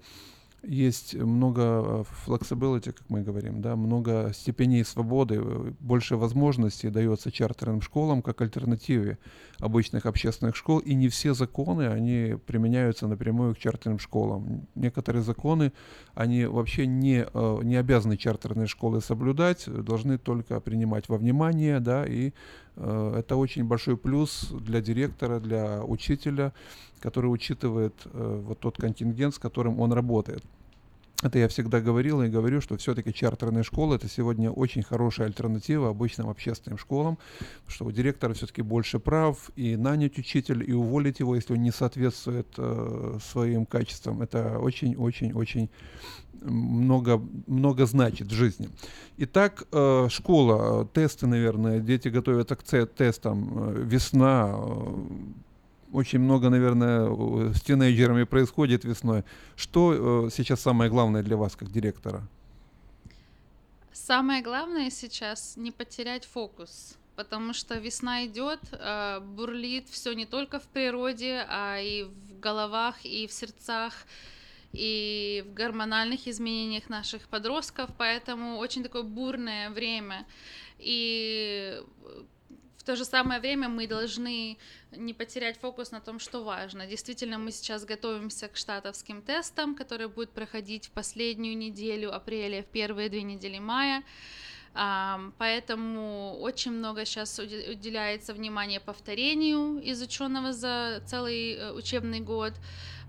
есть 0.63 1.15
много 1.15 1.61
э, 1.61 2.03
flexibility, 2.25 2.91
как 2.91 3.09
мы 3.09 3.21
говорим, 3.21 3.61
да, 3.61 3.75
много 3.75 4.31
степеней 4.33 4.83
свободы, 4.83 5.35
э, 5.41 5.71
больше 5.79 6.15
возможностей 6.15 6.89
дается 6.89 7.31
чартерным 7.31 7.81
школам 7.81 8.21
как 8.21 8.41
альтернативе 8.41 9.17
обычных 9.59 10.05
общественных 10.05 10.55
школ, 10.55 10.79
и 10.79 10.93
не 10.93 11.09
все 11.09 11.33
законы, 11.33 11.87
они 11.87 12.37
применяются 12.45 13.07
напрямую 13.07 13.55
к 13.55 13.59
чартерным 13.59 13.99
школам. 13.99 14.67
Некоторые 14.75 15.21
законы, 15.21 15.71
они 16.13 16.45
вообще 16.45 16.87
не, 16.87 17.25
э, 17.31 17.59
не 17.63 17.75
обязаны 17.75 18.17
чартерные 18.17 18.67
школы 18.67 19.01
соблюдать, 19.01 19.65
должны 19.67 20.17
только 20.17 20.59
принимать 20.59 21.09
во 21.09 21.17
внимание, 21.17 21.79
да, 21.79 22.05
и 22.05 22.31
это 22.75 23.35
очень 23.35 23.65
большой 23.65 23.97
плюс 23.97 24.51
для 24.51 24.79
директора, 24.79 25.41
для 25.41 25.83
учителя, 25.83 26.53
который 27.01 27.27
учитывает 27.27 27.93
э, 28.05 28.41
вот 28.45 28.59
тот 28.59 28.77
контингент, 28.77 29.35
с 29.35 29.39
которым 29.39 29.79
он 29.79 29.91
работает. 29.91 30.43
Это 31.21 31.37
я 31.37 31.49
всегда 31.49 31.81
говорил 31.81 32.21
и 32.21 32.29
говорю, 32.29 32.61
что 32.61 32.77
все-таки 32.77 33.13
чартерные 33.13 33.63
школы 33.63 33.97
это 33.97 34.07
сегодня 34.07 34.51
очень 34.51 34.83
хорошая 34.83 35.27
альтернатива 35.27 35.89
обычным 35.89 36.29
общественным 36.29 36.77
школам, 36.77 37.17
что 37.67 37.85
у 37.85 37.91
директора 37.91 38.33
все-таки 38.33 38.61
больше 38.61 38.99
прав 38.99 39.51
и 39.57 39.75
нанять 39.75 40.17
учителя, 40.17 40.63
и 40.63 40.71
уволить 40.71 41.19
его, 41.19 41.35
если 41.35 41.53
он 41.53 41.61
не 41.61 41.71
соответствует 41.71 42.47
э, 42.57 43.17
своим 43.21 43.65
качествам. 43.65 44.21
Это 44.21 44.59
очень-очень-очень 44.59 45.69
много, 46.41 47.21
много 47.47 47.85
значит 47.85 48.27
в 48.27 48.33
жизни. 48.33 48.69
Итак, 49.17 49.67
э, 49.73 50.07
школа, 50.09 50.87
тесты, 50.93 51.27
наверное, 51.27 51.79
дети 51.79 52.07
готовятся 52.07 52.55
к 52.55 52.63
тестам, 52.63 53.51
э, 53.55 53.83
весна, 53.83 54.55
э, 54.57 54.95
очень 55.91 56.19
много, 56.19 56.49
наверное, 56.49 57.53
с 57.53 57.61
тинейджерами 57.61 58.23
происходит 58.23 58.83
весной. 58.83 59.23
Что 59.55 60.25
э, 60.25 60.29
сейчас 60.31 60.61
самое 60.61 60.89
главное 60.89 61.23
для 61.23 61.37
вас, 61.37 61.55
как 61.55 61.71
директора? 61.71 62.27
Самое 63.91 64.41
главное 64.41 64.89
сейчас 64.89 65.57
не 65.57 65.71
потерять 65.71 66.25
фокус, 66.25 66.97
потому 67.15 67.53
что 67.53 67.75
весна 67.75 68.25
идет, 68.25 68.59
э, 68.71 69.19
бурлит 69.19 69.89
все 69.89 70.13
не 70.13 70.25
только 70.25 70.59
в 70.59 70.67
природе, 70.67 71.45
а 71.49 71.79
и 71.79 72.03
в 72.03 72.39
головах, 72.39 73.03
и 73.03 73.27
в 73.27 73.31
сердцах, 73.31 73.93
и 74.71 75.43
в 75.47 75.53
гормональных 75.53 76.27
изменениях 76.27 76.89
наших 76.89 77.27
подростков, 77.27 77.89
поэтому 77.97 78.57
очень 78.57 78.83
такое 78.83 79.03
бурное 79.03 79.69
время. 79.69 80.25
И 80.77 81.81
в 82.79 82.83
то 82.83 82.95
же 82.95 83.03
самое 83.05 83.41
время 83.41 83.67
мы 83.67 83.87
должны 83.87 84.57
не 84.91 85.13
потерять 85.13 85.59
фокус 85.59 85.91
на 85.91 85.99
том, 85.99 86.17
что 86.17 86.43
важно. 86.43 86.87
Действительно, 86.87 87.37
мы 87.37 87.51
сейчас 87.51 87.83
готовимся 87.83 88.47
к 88.47 88.55
штатовским 88.55 89.21
тестам, 89.21 89.75
которые 89.75 90.07
будут 90.07 90.31
проходить 90.31 90.87
в 90.87 90.91
последнюю 90.91 91.57
неделю 91.57 92.15
апреля, 92.15 92.63
в 92.63 92.67
первые 92.67 93.09
две 93.09 93.23
недели 93.23 93.59
мая. 93.59 94.03
Поэтому 95.37 96.37
очень 96.39 96.71
много 96.71 97.03
сейчас 97.03 97.37
уделяется 97.37 98.33
внимания 98.33 98.79
повторению 98.79 99.81
изученного 99.91 100.53
за 100.53 101.03
целый 101.05 101.55
э, 101.55 101.73
учебный 101.73 102.21
год. 102.21 102.53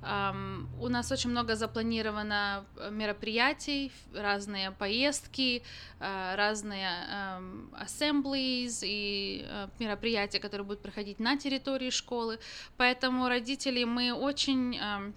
У 0.03 0.89
нас 0.89 1.13
очень 1.13 1.29
много 1.31 1.57
запланировано 1.57 2.65
э, 2.77 2.91
мероприятий, 2.91 3.93
разные 4.15 4.71
поездки, 4.71 5.63
uh, 5.99 6.37
разные 6.37 6.89
um, 6.89 7.71
assemblies 7.79 8.81
и 8.83 9.45
uh, 9.47 9.71
мероприятия, 9.79 10.39
которые 10.39 10.67
будут 10.67 10.81
проходить 10.81 11.21
на 11.21 11.37
территории 11.37 11.91
школы. 11.91 12.39
Поэтому 12.79 13.29
родители, 13.29 13.85
мы 13.85 14.15
очень 14.15 14.79
uh, 14.79 15.13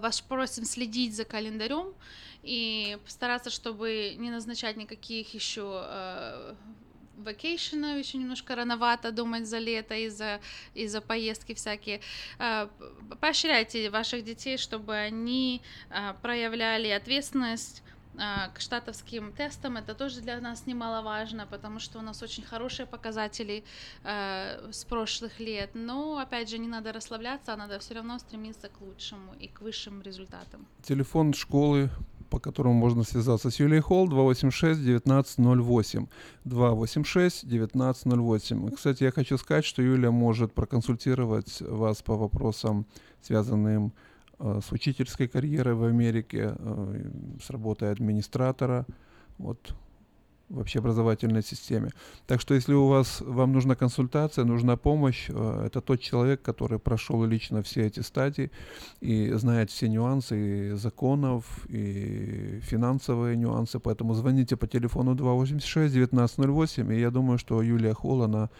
вас 0.00 0.20
просим 0.20 0.64
следить 0.64 1.14
за 1.14 1.24
календарем 1.24 1.94
и 2.42 2.98
постараться, 3.04 3.50
чтобы 3.50 4.14
не 4.18 4.30
назначать 4.30 4.76
никаких 4.76 5.32
еще 5.32 6.56
вакейшена, 7.16 7.94
еще 7.94 8.18
немножко 8.18 8.54
рановато 8.54 9.12
думать 9.12 9.46
за 9.46 9.58
лето 9.58 9.94
и 9.94 10.08
за, 10.08 10.40
и 10.74 10.86
за 10.86 11.00
поездки 11.00 11.54
всякие. 11.54 12.00
А, 12.38 12.68
поощряйте 13.20 13.90
ваших 13.90 14.24
детей, 14.24 14.56
чтобы 14.58 14.94
они 14.94 15.62
а, 15.90 16.14
проявляли 16.14 16.88
ответственность 16.88 17.82
а, 18.18 18.48
к 18.48 18.60
штатовским 18.60 19.32
тестам. 19.32 19.76
Это 19.76 19.94
тоже 19.94 20.20
для 20.20 20.40
нас 20.40 20.66
немаловажно, 20.66 21.46
потому 21.46 21.78
что 21.78 21.98
у 21.98 22.02
нас 22.02 22.22
очень 22.22 22.42
хорошие 22.42 22.86
показатели 22.86 23.64
э, 24.04 24.70
с 24.70 24.84
прошлых 24.84 25.40
лет. 25.40 25.70
Но, 25.74 26.18
опять 26.18 26.50
же, 26.50 26.58
не 26.58 26.68
надо 26.68 26.92
расслабляться, 26.92 27.54
а 27.54 27.56
надо 27.56 27.78
все 27.78 27.94
равно 27.94 28.18
стремиться 28.18 28.68
к 28.68 28.80
лучшему 28.80 29.34
и 29.40 29.48
к 29.48 29.62
высшим 29.62 30.02
результатам. 30.02 30.66
Телефон 30.82 31.32
школы 31.32 31.90
по 32.32 32.40
которому 32.40 32.74
можно 32.74 33.04
связаться 33.04 33.50
с 33.50 33.60
Юлией 33.60 33.82
Холл 33.82 34.08
286-1908. 34.08 36.08
286-1908. 36.46 38.74
Кстати, 38.74 39.04
я 39.04 39.10
хочу 39.10 39.36
сказать, 39.36 39.66
что 39.66 39.82
Юлия 39.82 40.10
может 40.10 40.54
проконсультировать 40.54 41.60
вас 41.60 42.00
по 42.02 42.16
вопросам, 42.16 42.86
связанным 43.20 43.92
э, 44.38 44.60
с 44.66 44.72
учительской 44.72 45.28
карьерой 45.28 45.74
в 45.74 45.84
Америке, 45.84 46.54
э, 46.58 47.10
с 47.42 47.50
работой 47.50 47.92
администратора. 47.92 48.86
Вот 49.36 49.74
в 50.52 50.60
общеобразовательной 50.60 51.42
системе. 51.42 51.90
Так 52.26 52.40
что 52.40 52.54
если 52.54 52.74
у 52.74 52.86
вас, 52.86 53.22
вам 53.22 53.52
нужна 53.52 53.74
консультация, 53.74 54.44
нужна 54.44 54.76
помощь, 54.76 55.26
э, 55.28 55.64
это 55.66 55.80
тот 55.80 56.00
человек, 56.00 56.42
который 56.42 56.78
прошел 56.78 57.24
лично 57.24 57.62
все 57.62 57.86
эти 57.86 58.00
стадии 58.00 58.50
и 59.00 59.32
знает 59.32 59.70
все 59.70 59.88
нюансы 59.88 60.36
и 60.36 60.72
законов, 60.72 61.44
и 61.68 62.60
финансовые 62.62 63.36
нюансы. 63.36 63.78
Поэтому 63.80 64.14
звоните 64.14 64.56
по 64.56 64.66
телефону 64.66 65.14
286-1908, 65.14 66.94
и 66.94 67.00
я 67.00 67.10
думаю, 67.10 67.38
что 67.38 67.62
Юлия 67.62 67.94
Холл, 67.94 68.22
она 68.22 68.50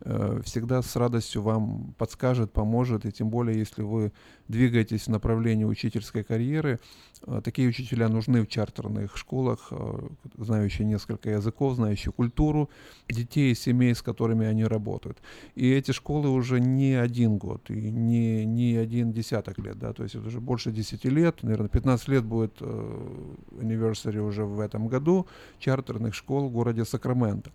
всегда 0.00 0.82
с 0.82 0.96
радостью 0.96 1.42
вам 1.42 1.94
подскажет, 1.98 2.52
поможет, 2.52 3.06
и 3.06 3.12
тем 3.12 3.30
более, 3.30 3.58
если 3.58 3.82
вы 3.82 4.12
двигаетесь 4.48 5.02
в 5.06 5.08
направлении 5.08 5.64
учительской 5.64 6.22
карьеры, 6.22 6.78
э, 7.26 7.40
такие 7.42 7.68
учителя 7.68 8.08
нужны 8.08 8.42
в 8.42 8.46
чартерных 8.46 9.16
школах, 9.16 9.68
э, 9.70 10.08
знающие 10.36 10.86
несколько 10.86 11.30
языков, 11.30 11.74
знающие 11.74 12.12
культуру 12.12 12.70
детей 13.08 13.52
и 13.52 13.54
семей, 13.54 13.94
с 13.94 14.02
которыми 14.02 14.46
они 14.46 14.64
работают. 14.64 15.18
И 15.54 15.70
эти 15.70 15.92
школы 15.92 16.28
уже 16.28 16.60
не 16.60 16.94
один 16.94 17.38
год, 17.38 17.70
и 17.70 17.90
не, 17.90 18.44
не 18.44 18.76
один 18.76 19.12
десяток 19.12 19.58
лет, 19.58 19.78
да, 19.78 19.92
то 19.92 20.02
есть 20.02 20.14
это 20.14 20.28
уже 20.28 20.40
больше 20.40 20.70
10 20.70 21.04
лет, 21.06 21.42
наверное, 21.42 21.68
15 21.68 22.08
лет 22.08 22.24
будет 22.24 22.60
anniversary 22.60 24.18
уже 24.18 24.44
в 24.44 24.60
этом 24.60 24.88
году 24.88 25.26
чартерных 25.58 26.14
школ 26.14 26.48
в 26.48 26.52
городе 26.52 26.84
Сакраменто. 26.84 27.50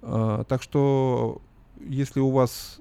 Так 0.00 0.62
что 0.62 1.42
если 1.80 2.20
у 2.20 2.30
вас 2.30 2.80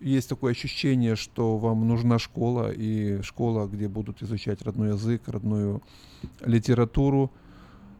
есть 0.00 0.28
такое 0.28 0.52
ощущение, 0.52 1.16
что 1.16 1.58
вам 1.58 1.86
нужна 1.88 2.18
школа, 2.18 2.70
и 2.70 3.20
школа, 3.22 3.66
где 3.66 3.88
будут 3.88 4.22
изучать 4.22 4.62
родной 4.62 4.90
язык, 4.90 5.22
родную 5.26 5.82
литературу 6.40 7.32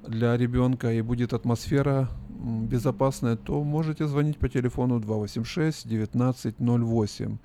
для 0.07 0.37
ребенка, 0.37 0.93
и 0.93 1.03
будет 1.03 1.33
атмосфера 1.33 2.09
безопасная, 2.29 3.37
то 3.37 3.65
можете 3.65 4.07
звонить 4.07 4.39
по 4.39 4.49
телефону 4.49 5.01
286 5.01 5.87
1908 5.87 7.39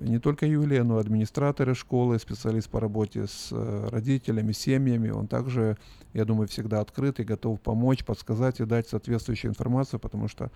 не 0.00 0.18
только 0.18 0.46
Юлия, 0.46 0.82
но 0.82 0.98
и 0.98 1.00
администраторы 1.00 1.74
школы, 1.74 2.18
специалист 2.18 2.68
по 2.68 2.80
работе 2.80 3.26
с 3.26 3.48
э, 3.50 3.88
родителями, 3.90 4.52
семьями. 4.52 5.10
Он 5.10 5.26
также, 5.26 5.76
я 6.14 6.24
думаю, 6.24 6.48
всегда 6.48 6.80
открыт 6.80 7.20
и 7.20 7.24
готов 7.24 7.60
помочь, 7.60 8.04
подсказать 8.04 8.60
и 8.60 8.64
дать 8.64 8.88
соответствующую 8.88 9.50
информацию, 9.50 10.00
потому 10.00 10.28
что 10.28 10.50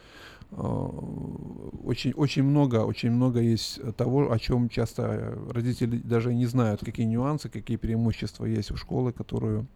э, 0.50 0.56
очень, 0.56 2.12
очень 2.12 2.42
много, 2.42 2.84
очень 2.84 3.10
много 3.10 3.40
есть 3.40 3.80
того, 3.96 4.32
о 4.32 4.38
чем 4.38 4.68
часто 4.68 5.38
родители 5.50 5.98
даже 5.98 6.34
не 6.34 6.46
знают, 6.46 6.84
какие 6.84 7.06
нюансы, 7.06 7.48
какие 7.48 7.76
преимущества 7.76 8.46
есть 8.46 8.70
у 8.70 8.76
школы, 8.76 9.12
которую 9.12 9.66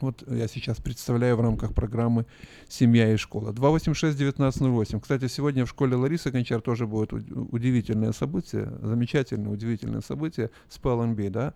вот 0.00 0.24
я 0.28 0.48
сейчас 0.48 0.78
представляю 0.78 1.36
в 1.36 1.40
рамках 1.40 1.74
программы 1.74 2.26
«Семья 2.68 3.12
и 3.12 3.16
школа». 3.16 3.52
286-1908. 3.52 5.00
Кстати, 5.00 5.28
сегодня 5.28 5.64
в 5.64 5.70
школе 5.70 5.96
Ларисы 5.96 6.30
Гончар 6.30 6.60
тоже 6.60 6.86
будет 6.86 7.12
удивительное 7.12 8.12
событие, 8.12 8.70
замечательное, 8.82 9.52
удивительное 9.52 10.00
событие 10.00 10.50
с 10.68 10.78
PLNB, 10.78 11.30
да, 11.30 11.54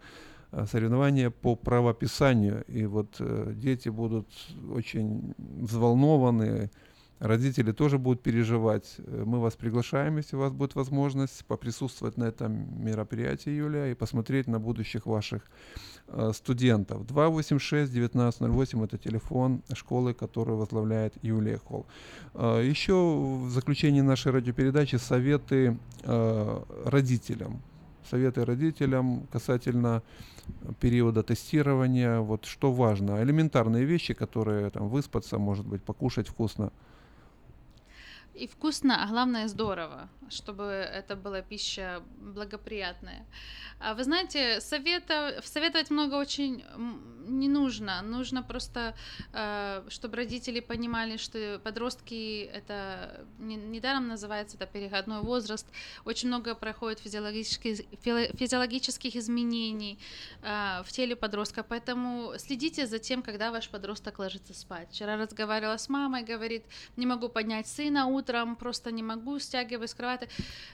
э, 0.52 0.64
соревнования 0.70 1.30
по 1.30 1.56
правописанию. 1.56 2.64
И 2.68 2.86
вот 2.86 3.16
э, 3.18 3.52
дети 3.56 3.88
будут 3.88 4.28
очень 4.72 5.34
взволнованы, 5.38 6.70
Родители 7.20 7.72
тоже 7.72 7.98
будут 7.98 8.22
переживать. 8.22 8.94
Э, 8.96 9.24
мы 9.26 9.40
вас 9.40 9.54
приглашаем, 9.54 10.16
если 10.16 10.36
у 10.36 10.38
вас 10.40 10.52
будет 10.52 10.74
возможность, 10.74 11.44
поприсутствовать 11.44 12.16
на 12.16 12.24
этом 12.24 12.82
мероприятии, 12.82 13.50
Юлия, 13.50 13.92
и 13.92 13.94
посмотреть 13.94 14.46
на 14.46 14.58
будущих 14.58 15.04
ваших 15.04 15.42
э, 16.08 16.32
студентов. 16.34 17.02
286-1908– 17.02 18.84
это 18.86 18.96
телефон 18.96 19.62
школы, 19.74 20.14
которую 20.14 20.56
возглавляет 20.56 21.12
Юлия 21.22 21.58
Холл. 21.58 21.84
Э, 22.32 22.62
еще 22.64 22.94
в 22.94 23.50
заключении 23.50 24.00
нашей 24.00 24.32
радиопередачи 24.32 24.96
советы 24.96 25.76
э, 26.04 26.62
родителям. 26.86 27.60
советы 28.10 28.46
родителям 28.46 29.26
касательно 29.30 30.02
периода 30.80 31.22
тестирования, 31.22 32.20
вот 32.20 32.46
что 32.46 32.72
важно, 32.72 33.22
элементарные 33.22 33.84
вещи, 33.84 34.14
которые 34.14 34.70
там 34.70 34.88
выспаться, 34.88 35.38
может 35.38 35.66
быть, 35.66 35.82
покушать 35.82 36.28
вкусно. 36.28 36.72
И 38.40 38.46
вкусно, 38.46 39.04
а 39.04 39.06
главное 39.06 39.48
здорово, 39.48 40.08
чтобы 40.30 40.62
это 40.64 41.14
была 41.14 41.42
пища 41.42 42.02
благоприятная. 42.18 43.26
А 43.80 43.92
вы 43.92 44.04
знаете, 44.04 44.60
совета, 44.60 45.40
советовать 45.44 45.90
много 45.90 46.14
очень 46.14 46.64
не 47.30 47.48
нужно. 47.48 48.02
Нужно 48.02 48.42
просто, 48.42 48.94
э, 49.32 49.82
чтобы 49.88 50.16
родители 50.16 50.60
понимали, 50.60 51.16
что 51.16 51.60
подростки 51.62 52.50
это 52.52 53.26
не- 53.38 53.56
недаром 53.56 54.08
называется 54.08 54.56
это 54.56 54.66
переходной 54.66 55.20
возраст. 55.20 55.66
Очень 56.04 56.28
много 56.28 56.54
проходит 56.54 57.00
физиологических, 57.00 57.78
физиологических 58.38 59.16
изменений 59.16 59.98
э, 60.42 60.82
в 60.84 60.92
теле 60.92 61.14
подростка. 61.14 61.62
Поэтому 61.62 62.34
следите 62.38 62.86
за 62.86 62.98
тем, 62.98 63.22
когда 63.22 63.50
ваш 63.50 63.68
подросток 63.68 64.18
ложится 64.18 64.54
спать. 64.54 64.88
Вчера 64.90 65.16
разговаривала 65.16 65.76
с 65.76 65.88
мамой, 65.88 66.22
говорит, 66.22 66.64
не 66.96 67.06
могу 67.06 67.28
поднять 67.28 67.66
сына 67.66 68.06
утром, 68.06 68.29
просто 68.56 68.90
не 68.90 69.02
могу, 69.02 69.38
стягиваю 69.38 69.88
с 69.88 69.94
кровати. 69.94 70.28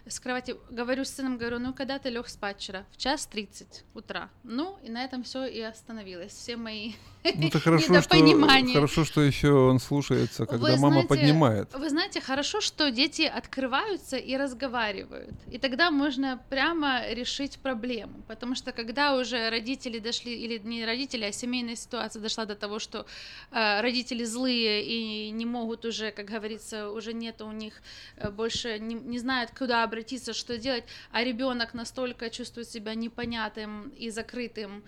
С 0.07 0.21
кровати 0.21 0.57
говорю 0.71 1.05
с 1.05 1.11
сыном, 1.11 1.39
говорю, 1.39 1.59
ну 1.59 1.75
когда 1.75 1.99
ты 1.99 2.11
лег 2.11 2.29
спать 2.29 2.59
вчера? 2.59 2.85
В 2.93 2.97
час 2.97 3.27
30 3.27 3.85
утра. 3.95 4.29
Ну, 4.45 4.79
и 4.83 4.91
на 4.91 5.05
этом 5.05 5.23
все 5.23 5.47
и 5.47 5.61
остановилось. 5.61 6.33
Все 6.33 6.57
мои 6.57 6.93
Ну, 7.35 7.49
это 7.49 7.61
хорошо, 7.67 8.01
что, 8.03 8.73
хорошо, 8.73 9.05
что 9.05 9.21
еще 9.21 9.53
он 9.53 9.81
слушается, 9.81 10.47
когда 10.47 10.67
Вы 10.67 10.77
мама 10.77 11.03
знаете, 11.03 11.09
поднимает. 11.09 11.75
Вы 11.75 11.91
знаете, 11.91 12.21
хорошо, 12.21 12.61
что 12.61 12.91
дети 12.91 13.23
открываются 13.23 14.17
и 14.17 14.37
разговаривают. 14.37 15.35
И 15.51 15.59
тогда 15.59 15.91
можно 15.91 16.41
прямо 16.51 17.03
решить 17.11 17.59
проблему. 17.59 18.23
Потому 18.29 18.55
что 18.55 18.73
когда 18.73 19.17
уже 19.17 19.51
родители 19.51 19.99
дошли, 19.99 20.35
или 20.35 20.59
не 20.59 20.85
родители, 20.85 21.25
а 21.25 21.33
семейная 21.33 21.77
ситуация 21.77 22.23
дошла 22.23 22.45
до 22.45 22.55
того, 22.55 22.79
что 22.79 23.07
э, 23.51 23.81
родители 23.81 24.25
злые 24.25 24.85
и 24.85 25.31
не 25.31 25.47
могут 25.47 25.85
уже, 25.85 26.11
как 26.11 26.27
говорится, 26.27 26.91
уже 26.91 27.13
нет 27.13 27.41
у 27.43 27.53
них 27.53 27.75
э, 28.17 28.31
больше, 28.31 28.79
не, 28.79 28.95
не 28.95 29.19
знают, 29.19 29.51
куда 29.57 29.85
обратиться, 29.85 30.33
что 30.35 30.59
делать, 30.59 30.85
а 31.13 31.25
ребенок 31.25 31.75
настолько 31.75 32.31
чувствует 32.31 32.69
себя 32.69 32.95
непонятым 32.95 33.89
и 33.91 34.11
закрытым, 34.11 34.85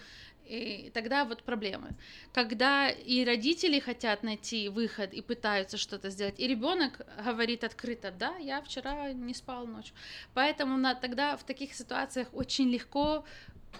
и 0.48 0.90
тогда 0.90 1.24
вот 1.24 1.42
проблемы. 1.42 1.90
Когда 2.32 2.88
и 2.88 3.24
родители 3.24 3.80
хотят 3.80 4.22
найти 4.22 4.68
выход 4.68 5.12
и 5.12 5.20
пытаются 5.20 5.76
что-то 5.76 6.10
сделать, 6.10 6.40
и 6.40 6.46
ребенок 6.46 7.06
говорит 7.24 7.64
открыто, 7.64 8.10
да, 8.10 8.36
я 8.36 8.62
вчера 8.62 9.12
не 9.12 9.34
спал 9.34 9.66
ночью. 9.66 9.94
Поэтому 10.34 10.76
на, 10.76 10.94
тогда 10.94 11.36
в 11.36 11.44
таких 11.44 11.74
ситуациях 11.74 12.28
очень 12.32 12.70
легко 12.70 13.24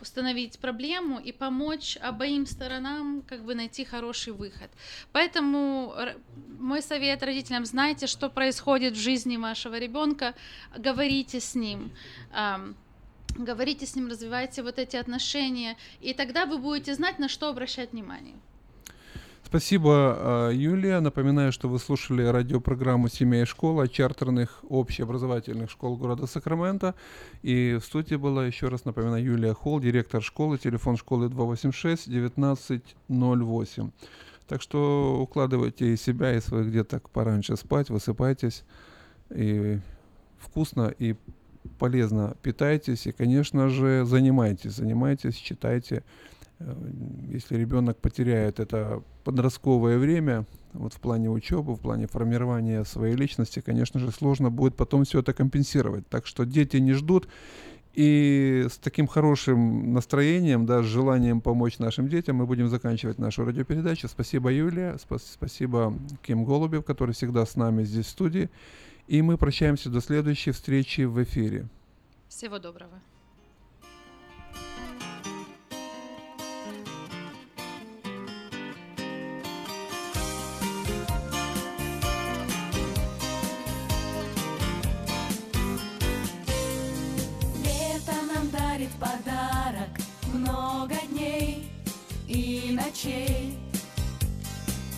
установить 0.01 0.59
проблему 0.59 1.19
и 1.19 1.33
помочь 1.33 1.97
обоим 1.97 2.47
сторонам 2.47 3.23
как 3.23 3.45
бы 3.45 3.55
найти 3.55 3.85
хороший 3.85 4.33
выход. 4.33 4.71
Поэтому 5.13 5.95
мой 6.59 6.83
совет 6.83 7.23
родителям, 7.23 7.65
знайте, 7.65 8.07
что 8.07 8.29
происходит 8.29 8.95
в 8.95 9.01
жизни 9.01 9.37
вашего 9.37 9.79
ребенка, 9.79 10.35
говорите 10.77 11.41
с 11.41 11.55
ним. 11.55 11.91
Говорите 13.37 13.87
с 13.87 13.97
ним, 13.97 14.09
развивайте 14.09 14.63
вот 14.63 14.79
эти 14.79 14.97
отношения, 14.97 15.77
и 16.01 16.15
тогда 16.15 16.47
вы 16.47 16.59
будете 16.59 16.95
знать, 16.95 17.19
на 17.19 17.29
что 17.29 17.49
обращать 17.49 17.93
внимание. 17.93 18.35
Спасибо, 19.49 20.15
а, 20.19 20.51
Юлия. 20.51 21.01
Напоминаю, 21.01 21.53
что 21.53 21.69
вы 21.71 21.79
слушали 21.79 22.23
радиопрограмму 22.23 23.09
«Семья 23.09 23.41
и 23.43 23.47
школа» 23.47 23.89
чартерных 23.89 24.63
общеобразовательных 24.69 25.71
школ 25.71 25.97
города 25.97 26.27
Сакраменто. 26.27 26.95
И 27.43 27.79
в 27.81 27.85
студии 27.85 28.17
была, 28.17 28.45
еще 28.45 28.69
раз 28.69 28.85
напоминаю, 28.85 29.25
Юлия 29.25 29.55
Холл, 29.55 29.81
директор 29.81 30.23
школы, 30.23 30.59
телефон 30.59 30.99
школы 30.99 31.29
286-1908. 31.29 33.91
Так 34.49 34.61
что 34.61 35.19
укладывайте 35.19 35.95
и 35.95 35.97
себя, 35.97 36.37
и 36.37 36.41
своих 36.41 36.71
деток 36.71 37.09
пораньше 37.09 37.57
спать, 37.57 37.89
высыпайтесь, 37.89 38.65
и 39.31 39.81
вкусно 40.39 40.93
и 40.99 41.17
полезно 41.79 42.37
питайтесь, 42.43 43.07
и, 43.07 43.13
конечно 43.13 43.69
же, 43.69 44.05
занимайтесь, 44.05 44.73
занимайтесь, 44.73 45.35
читайте. 45.37 46.03
Э, 46.59 46.75
Если 47.29 47.57
ребенок 47.57 47.99
потеряет 47.99 48.61
это 48.61 49.03
подростковое 49.25 49.99
время, 49.99 50.45
вот 50.73 50.95
в 50.95 51.01
плане 51.01 51.31
учебы, 51.31 51.75
в 51.75 51.81
плане 51.81 52.07
формирования 52.07 52.85
своей 52.85 53.15
личности, 53.15 53.61
конечно 53.61 54.01
же, 54.01 54.11
сложно 54.11 54.51
будет 54.51 54.77
потом 54.77 55.05
все 55.05 55.21
это 55.21 55.33
компенсировать. 55.33 56.07
Так 56.09 56.27
что 56.27 56.45
дети 56.45 56.77
не 56.79 56.93
ждут. 56.93 57.29
И 57.95 58.67
с 58.71 58.79
таким 58.79 59.09
хорошим 59.09 59.93
настроением, 59.93 60.67
да, 60.67 60.83
с 60.83 60.87
желанием 60.87 61.41
помочь 61.41 61.79
нашим 61.79 62.09
детям 62.09 62.37
мы 62.37 62.47
будем 62.47 62.69
заканчивать 62.69 63.19
нашу 63.19 63.45
радиопередачу. 63.45 64.07
Спасибо, 64.09 64.53
Юлия, 64.53 64.97
спа- 64.97 65.21
спасибо 65.21 65.93
Ким 66.23 66.45
Голубев, 66.45 66.85
который 66.85 67.13
всегда 67.13 67.45
с 67.45 67.57
нами 67.57 67.83
здесь 67.83 68.07
в 68.07 68.11
студии. 68.11 68.51
И 69.09 69.23
мы 69.23 69.39
прощаемся 69.39 69.89
до 69.89 70.03
следующей 70.03 70.51
встречи 70.51 71.01
в 71.01 71.23
эфире. 71.23 71.67
Всего 72.29 72.59
доброго. 72.59 73.01
Лето 87.65 88.13
нам 88.35 88.51
дарит 88.51 88.91
подарок 89.01 89.89
Много 90.35 90.97
дней 91.11 91.71
и 92.27 92.73
ночей 92.73 93.59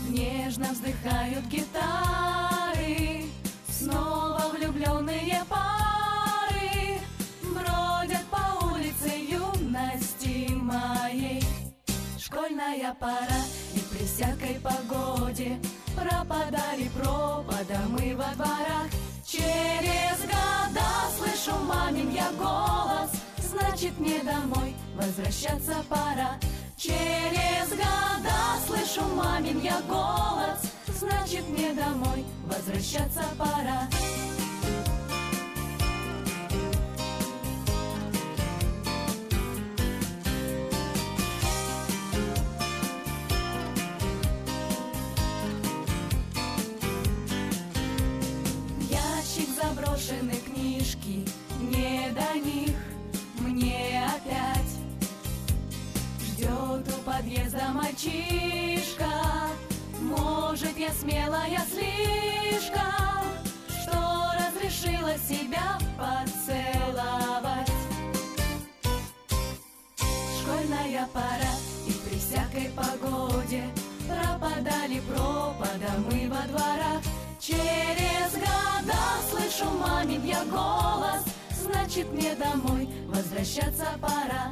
Нежно 0.08 0.72
вздыхают 0.72 1.46
гитары 1.46 2.69
Снова 3.90 4.42
влюбленные 4.52 5.42
пары 5.48 7.00
Бродят 7.42 8.24
по 8.30 8.66
улице 8.66 9.08
юности 9.08 10.52
моей. 10.52 11.42
Школьная 12.18 12.94
пора 12.94 13.42
и 13.74 13.80
при 13.80 14.04
всякой 14.06 14.60
погоде 14.60 15.58
Пропадали 15.96 16.88
пропада 16.96 17.80
мы 17.88 18.14
во 18.14 18.32
дворах. 18.34 18.88
Через 19.26 20.20
года 20.22 20.86
слышу 21.18 21.56
мамин 21.64 22.10
я 22.12 22.30
голос 22.38 23.10
Значит 23.38 23.98
мне 23.98 24.20
домой 24.22 24.74
возвращаться 24.94 25.84
пора. 25.88 26.38
Через 26.76 27.70
года 27.70 28.36
слышу 28.66 29.02
мамин 29.14 29.60
я 29.60 29.80
голос 29.88 30.60
Значит 31.00 31.48
мне 31.48 31.72
домой 31.72 32.26
возвращаться 32.44 33.24
пора. 33.38 33.88
Ящик 48.90 49.48
заброшены 49.56 50.34
книжки, 50.44 51.26
не 51.62 52.10
до 52.12 52.38
них 52.38 52.76
мне 53.38 54.04
опять 54.04 54.80
Ждет 56.20 56.94
у 56.94 57.02
подъезда 57.04 57.58
я 57.58 57.72
смелая 61.00 61.60
слишком 61.72 63.24
Что 63.68 64.32
разрешила 64.36 65.16
себя 65.16 65.78
поцеловать. 65.96 67.72
Школьная 70.40 71.08
пора 71.12 71.54
и 71.86 71.92
при 71.92 72.18
всякой 72.18 72.70
погоде 72.70 73.64
Пропадали 74.06 75.00
пропада 75.00 75.92
мы 76.10 76.28
во 76.28 76.46
дворах 76.48 77.02
Через 77.40 78.32
года 78.34 78.98
слышу 79.30 79.70
мамин 79.70 80.24
я 80.24 80.44
голос 80.44 81.24
Значит 81.62 82.12
мне 82.12 82.34
домой 82.34 82.88
возвращаться 83.06 83.86
пора. 84.00 84.50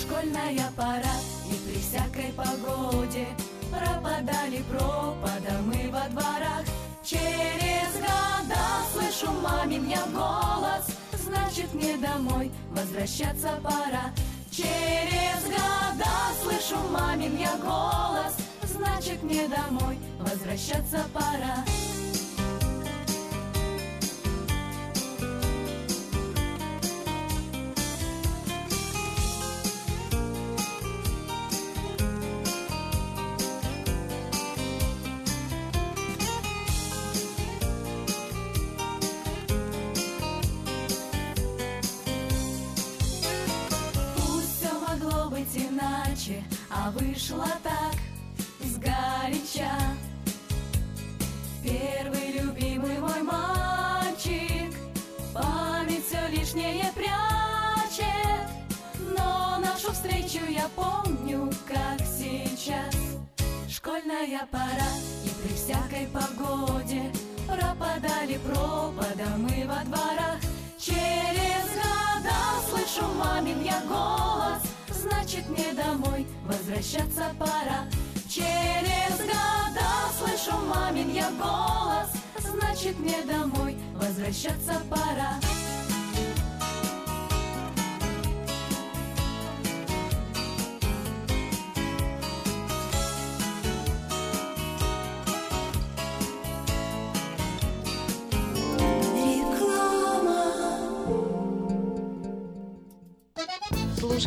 Школьная 0.00 0.70
пора 0.76 1.14
и 1.50 1.54
при 1.66 1.78
всякой 1.80 2.32
погоде 2.32 3.26
Пропадали 3.72 4.62
пропада 4.70 5.54
мы 5.64 5.90
во 5.90 6.06
дворах. 6.10 6.64
Через 7.02 7.94
года 7.94 8.60
слышу 8.92 9.32
мамин 9.40 9.88
я 9.88 10.04
голос. 10.12 10.86
Значит 11.24 11.72
мне 11.72 11.96
домой 11.96 12.50
возвращаться 12.70 13.58
пора. 13.62 14.12
Через 14.50 15.44
года 15.44 16.10
слышу 16.42 16.76
мамин 16.90 17.36
я 17.38 17.56
голос. 17.56 18.36
Значит 18.62 19.22
мне 19.22 19.48
домой 19.48 19.98
возвращаться 20.20 21.06
пора 21.14 21.64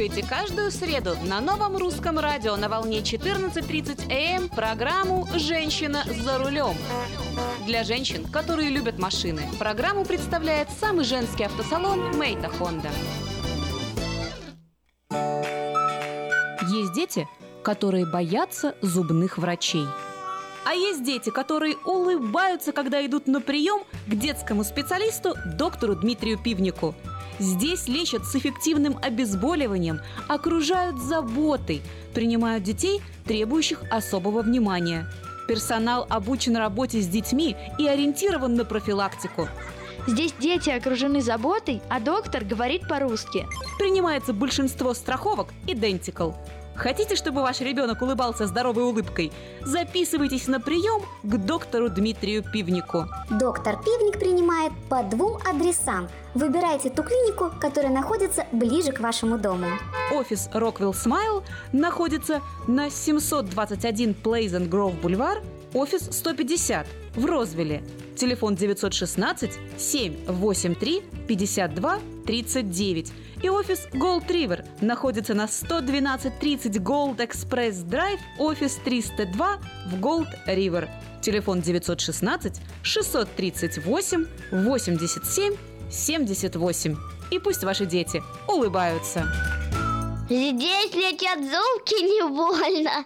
Слушайте 0.06 0.30
каждую 0.30 0.70
среду 0.70 1.18
на 1.24 1.42
новом 1.42 1.78
русском 1.78 2.20
радио 2.20 2.56
на 2.58 2.70
волне 2.70 3.00
14.30 3.00 4.04
АМ 4.04 4.44
эм 4.44 4.50
программу 4.50 5.28
«Женщина 5.34 6.04
за 6.24 6.38
рулем». 6.38 6.76
Для 7.66 7.84
женщин, 7.84 8.24
которые 8.26 8.70
любят 8.70 9.00
машины, 9.00 9.42
программу 9.58 10.06
представляет 10.06 10.70
самый 10.80 11.06
женский 11.06 11.46
автосалон 11.46 12.16
«Мейта 12.20 12.50
Хонда». 12.50 12.92
Есть 16.70 16.94
дети, 16.94 17.28
которые 17.64 18.06
боятся 18.06 18.76
зубных 18.84 19.40
врачей. 19.40 19.88
А 20.66 20.76
есть 20.76 21.04
дети, 21.04 21.32
которые 21.32 21.78
улыбаются, 21.78 22.74
когда 22.74 23.04
идут 23.04 23.26
на 23.26 23.42
прием 23.42 23.82
к 24.06 24.14
детскому 24.14 24.64
специалисту 24.64 25.34
доктору 25.58 25.96
Дмитрию 25.96 26.38
Пивнику– 26.38 26.94
Здесь 27.40 27.88
лечат 27.88 28.26
с 28.26 28.36
эффективным 28.36 28.98
обезболиванием, 29.02 30.00
окружают 30.28 31.00
заботой, 31.00 31.82
принимают 32.14 32.64
детей, 32.64 33.02
требующих 33.26 33.84
особого 33.90 34.42
внимания. 34.42 35.08
Персонал 35.48 36.08
обучен 36.10 36.56
работе 36.56 37.02
с 37.02 37.08
детьми 37.08 37.56
и 37.78 37.88
ориентирован 37.88 38.56
на 38.56 38.66
профилактику. 38.66 39.48
Здесь 40.08 40.34
дети 40.40 40.70
окружены 40.70 41.22
заботой, 41.22 41.82
а 41.90 42.00
доктор 42.00 42.44
говорит 42.44 42.88
по-русски. 42.88 43.48
Принимается 43.80 44.34
большинство 44.34 44.94
страховок 44.94 45.50
Identical. 45.68 46.36
Хотите, 46.76 47.16
чтобы 47.16 47.42
ваш 47.42 47.62
ребенок 47.62 48.02
улыбался 48.02 48.48
здоровой 48.48 48.84
улыбкой? 48.84 49.32
Записывайтесь 49.64 50.48
на 50.48 50.60
прием 50.60 51.02
к 51.24 51.38
доктору 51.38 51.90
Дмитрию 51.90 52.44
Пивнику. 52.44 53.06
Доктор 53.30 53.82
Пивник 53.82 54.20
принимает 54.20 54.74
по 54.90 55.02
двум 55.04 55.38
адресам. 55.50 56.10
Выбирайте 56.34 56.90
ту 56.90 57.04
клинику, 57.04 57.52
которая 57.60 57.92
находится 57.92 58.46
ближе 58.52 58.92
к 58.92 59.00
вашему 59.00 59.38
дому. 59.38 59.68
Офис 60.14 60.50
Rockwell 60.54 60.92
Smile 60.92 61.44
находится 61.72 62.42
на 62.68 62.90
721 62.90 64.16
Pleasant 64.24 64.70
Grove 64.70 65.00
Бульвар, 65.02 65.42
офис 65.74 66.10
150 66.12 66.86
в 67.16 67.26
Розвилле. 67.26 67.84
Телефон 68.16 68.56
916 68.56 69.60
783 69.78 71.04
52 71.28 72.00
39. 72.26 73.12
И 73.44 73.50
офис 73.50 73.88
Gold 73.94 74.28
River 74.28 74.66
находится 74.82 75.34
на 75.34 75.48
11230 75.48 76.78
Gold 76.78 77.18
Express 77.18 77.86
Drive, 77.86 78.20
офис 78.40 78.80
302 78.84 79.60
в 79.88 79.96
Gold 80.00 80.28
River. 80.48 80.90
Телефон 81.22 81.62
916 81.62 82.62
638 82.84 84.26
87 84.52 85.56
78. 85.92 86.98
И 87.32 87.40
пусть 87.40 87.64
ваши 87.64 87.86
дети 87.86 88.22
улыбаются. 88.48 89.26
Здесь 90.30 90.94
летят 90.94 91.40
зубки 91.40 92.02
не 92.02 92.28
больно. 92.28 93.06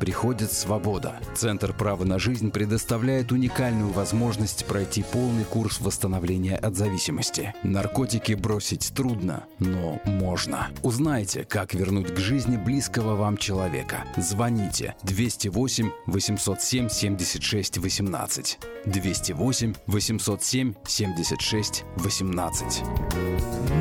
приходит 0.00 0.52
свобода. 0.52 1.20
Центр 1.34 1.72
права 1.72 2.04
на 2.04 2.18
жизнь 2.18 2.50
предоставляет 2.50 3.32
уникальную 3.32 3.90
возможность 3.90 4.64
пройти 4.66 5.02
полный 5.02 5.44
курс 5.44 5.80
восстановления 5.80 6.56
от 6.56 6.76
зависимости. 6.76 7.54
Наркотики 7.62 8.32
бросить 8.32 8.92
трудно, 8.94 9.44
но 9.58 10.00
можно. 10.04 10.68
Узнайте, 10.82 11.44
как 11.44 11.74
вернуть 11.74 12.14
к 12.14 12.18
жизни 12.18 12.56
близкого 12.56 13.16
вам 13.16 13.36
человека. 13.36 14.04
Звоните 14.16 14.94
208 15.02 15.90
807 16.06 16.88
76 16.88 17.78
18. 17.78 18.58
208 18.86 19.74
807 19.86 20.74
76 20.86 21.84
18. 21.96 22.82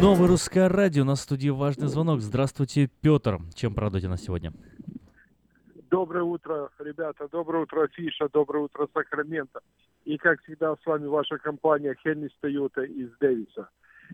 Новое 0.01 0.27
русское 0.27 0.67
радио 0.67 1.03
на 1.03 1.15
студии 1.15 1.49
«Важный 1.49 1.87
звонок». 1.87 2.21
Здравствуйте, 2.21 2.89
Петр. 3.01 3.39
Чем 3.53 3.75
порадуете 3.75 4.07
нас 4.07 4.21
сегодня? 4.23 4.51
Доброе 5.91 6.23
утро, 6.23 6.69
ребята. 6.79 7.27
Доброе 7.29 7.63
утро, 7.63 7.85
Фиша. 7.91 8.29
Доброе 8.31 8.63
утро, 8.63 8.87
Сакраменто. 8.93 9.59
И, 10.05 10.17
как 10.17 10.41
всегда, 10.41 10.73
с 10.73 10.85
вами 10.85 11.05
ваша 11.07 11.37
компания 11.37 11.97
Хеннис 12.01 12.31
Тойота 12.39 12.83
из 12.83 13.09
Дэвиса. 13.19 13.67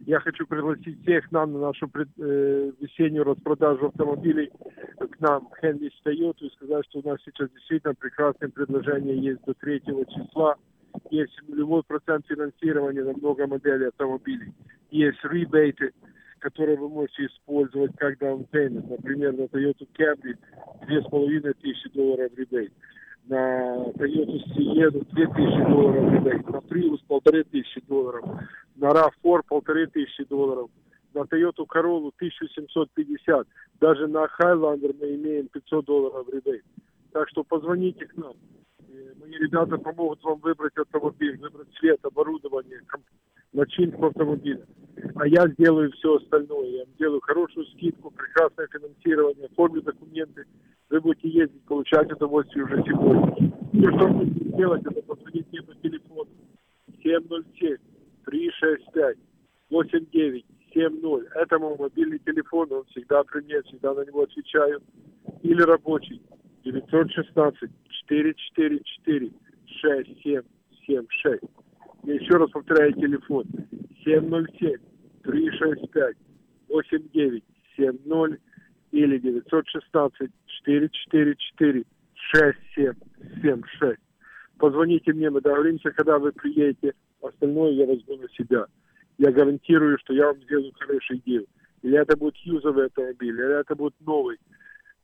Я 0.07 0.19
хочу 0.19 0.47
пригласить 0.47 0.99
всех 1.03 1.31
нам 1.31 1.53
на 1.53 1.59
нашу 1.59 1.87
пред, 1.87 2.07
э, 2.17 2.71
весеннюю 2.79 3.25
распродажу 3.25 3.87
автомобилей 3.87 4.51
к 4.97 5.19
нам, 5.19 5.49
Хеннис 5.61 5.91
Тойоту, 6.01 6.47
и 6.47 6.49
сказать, 6.55 6.83
что 6.89 6.99
у 6.99 7.07
нас 7.07 7.19
сейчас 7.23 7.51
действительно 7.51 7.93
прекрасное 7.93 8.49
предложение 8.49 9.15
есть 9.15 9.43
до 9.45 9.53
3 9.53 10.05
числа. 10.05 10.55
Есть 11.11 11.39
нулевой 11.47 11.83
процент 11.83 12.25
финансирования 12.25 13.03
на 13.03 13.13
много 13.13 13.45
моделей 13.45 13.89
автомобилей. 13.89 14.51
Есть 14.89 15.23
ребейты 15.23 15.93
которые 16.39 16.77
вы 16.77 16.89
можете 16.89 17.25
использовать 17.25 17.95
как 17.97 18.17
даунпеймент. 18.19 18.89
Например, 18.89 19.33
на 19.33 19.43
Toyota 19.43 19.87
Camry 19.97 20.37
2500 20.87 21.93
долларов 21.93 22.31
ребейт. 22.37 22.71
На 23.27 23.75
Toyota 23.93 24.37
Sienna 24.55 25.05
2000 25.11 25.69
долларов 25.69 26.13
ребейт. 26.13 26.49
На 26.49 26.57
Prius 26.57 26.99
1500 27.07 27.85
долларов. 27.87 28.25
На 28.75 28.91
RAV4 28.91 29.41
1500 29.49 30.27
долларов. 30.27 30.69
На 31.13 31.21
Toyota 31.21 31.65
Corolla 31.65 32.11
1750. 32.15 33.47
Даже 33.79 34.07
на 34.07 34.27
Highlander 34.39 34.95
мы 34.99 35.15
имеем 35.15 35.47
500 35.47 35.85
долларов 35.85 36.27
ребейт. 36.31 36.63
Так 37.11 37.29
что 37.29 37.43
позвоните 37.43 38.05
к 38.05 38.15
нам. 38.17 38.33
Мои 39.19 39.31
ребята 39.33 39.77
помогут 39.77 40.23
вам 40.23 40.39
выбрать 40.39 40.77
автомобиль, 40.77 41.37
выбрать 41.37 41.67
цвет, 41.79 41.99
оборудование, 42.03 42.81
начинку 43.53 44.07
автомобиля. 44.07 44.65
А 45.15 45.27
я 45.27 45.47
сделаю 45.49 45.91
все 45.91 46.15
остальное. 46.15 46.67
Я 46.67 46.85
делаю 46.97 47.21
хорошую 47.21 47.65
скидку, 47.67 48.11
прекрасное 48.11 48.67
финансирование, 48.67 49.47
оформлю 49.47 49.81
документы. 49.81 50.45
Вы 50.89 51.01
будете 51.01 51.29
ездить, 51.29 51.61
получать 51.63 52.11
удовольствие 52.11 52.65
уже 52.65 52.83
сегодня. 52.83 53.51
Все, 53.73 53.91
что 53.91 54.07
вы 54.07 54.25
будете 54.25 54.57
делать, 54.57 54.81
это 54.85 55.01
позвонить 55.01 55.51
мне 55.51 55.61
по 55.61 55.75
телефону 55.75 56.29
707 57.03 57.77
365 58.25 59.17
8970. 59.69 61.35
Это 61.35 61.59
мой 61.59 61.75
мобильный 61.77 62.19
телефон, 62.19 62.71
он 62.71 62.85
всегда 62.85 63.23
при 63.23 63.41
мне, 63.41 63.61
всегда 63.63 63.93
на 63.93 64.05
него 64.05 64.23
отвечаю. 64.23 64.81
Или 65.41 65.61
рабочий 65.61 66.21
916 66.63 67.69
444 68.07 69.31
6776. 69.81 71.43
Я 72.03 72.13
еще 72.13 72.37
раз 72.37 72.49
повторяю 72.51 72.93
телефон. 72.93 73.45
707 74.03 74.77
365 75.23 76.15
8970. 76.69 77.43
И 77.77 78.97
или 78.97 79.17
916 79.19 80.31
444 80.65 81.83
6776. 82.15 83.99
Позвоните 84.57 85.13
мне, 85.13 85.29
мы 85.29 85.41
договоримся, 85.41 85.91
когда 85.91 86.17
вы 86.17 86.31
приедете. 86.31 86.93
Остальное 87.21 87.71
я 87.71 87.85
возьму 87.85 88.15
на 88.17 88.27
себя. 88.29 88.65
Я 89.17 89.31
гарантирую, 89.31 89.97
что 89.99 90.13
я 90.13 90.27
вам 90.27 90.41
сделаю 90.43 90.71
хороший 90.79 91.21
дел. 91.25 91.45
Или 91.83 91.97
это 91.99 92.17
будет 92.17 92.37
юзовый 92.37 92.85
автомобиль, 92.87 93.35
или 93.35 93.59
это 93.59 93.75
будет 93.75 93.93
новый. 94.01 94.37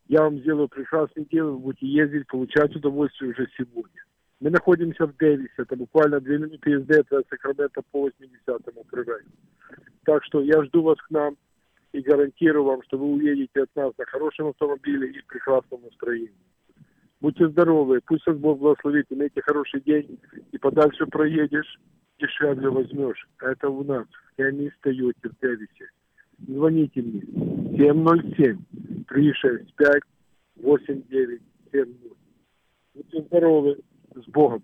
Я 0.07 0.23
вам 0.23 0.39
сделаю 0.39 0.67
прекрасный 0.67 1.25
дел, 1.31 1.53
вы 1.53 1.59
будете 1.59 1.87
ездить, 1.87 2.27
получать 2.27 2.75
удовольствие 2.75 3.31
уже 3.31 3.47
сегодня. 3.57 4.03
Мы 4.39 4.49
находимся 4.49 5.07
в 5.07 5.15
Дэвисе, 5.15 5.53
это 5.57 5.75
буквально 5.75 6.19
две 6.19 6.37
минуты 6.37 6.71
езды 6.71 6.99
от 6.99 7.27
Сакрамента 7.29 7.81
по 7.91 8.09
80-му 8.09 8.83
краю. 8.83 9.23
Так 10.05 10.23
что 10.25 10.41
я 10.41 10.61
жду 10.65 10.83
вас 10.83 10.97
к 10.99 11.09
нам 11.11 11.37
и 11.93 12.01
гарантирую 12.01 12.65
вам, 12.65 12.83
что 12.83 12.97
вы 12.97 13.13
уедете 13.13 13.63
от 13.63 13.75
нас 13.75 13.93
на 13.97 14.05
хорошем 14.05 14.47
автомобиле 14.47 15.11
и 15.11 15.21
в 15.21 15.25
прекрасном 15.27 15.83
настроении. 15.83 16.33
Будьте 17.21 17.47
здоровы, 17.47 18.01
пусть 18.05 18.27
вас 18.27 18.35
Бог 18.37 18.59
благословит, 18.59 19.05
имейте 19.09 19.41
хороший 19.41 19.79
день, 19.79 20.19
и 20.51 20.57
подальше 20.57 21.05
проедешь, 21.05 21.79
дешевле 22.19 22.69
возьмешь. 22.69 23.25
Это 23.39 23.69
у 23.69 23.81
нас, 23.85 24.05
в 24.07 24.35
Хэмми 24.35 24.73
Тойоте 24.81 25.29
в 25.29 25.39
Дэвисе. 25.39 25.89
Звоните 26.45 27.01
мне 27.01 27.21
707 27.77 28.57
365 29.13 30.01
8970. 30.55 32.13
Будьте 32.95 33.21
здоровы, 33.23 33.77
с 34.15 34.25
Богом. 34.29 34.63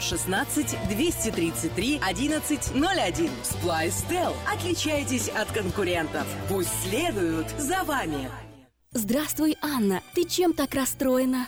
916 0.01 0.77
233 0.89 1.99
1101. 1.99 3.29
Splystel. 3.43 4.33
Отличайтесь 4.51 5.29
от 5.29 5.51
конкурентов. 5.51 6.25
Пусть 6.49 6.71
следуют 6.83 7.47
за 7.57 7.83
вами. 7.83 8.29
Здравствуй, 8.91 9.55
Анна. 9.61 10.01
Ты 10.13 10.25
чем 10.25 10.53
так 10.53 10.73
расстроена? 10.73 11.47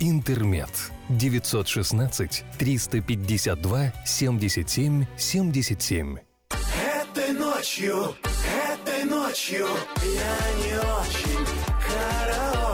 «Интермед». 0.00 0.70
916 1.08 2.44
352 2.58 3.92
77 4.04 5.06
77. 5.16 6.16
Этой 6.50 7.32
ночью, 7.32 8.14
этой 8.72 9.04
ночью 9.04 9.66
я 10.02 10.64
не 10.64 10.74
очень 10.78 11.46
караочен. 11.86 12.61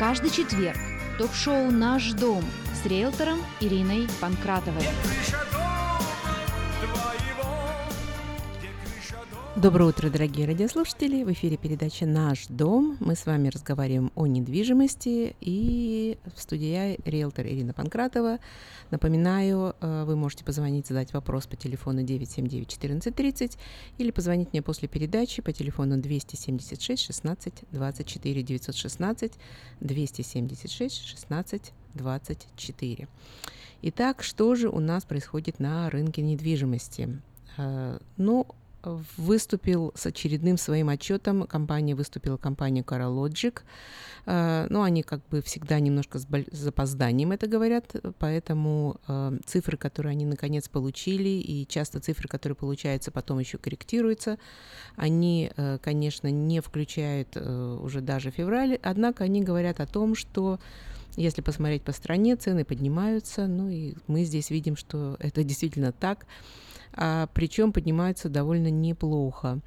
Каждый 0.00 0.30
четверг 0.30 0.78
ток-шоу 1.18 1.70
«Наш 1.70 2.12
дом» 2.12 2.42
с 2.72 2.86
риэлтором 2.86 3.38
Ириной 3.60 4.08
Панкратовой. 4.18 4.86
Доброе 9.56 9.86
утро, 9.86 10.08
дорогие 10.08 10.46
радиослушатели! 10.46 11.24
В 11.24 11.32
эфире 11.32 11.56
передача 11.56 12.06
«Наш 12.06 12.46
дом». 12.46 12.96
Мы 13.00 13.16
с 13.16 13.26
вами 13.26 13.48
разговариваем 13.48 14.12
о 14.14 14.26
недвижимости. 14.28 15.34
И 15.40 16.18
в 16.36 16.40
студии 16.40 16.68
я, 16.68 16.94
риэлтор 17.04 17.46
Ирина 17.46 17.72
Панкратова. 17.72 18.38
Напоминаю, 18.92 19.74
э, 19.80 20.04
вы 20.04 20.14
можете 20.14 20.44
позвонить, 20.44 20.86
задать 20.86 21.12
вопрос 21.12 21.48
по 21.48 21.56
телефону 21.56 22.02
979-1430 22.04 23.58
или 23.98 24.12
позвонить 24.12 24.52
мне 24.52 24.62
после 24.62 24.86
передачи 24.86 25.42
по 25.42 25.52
телефону 25.52 26.00
276 26.00 27.02
16 27.02 27.64
24 27.72 28.42
916 28.44 29.32
276 29.80 31.04
16 31.06 31.72
24. 31.94 33.08
Итак, 33.82 34.22
что 34.22 34.54
же 34.54 34.68
у 34.68 34.78
нас 34.78 35.04
происходит 35.04 35.58
на 35.58 35.90
рынке 35.90 36.22
недвижимости? 36.22 37.20
Э, 37.58 37.98
Ну, 38.16 38.46
выступил 39.16 39.92
с 39.94 40.06
очередным 40.06 40.56
своим 40.58 40.88
отчетом. 40.88 41.46
Компания 41.46 41.94
выступила, 41.94 42.36
компания 42.36 42.82
CaraLogic. 42.82 43.60
Э, 44.26 44.66
Ну, 44.70 44.82
они 44.82 45.02
как 45.02 45.20
бы 45.30 45.40
всегда 45.42 45.80
немножко 45.80 46.18
с 46.18 46.26
запозданием 46.52 47.32
это 47.32 47.46
говорят, 47.46 47.96
поэтому 48.18 48.96
э, 49.08 49.38
цифры, 49.46 49.76
которые 49.76 50.12
они 50.12 50.26
наконец 50.26 50.68
получили, 50.68 51.28
и 51.28 51.66
часто 51.66 52.00
цифры, 52.00 52.28
которые 52.28 52.56
получаются, 52.56 53.10
потом 53.10 53.38
еще 53.38 53.58
корректируются, 53.58 54.38
они, 54.96 55.50
э, 55.56 55.78
конечно, 55.82 56.30
не 56.30 56.60
включают 56.60 57.36
уже 57.36 58.00
даже 58.00 58.30
февраль, 58.30 58.78
однако 58.82 59.24
они 59.24 59.42
говорят 59.42 59.80
о 59.80 59.86
том, 59.86 60.14
что 60.14 60.58
Если 61.16 61.42
посмотреть 61.42 61.82
по 61.82 61.92
стране, 61.92 62.36
цены 62.36 62.64
поднимаются, 62.64 63.46
ну 63.46 63.68
и 63.68 63.94
мы 64.06 64.24
здесь 64.24 64.50
видим, 64.50 64.76
что 64.76 65.16
это 65.18 65.42
действительно 65.42 65.92
так. 65.92 66.26
А, 66.92 67.28
причем 67.34 67.72
поднимаются 67.72 68.28
довольно 68.28 68.70
неплохо. 68.70 69.60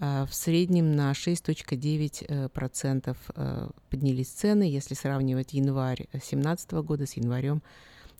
А, 0.00 0.26
в 0.26 0.34
среднем 0.34 0.94
на 0.94 1.10
6.9% 1.12 3.16
э, 3.34 3.68
поднялись 3.90 4.28
цены, 4.28 4.62
если 4.62 4.94
сравнивать 4.94 5.54
январь 5.54 6.06
2017 6.12 6.70
года 6.72 7.06
с 7.06 7.14
январем 7.14 7.62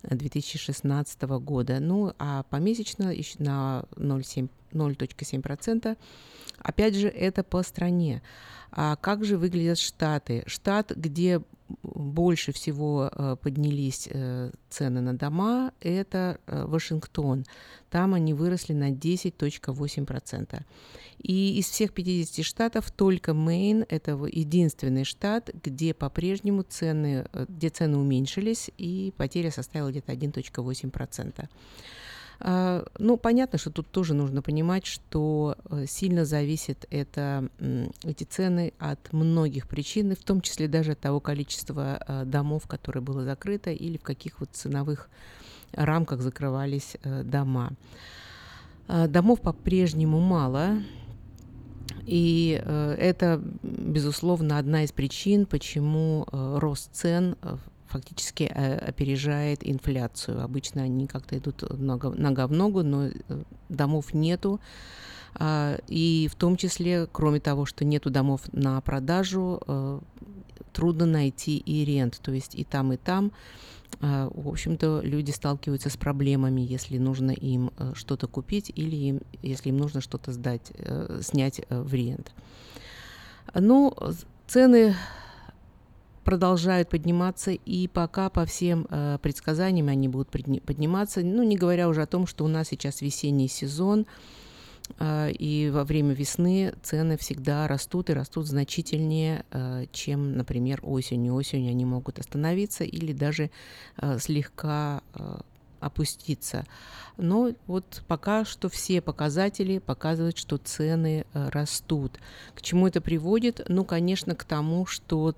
2016 0.03 1.23
года. 1.23 1.79
Ну, 1.81 2.13
а 2.19 2.43
помесячно 2.45 3.13
на 3.39 3.85
0,7%. 3.97 5.97
Опять 6.59 6.95
же, 6.97 7.09
это 7.09 7.43
по 7.45 7.63
стране. 7.63 8.23
А 8.71 8.97
как 8.97 9.25
же 9.25 9.39
выглядят 9.39 9.79
штаты? 9.79 10.43
Штат, 10.47 10.93
где 10.95 11.41
больше 11.83 12.53
всего 12.53 13.11
э, 13.11 13.37
поднялись 13.43 14.09
э, 14.11 14.51
цены 14.71 15.01
на 15.01 15.15
дома, 15.15 15.73
это 15.81 16.39
э, 16.47 16.65
Вашингтон. 16.67 17.45
Там 17.91 18.15
они 18.15 18.35
выросли 18.35 18.73
на 18.73 18.91
10.8%. 18.91 20.63
И 21.19 21.59
из 21.59 21.67
всех 21.69 21.93
50 21.93 22.45
штатов 22.45 22.91
только 22.91 23.35
Мэйн– 23.35 23.85
это 23.89 24.13
единственный 24.13 25.05
штат, 25.05 25.51
где 25.65 25.93
по-прежнему 25.95 26.63
цены, 26.63 27.27
где 27.49 27.71
цены 27.71 27.99
уменьшились, 27.99 28.71
и 28.79 29.13
потеря 29.17 29.51
составила 29.51 29.91
где-то 29.91 30.13
1.8%. 30.13 31.49
А, 32.41 32.85
ну, 32.99 33.17
понятно, 33.17 33.59
что 33.59 33.71
тут 33.71 33.91
тоже 33.91 34.15
нужно 34.15 34.43
понимать, 34.43 34.87
что 34.87 35.57
э, 35.71 35.87
сильно 35.87 36.25
зависит 36.25 36.87
это, 36.91 37.49
эти 38.05 38.25
цены 38.25 38.73
от 38.79 39.13
многих 39.13 39.67
причин, 39.67 40.15
в 40.15 40.23
том 40.23 40.41
числе 40.41 40.69
даже 40.69 40.93
от 40.93 41.01
того 41.01 41.19
количества 41.19 42.01
э, 42.07 42.25
домов, 42.25 42.69
которое 42.69 43.01
было 43.01 43.25
закрыто, 43.25 43.71
или 43.71 43.97
в 43.97 44.03
каких 44.03 44.39
вот 44.39 44.51
ценовых 44.53 45.09
рамках 45.73 46.21
закрывались 46.21 46.97
э, 47.03 47.25
дома. 47.25 47.73
А, 48.87 49.09
домов 49.09 49.41
по-прежнему 49.41 50.21
мало, 50.21 50.83
и 52.07 52.63
это, 52.65 53.43
безусловно, 53.63 54.57
одна 54.57 54.85
из 54.85 54.93
причин, 54.93 55.45
почему 55.45 56.27
рост 56.33 56.89
цен 56.95 57.37
фактически 57.89 58.45
э, 58.45 58.77
опережает 58.77 59.61
инфляцию. 59.63 60.43
Обычно 60.43 60.83
они 60.83 61.07
как-то 61.07 61.37
идут 61.37 61.65
нога, 61.79 62.47
в 62.47 62.53
ногу, 62.53 62.83
но 62.83 63.07
э, 63.07 63.13
домов 63.69 64.15
нету. 64.15 64.61
А, 65.35 65.79
и 65.89 66.29
в 66.31 66.35
том 66.35 66.57
числе, 66.57 67.09
кроме 67.11 67.41
того, 67.41 67.67
что 67.67 67.85
нету 67.85 68.11
домов 68.11 68.43
на 68.53 68.81
продажу, 68.81 69.61
э, 69.67 70.01
трудно 70.73 71.07
найти 71.07 71.57
и 71.59 71.85
рент. 71.85 72.21
То 72.23 72.33
есть 72.33 72.55
и 72.55 72.65
там, 72.65 72.93
и 72.93 72.97
там, 72.97 73.33
в 74.01 74.49
общем-то, 74.49 75.01
люди 75.03 75.31
сталкиваются 75.31 75.89
с 75.89 75.97
проблемами, 75.97 76.61
если 76.61 76.99
нужно 76.99 77.31
им 77.31 77.73
что-то 77.95 78.29
купить 78.29 78.71
или 78.77 78.95
им, 78.95 79.21
если 79.43 79.71
им 79.71 79.79
нужно 79.79 80.03
что-то 80.03 80.31
сдать, 80.31 80.71
снять 81.23 81.63
в 81.71 81.95
рент. 81.95 82.33
Ну, 83.55 83.97
цены 84.47 84.95
продолжают 86.29 86.91
подниматься, 86.91 87.53
и 87.53 87.89
пока 87.89 88.29
по 88.29 88.45
всем 88.45 88.87
э, 88.91 89.17
предсказаниям 89.23 89.89
они 89.89 90.09
будут 90.09 90.29
подниматься, 90.29 91.23
ну, 91.23 91.43
не 91.43 91.57
говоря 91.57 91.89
уже 91.89 92.03
о 92.03 92.07
том, 92.07 92.27
что 92.27 92.45
у 92.45 92.49
нас 92.49 92.69
сейчас 92.69 93.01
весенний 93.01 93.49
сезон, 93.49 94.05
э, 94.99 95.31
и 95.33 95.71
во 95.71 95.85
время 95.85 96.13
весны 96.13 96.75
цены 96.83 97.17
всегда 97.17 97.67
растут 97.67 98.11
и 98.11 98.13
растут 98.13 98.47
значительнее, 98.47 99.47
э, 99.51 99.87
чем, 99.91 100.37
например, 100.37 100.81
осенью. 100.83 101.33
Осенью 101.33 101.71
они 101.71 101.87
могут 101.87 102.19
остановиться 102.19 102.85
или 102.85 103.15
даже 103.15 103.51
э, 103.97 104.19
слегка 104.19 105.01
э, 105.15 105.39
опуститься. 105.81 106.67
Но 107.17 107.53
вот 107.67 108.03
пока 108.07 108.45
что 108.45 108.69
все 108.69 109.01
показатели 109.01 109.79
показывают, 109.79 110.37
что 110.37 110.59
цены 110.59 111.25
э, 111.33 111.49
растут. 111.49 112.21
К 112.55 112.61
чему 112.61 112.87
это 112.87 113.01
приводит? 113.01 113.65
Ну, 113.69 113.87
конечно, 113.87 114.35
к 114.35 114.45
тому, 114.45 114.85
что 114.85 115.35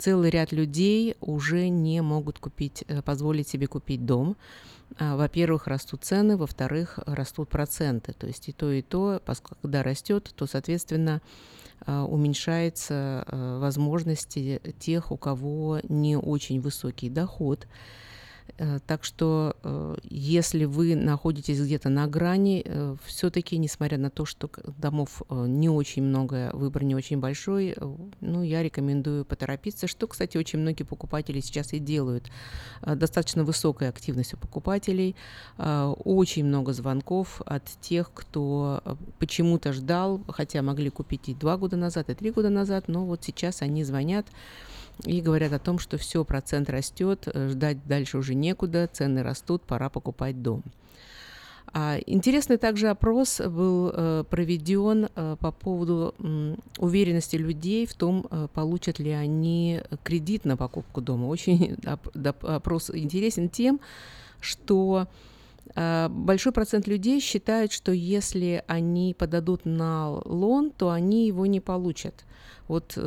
целый 0.00 0.30
ряд 0.30 0.52
людей 0.52 1.16
уже 1.20 1.68
не 1.68 2.00
могут 2.00 2.38
купить, 2.38 2.84
э, 2.88 3.02
позволить 3.02 3.48
себе 3.48 3.66
купить 3.66 4.06
дом. 4.06 4.36
А, 4.98 5.16
во-первых, 5.16 5.66
растут 5.66 6.04
цены, 6.04 6.36
во-вторых, 6.36 6.98
растут 7.06 7.48
проценты. 7.48 8.12
То 8.14 8.26
есть 8.26 8.48
и 8.48 8.52
то, 8.52 8.72
и 8.72 8.82
то, 8.82 9.20
когда 9.62 9.82
растет, 9.82 10.32
то, 10.34 10.46
соответственно, 10.46 11.20
а, 11.86 12.04
уменьшается 12.04 13.24
э, 13.26 13.58
возможности 13.58 14.60
тех, 14.78 15.12
у 15.12 15.16
кого 15.16 15.80
не 15.88 16.16
очень 16.16 16.60
высокий 16.60 17.08
доход. 17.08 17.66
Э, 18.58 18.78
так 18.86 19.04
что 19.04 19.56
э, 19.62 19.96
если 20.04 20.64
вы 20.64 20.94
находитесь 20.96 21.60
где-то 21.60 21.88
на 21.88 22.06
грани, 22.06 22.62
э, 22.64 22.96
все-таки, 23.04 23.58
несмотря 23.58 23.98
на 23.98 24.10
то, 24.10 24.24
что 24.24 24.50
домов 24.78 25.22
не 25.30 25.68
очень 25.68 26.02
много, 26.02 26.50
выбор 26.52 26.84
не 26.84 26.94
очень 26.94 27.18
большой, 27.18 27.76
ну, 28.20 28.42
я 28.42 28.62
рекомендую 28.62 29.24
поторопиться, 29.24 29.86
что, 29.86 30.06
кстати, 30.06 30.36
очень 30.36 30.58
многие 30.58 30.84
покупатели 30.84 31.40
сейчас 31.40 31.72
и 31.72 31.78
делают. 31.78 32.30
Достаточно 32.82 33.44
высокая 33.44 33.88
активность 33.90 34.34
у 34.34 34.36
покупателей, 34.36 35.16
очень 35.58 36.44
много 36.44 36.72
звонков 36.72 37.40
от 37.44 37.64
тех, 37.80 38.10
кто 38.12 38.82
почему-то 39.18 39.72
ждал, 39.72 40.20
хотя 40.28 40.62
могли 40.62 40.90
купить 40.90 41.28
и 41.28 41.34
два 41.34 41.56
года 41.56 41.76
назад, 41.76 42.10
и 42.10 42.14
три 42.14 42.30
года 42.30 42.50
назад, 42.50 42.88
но 42.88 43.04
вот 43.04 43.24
сейчас 43.24 43.62
они 43.62 43.84
звонят, 43.84 44.26
и 45.04 45.20
говорят 45.20 45.52
о 45.52 45.58
том, 45.58 45.78
что 45.78 45.98
все, 45.98 46.24
процент 46.24 46.70
растет, 46.70 47.28
э, 47.32 47.48
ждать 47.48 47.78
дальше 47.86 48.18
уже 48.18 48.34
некуда, 48.34 48.88
цены 48.92 49.22
растут, 49.22 49.62
пора 49.62 49.88
покупать 49.88 50.42
дом. 50.42 50.62
А, 51.72 51.98
интересный 52.06 52.56
также 52.56 52.88
опрос 52.88 53.40
был 53.40 53.92
э, 53.94 54.24
проведен 54.28 55.08
э, 55.14 55.36
по 55.38 55.52
поводу 55.52 56.14
уверенности 56.78 57.36
людей 57.36 57.86
в 57.86 57.94
том, 57.94 58.26
получат 58.54 58.98
ли 58.98 59.10
они 59.10 59.80
кредит 60.02 60.44
на 60.44 60.56
покупку 60.56 61.00
дома. 61.00 61.26
Очень 61.26 61.76
опрос 62.42 62.90
интересен 62.90 63.48
тем, 63.48 63.80
что 64.40 65.06
большой 65.76 66.50
процент 66.52 66.88
людей 66.88 67.20
считает, 67.20 67.70
что 67.70 67.92
если 67.92 68.64
они 68.66 69.14
подадут 69.16 69.64
на 69.64 70.10
лон, 70.10 70.72
то 70.72 70.90
они 70.90 71.28
его 71.28 71.46
не 71.46 71.60
получат. 71.60 72.24
Вот 72.66 72.98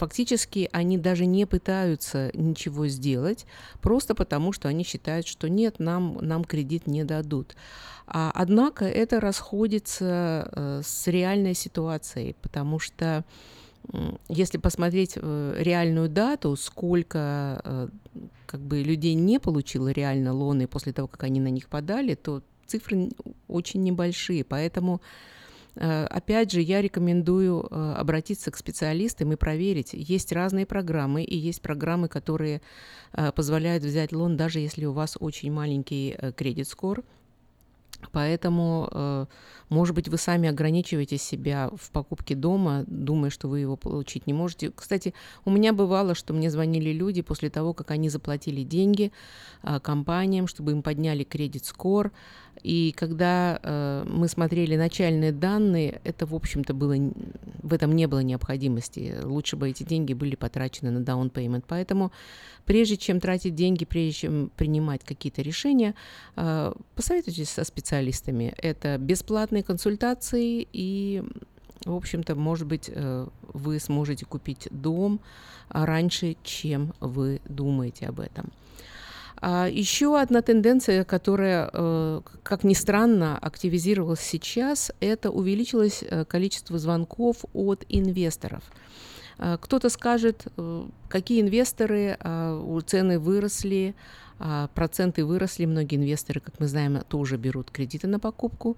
фактически 0.00 0.68
они 0.72 0.96
даже 0.96 1.26
не 1.26 1.44
пытаются 1.44 2.30
ничего 2.32 2.88
сделать, 2.88 3.44
просто 3.82 4.14
потому 4.14 4.52
что 4.52 4.68
они 4.68 4.82
считают, 4.82 5.26
что 5.26 5.48
нет, 5.48 5.78
нам, 5.78 6.16
нам 6.22 6.42
кредит 6.44 6.86
не 6.86 7.04
дадут. 7.04 7.54
А, 8.06 8.32
однако 8.34 8.86
это 8.86 9.20
расходится 9.20 10.48
э, 10.50 10.80
с 10.82 11.06
реальной 11.06 11.54
ситуацией, 11.54 12.34
потому 12.40 12.78
что 12.78 13.24
если 14.28 14.58
посмотреть 14.58 15.12
э, 15.16 15.54
реальную 15.58 16.08
дату, 16.08 16.56
сколько 16.56 17.60
э, 17.62 17.88
как 18.46 18.60
бы 18.60 18.82
людей 18.82 19.14
не 19.14 19.38
получило 19.38 19.88
реально 19.88 20.32
лоны 20.32 20.66
после 20.66 20.92
того, 20.92 21.08
как 21.08 21.24
они 21.24 21.40
на 21.40 21.50
них 21.50 21.68
подали, 21.68 22.14
то 22.14 22.42
цифры 22.66 23.10
очень 23.48 23.82
небольшие, 23.82 24.44
поэтому 24.44 25.02
опять 25.76 26.50
же, 26.52 26.60
я 26.60 26.82
рекомендую 26.82 27.66
э, 27.70 27.94
обратиться 27.96 28.50
к 28.50 28.56
специалистам 28.56 29.32
и 29.32 29.36
проверить. 29.36 29.90
Есть 29.92 30.32
разные 30.32 30.66
программы, 30.66 31.22
и 31.22 31.36
есть 31.36 31.62
программы, 31.62 32.08
которые 32.08 32.60
э, 33.12 33.32
позволяют 33.32 33.84
взять 33.84 34.12
лон, 34.12 34.36
даже 34.36 34.58
если 34.58 34.84
у 34.84 34.92
вас 34.92 35.16
очень 35.20 35.52
маленький 35.52 36.16
кредит-скор. 36.36 37.04
Поэтому, 38.12 39.28
может 39.68 39.94
быть, 39.94 40.08
вы 40.08 40.16
сами 40.16 40.48
ограничиваете 40.48 41.18
себя 41.18 41.70
в 41.76 41.90
покупке 41.90 42.34
дома, 42.34 42.84
думая, 42.86 43.28
что 43.28 43.46
вы 43.46 43.60
его 43.60 43.76
получить 43.76 44.26
не 44.26 44.32
можете. 44.32 44.72
Кстати, 44.74 45.12
у 45.44 45.50
меня 45.50 45.74
бывало, 45.74 46.14
что 46.14 46.32
мне 46.32 46.50
звонили 46.50 46.92
люди 46.92 47.20
после 47.20 47.50
того, 47.50 47.74
как 47.74 47.90
они 47.90 48.08
заплатили 48.08 48.62
деньги 48.62 49.12
компаниям, 49.82 50.46
чтобы 50.46 50.72
им 50.72 50.82
подняли 50.82 51.24
кредит-скор, 51.24 52.10
и 52.62 52.92
когда 52.96 53.58
э, 53.62 54.04
мы 54.06 54.28
смотрели 54.28 54.76
начальные 54.76 55.32
данные, 55.32 56.00
это, 56.04 56.26
в 56.26 56.34
общем-то, 56.34 56.74
было, 56.74 56.94
в 57.62 57.72
этом 57.72 57.94
не 57.96 58.06
было 58.06 58.20
необходимости. 58.20 59.16
Лучше 59.22 59.56
бы 59.56 59.70
эти 59.70 59.82
деньги 59.82 60.12
были 60.12 60.36
потрачены 60.36 60.90
на 60.90 60.98
down 60.98 61.32
payment. 61.32 61.64
Поэтому 61.66 62.12
прежде 62.64 62.96
чем 62.96 63.20
тратить 63.20 63.54
деньги, 63.54 63.84
прежде 63.84 64.12
чем 64.12 64.50
принимать 64.56 65.04
какие-то 65.04 65.42
решения, 65.42 65.94
э, 66.36 66.72
посоветуйтесь 66.94 67.50
со 67.50 67.64
специалистами. 67.64 68.54
Это 68.58 68.98
бесплатные 68.98 69.62
консультации 69.62 70.66
и 70.72 71.22
в 71.86 71.94
общем-то, 71.94 72.34
может 72.34 72.66
быть, 72.66 72.90
э, 72.92 73.26
вы 73.54 73.80
сможете 73.80 74.26
купить 74.26 74.68
дом 74.70 75.20
раньше, 75.70 76.36
чем 76.42 76.92
вы 77.00 77.40
думаете 77.48 78.06
об 78.06 78.20
этом. 78.20 78.52
А 79.40 79.68
еще 79.68 80.20
одна 80.20 80.42
тенденция, 80.42 81.04
которая, 81.04 81.70
э, 81.72 82.20
как 82.42 82.62
ни 82.62 82.74
странно, 82.74 83.38
активизировалась 83.38 84.20
сейчас, 84.20 84.92
это 85.00 85.30
увеличилось 85.30 86.02
э, 86.02 86.24
количество 86.26 86.78
звонков 86.78 87.44
от 87.54 87.84
инвесторов. 87.88 88.62
Э, 89.38 89.56
Кто-то 89.58 89.88
скажет, 89.88 90.46
какие 91.08 91.40
инвесторы, 91.40 92.18
цены 92.86 93.18
выросли, 93.18 93.94
проценты 94.74 95.24
выросли, 95.24 95.66
многие 95.66 95.96
инвесторы, 95.96 96.40
как 96.40 96.58
мы 96.60 96.66
знаем, 96.66 97.02
тоже 97.08 97.36
берут 97.36 97.70
кредиты 97.70 98.06
на 98.06 98.18
покупку. 98.18 98.76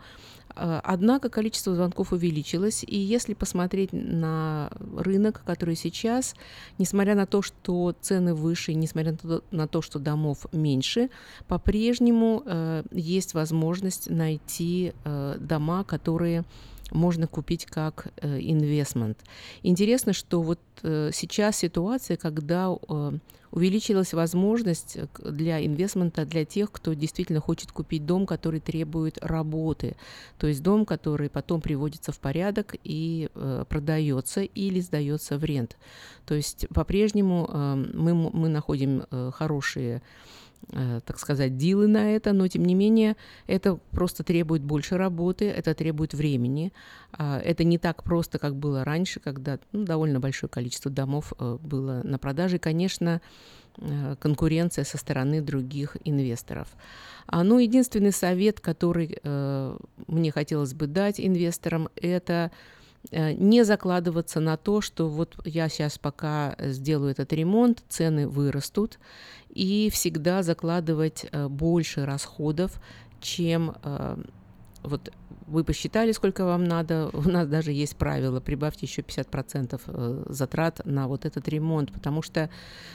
А, 0.55 0.81
Однако 0.85 1.31
количество 1.31 1.75
звонков 1.75 2.13
увеличилось, 2.13 2.85
и 2.87 2.97
если 2.97 3.35
посмотреть 3.35 3.93
на 3.93 4.71
рынок, 4.97 5.43
который 5.45 5.77
сейчас, 5.77 6.35
несмотря 6.79 7.15
на 7.15 7.27
то, 7.27 7.43
что 7.43 7.95
цены 8.01 8.35
выше, 8.35 8.75
несмотря 8.75 9.17
на 9.51 9.69
то, 9.69 9.83
что 9.83 9.99
домов 9.99 10.47
меньше, 10.53 11.11
по-прежнему 11.47 12.43
э, 12.45 12.83
есть 12.91 13.35
возможность 13.35 14.11
найти 14.11 14.93
э, 15.05 15.37
дома, 15.39 15.85
которые 15.85 16.45
можно 16.91 17.27
купить 17.27 17.65
как 17.65 18.09
инвестмент. 18.23 19.19
Интересно, 19.63 20.13
что 20.13 20.43
вот 20.43 20.61
э, 20.83 21.11
сейчас 21.15 21.57
ситуация, 21.57 22.19
когда 22.19 22.69
э, 22.71 23.13
увеличилась 23.53 24.15
возможность 24.15 24.97
э, 24.97 25.07
для 25.31 25.65
инвестмента 25.65 26.25
для 26.25 26.45
тех, 26.45 26.73
кто 26.73 26.95
действительно 26.95 27.41
хочет 27.41 27.71
купить 27.71 28.05
дом, 28.05 28.27
который 28.27 28.61
требует 28.61 29.19
работы, 29.23 29.97
то 30.39 30.47
есть 30.47 30.63
дом, 30.63 30.85
который 30.85 31.29
потом 31.29 31.61
приводится 31.61 32.11
в 32.11 32.19
порядок 32.19 32.75
и 32.83 33.29
э, 33.35 33.65
продается 33.69 34.41
или 34.41 34.81
сдается 34.81 35.39
в 35.39 35.45
рент. 35.45 35.77
То 36.27 36.35
есть 36.35 36.67
по-прежнему 36.75 37.49
э, 37.49 37.75
мы, 37.95 38.15
мы 38.15 38.49
находим 38.49 39.05
э, 39.11 39.31
хорошие 39.35 40.03
так 40.71 41.19
сказать, 41.19 41.57
дилы 41.57 41.87
на 41.87 42.15
это, 42.15 42.33
но 42.33 42.49
тем 42.49 42.65
не 42.65 42.75
менее 42.75 43.17
это 43.47 43.79
просто 43.91 44.23
требует 44.25 44.63
больше 44.63 44.97
работы, 44.97 45.49
это 45.49 45.75
требует 45.75 46.15
времени. 46.15 46.73
А, 47.13 47.39
Это 47.41 47.65
не 47.65 47.79
так 47.79 48.03
просто, 48.03 48.39
как 48.39 48.57
было 48.57 48.85
раньше, 48.85 49.21
когда 49.21 49.59
ну, 49.73 49.85
довольно 49.85 50.21
большое 50.21 50.49
количество 50.49 50.91
домов 50.91 51.33
э, 51.39 51.59
было 51.61 52.01
на 52.05 52.19
продаже. 52.19 52.57
И, 52.57 52.59
конечно, 52.59 53.21
э, 53.77 54.17
конкуренция 54.21 54.85
со 54.85 54.99
стороны 54.99 55.41
других 55.43 55.97
инвесторов. 56.05 56.69
А, 57.27 57.43
Ну, 57.45 57.59
единственный 57.59 58.13
совет, 58.13 58.61
который 58.61 59.19
э, 59.23 59.77
мне 60.07 60.31
хотелось 60.31 60.75
бы 60.75 60.87
дать 60.87 61.21
инвесторам, 61.21 61.89
это 61.97 62.51
э, 62.51 62.82
не 63.11 63.65
закладываться 63.65 64.41
на 64.41 64.57
то, 64.57 64.81
что 64.81 65.09
вот 65.09 65.37
я 65.45 65.69
сейчас 65.69 65.99
пока 65.99 66.57
сделаю 66.59 67.11
этот 67.11 67.33
ремонт, 67.33 67.83
цены 67.89 68.29
вырастут, 68.29 68.99
и 69.51 69.91
всегда 69.93 70.43
закладывать 70.43 71.27
э, 71.31 71.49
больше 71.49 72.07
расходов, 72.07 72.81
чем 73.21 73.77
э, 73.83 74.17
вот 74.83 75.13
вы 75.47 75.65
посчитали, 75.65 76.13
сколько 76.13 76.45
вам 76.45 76.65
надо. 76.65 77.11
У 77.13 77.29
нас 77.29 77.47
даже 77.47 77.73
есть 77.73 77.97
правило, 77.97 78.41
прибавьте 78.41 78.87
еще 78.87 79.03
50% 79.03 79.81
э, 79.87 80.25
затрат 80.29 80.81
на 80.85 81.09
вот 81.09 81.25
этот 81.25 81.49
ремонт, 81.49 81.93
потому 81.93 82.23
что 82.23 82.51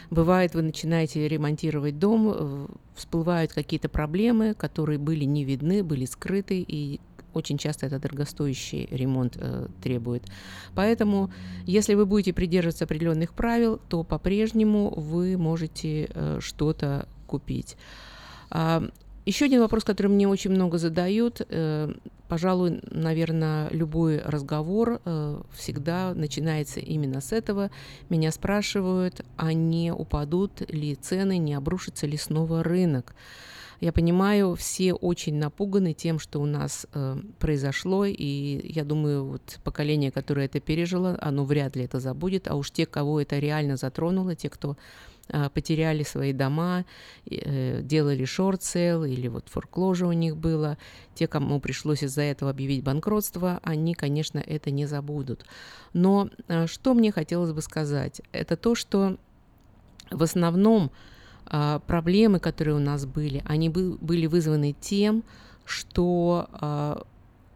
бывает, 0.09 0.53
вы 0.55 0.63
начинаете 0.63 1.27
ремонтировать 1.27 1.99
дом, 1.99 2.31
э, 2.33 2.67
всплывают 2.95 3.53
какие-то 3.53 3.89
проблемы, 3.89 4.53
которые 4.53 4.97
были 4.97 5.25
не 5.25 5.43
видны, 5.43 5.83
были 5.83 6.05
скрыты, 6.05 6.63
и 6.67 6.99
очень 7.33 7.57
часто 7.57 7.85
это 7.85 7.99
дорогостоящий 7.99 8.87
ремонт 8.91 9.37
э, 9.37 9.67
требует. 9.81 10.23
Поэтому, 10.75 11.31
если 11.65 11.93
вы 11.93 12.05
будете 12.05 12.33
придерживаться 12.33 12.85
определенных 12.85 13.33
правил, 13.33 13.79
то 13.89 14.03
по-прежнему 14.03 14.93
вы 14.95 15.37
можете 15.37 16.09
э, 16.13 16.39
что-то 16.41 17.07
купить. 17.27 17.77
А, 18.49 18.83
еще 19.27 19.45
один 19.45 19.59
вопрос, 19.59 19.83
который 19.83 20.07
мне 20.07 20.25
очень 20.25 20.51
много 20.51 20.77
задают, 20.77 21.41
э, 21.49 21.93
пожалуй, 22.29 22.79
наверное, 22.89 23.69
любой 23.71 24.21
разговор 24.21 25.01
э, 25.03 25.41
всегда 25.53 26.13
начинается 26.13 26.79
именно 26.79 27.19
с 27.19 27.33
этого. 27.33 27.69
Меня 28.07 28.31
спрашивают, 28.31 29.25
а 29.35 29.51
не 29.51 29.91
упадут 29.91 30.61
ли 30.71 30.95
цены, 30.95 31.39
не 31.39 31.55
обрушится 31.55 32.07
ли 32.07 32.15
снова 32.15 32.63
рынок. 32.63 33.15
Я 33.79 33.91
понимаю, 33.91 34.55
все 34.55 34.93
очень 34.93 35.35
напуганы 35.35 35.93
тем, 35.93 36.17
что 36.17 36.41
у 36.41 36.45
нас 36.45 36.87
э, 36.93 37.17
произошло, 37.37 38.05
и 38.05 38.71
я 38.73 38.83
думаю, 38.83 39.25
вот 39.25 39.59
поколение, 39.63 40.11
которое 40.11 40.47
это 40.47 40.59
пережило, 40.59 41.17
оно 41.21 41.45
вряд 41.45 41.75
ли 41.75 41.83
это 41.83 41.99
забудет, 41.99 42.47
а 42.47 42.55
уж 42.55 42.71
те, 42.71 42.87
кого 42.87 43.21
это 43.21 43.37
реально 43.37 43.77
затронуло, 43.77 44.33
те, 44.33 44.49
кто 44.49 44.77
э, 45.29 45.49
потеряли 45.53 46.01
свои 46.01 46.33
дома, 46.33 46.85
э, 47.29 47.81
делали 47.83 48.25
short 48.25 48.69
sale 48.69 49.03
или 49.03 49.27
вот 49.27 49.47
foreclosure 49.47 50.07
у 50.07 50.13
них 50.13 50.37
было, 50.37 50.79
те, 51.13 51.27
кому 51.27 51.59
пришлось 51.59 52.01
из-за 52.01 52.23
этого 52.23 52.49
объявить 52.49 52.83
банкротство, 52.83 53.59
они, 53.61 53.93
конечно, 53.93 54.39
это 54.39 54.71
не 54.71 54.87
забудут. 54.87 55.45
Но 55.93 56.31
э, 56.47 56.65
что 56.65 56.95
мне 56.95 57.11
хотелось 57.11 57.51
бы 57.51 57.61
сказать, 57.61 58.23
это 58.31 58.57
то, 58.57 58.73
что 58.73 59.17
в 60.09 60.23
основном 60.23 60.91
проблемы, 61.87 62.39
которые 62.39 62.75
у 62.75 62.79
нас 62.79 63.05
были, 63.05 63.43
они 63.45 63.69
бы- 63.69 63.97
были 63.99 64.25
вызваны 64.25 64.75
тем, 64.79 65.23
что 65.65 66.47
а, 66.51 67.03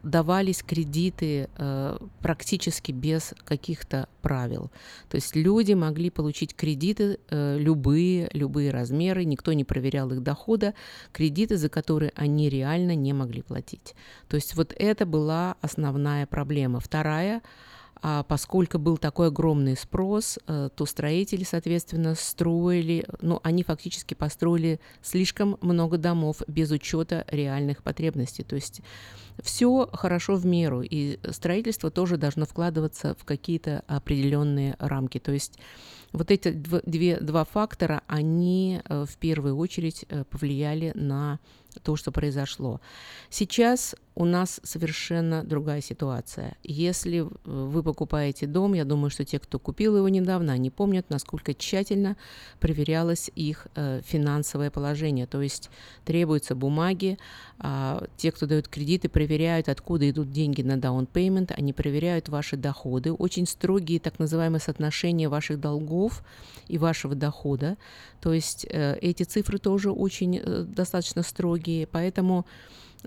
давались 0.03 0.63
кредиты 0.63 1.47
э, 1.55 1.97
практически 2.21 2.91
без 2.91 3.33
каких-то 3.45 4.07
правил. 4.21 4.71
То 5.09 5.15
есть 5.15 5.35
люди 5.35 5.73
могли 5.73 6.09
получить 6.09 6.55
кредиты 6.55 7.19
любые, 7.29 8.29
любые 8.33 8.71
размеры, 8.71 9.25
никто 9.25 9.53
не 9.53 9.63
проверял 9.63 10.11
их 10.11 10.23
дохода, 10.23 10.73
кредиты, 11.11 11.57
за 11.57 11.69
которые 11.69 12.11
они 12.15 12.49
реально 12.49 12.95
не 12.95 13.13
могли 13.13 13.41
платить. 13.41 13.93
То 14.27 14.35
есть 14.35 14.55
вот 14.55 14.73
это 14.77 15.05
была 15.05 15.55
основная 15.61 16.25
проблема. 16.25 16.79
Вторая 16.79 17.41
а 18.03 18.23
поскольку 18.23 18.79
был 18.79 18.97
такой 18.97 19.27
огромный 19.27 19.77
спрос, 19.77 20.39
э, 20.47 20.69
то 20.75 20.85
строители, 20.85 21.43
соответственно, 21.43 22.15
строили, 22.15 23.05
ну, 23.21 23.39
они 23.43 23.63
фактически 23.63 24.15
построили 24.15 24.79
слишком 25.03 25.57
много 25.61 25.97
домов 25.97 26.41
без 26.47 26.71
учета 26.71 27.25
реальных 27.27 27.83
потребностей. 27.83 28.43
То 28.43 28.55
есть 28.55 28.81
все 29.43 29.87
хорошо 29.93 30.35
в 30.35 30.45
меру, 30.45 30.81
и 30.81 31.19
строительство 31.31 31.91
тоже 31.91 32.17
должно 32.17 32.45
вкладываться 32.45 33.15
в 33.19 33.23
какие-то 33.23 33.83
определенные 33.87 34.75
рамки. 34.79 35.19
То 35.19 35.31
есть 35.31 35.59
вот 36.11 36.31
эти 36.31 36.49
дв- 36.49 36.83
две, 36.85 37.19
два 37.19 37.45
фактора, 37.45 38.01
они 38.07 38.81
э, 38.83 39.05
в 39.07 39.17
первую 39.17 39.57
очередь 39.57 40.05
э, 40.09 40.23
повлияли 40.23 40.91
на 40.95 41.39
то, 41.83 41.95
что 41.95 42.11
произошло. 42.11 42.81
Сейчас 43.29 43.95
у 44.13 44.25
нас 44.25 44.59
совершенно 44.63 45.43
другая 45.43 45.81
ситуация. 45.81 46.55
Если 46.63 47.21
э, 47.21 47.25
вы 47.45 47.81
покупаете 47.81 48.45
дом, 48.45 48.73
я 48.73 48.83
думаю, 48.83 49.09
что 49.09 49.23
те, 49.23 49.39
кто 49.39 49.57
купил 49.57 49.97
его 49.97 50.09
недавно, 50.09 50.53
они 50.53 50.69
помнят, 50.69 51.09
насколько 51.09 51.53
тщательно 51.53 52.17
проверялось 52.59 53.31
их 53.35 53.67
э, 53.75 54.01
финансовое 54.03 54.69
положение. 54.69 55.27
То 55.27 55.41
есть 55.41 55.69
требуются 56.03 56.55
бумаги, 56.55 57.17
а, 57.63 58.03
те, 58.17 58.31
кто 58.31 58.47
дают 58.47 58.67
кредиты, 58.67 59.07
проверяют, 59.07 59.69
откуда 59.69 60.09
идут 60.09 60.31
деньги 60.31 60.61
на 60.61 60.73
payment, 60.73 61.53
они 61.55 61.73
проверяют 61.73 62.27
ваши 62.27 62.57
доходы, 62.57 63.13
очень 63.13 63.45
строгие 63.45 63.99
так 63.99 64.17
называемые 64.17 64.59
соотношения 64.59 65.29
ваших 65.29 65.59
долгов 65.59 66.23
и 66.67 66.77
вашего 66.79 67.13
дохода. 67.13 67.77
То 68.19 68.33
есть 68.33 68.65
э, 68.69 68.97
эти 69.01 69.23
цифры 69.23 69.57
тоже 69.57 69.91
очень 69.91 70.37
э, 70.37 70.63
достаточно 70.63 71.21
строгие, 71.21 71.60
поэтому 71.91 72.45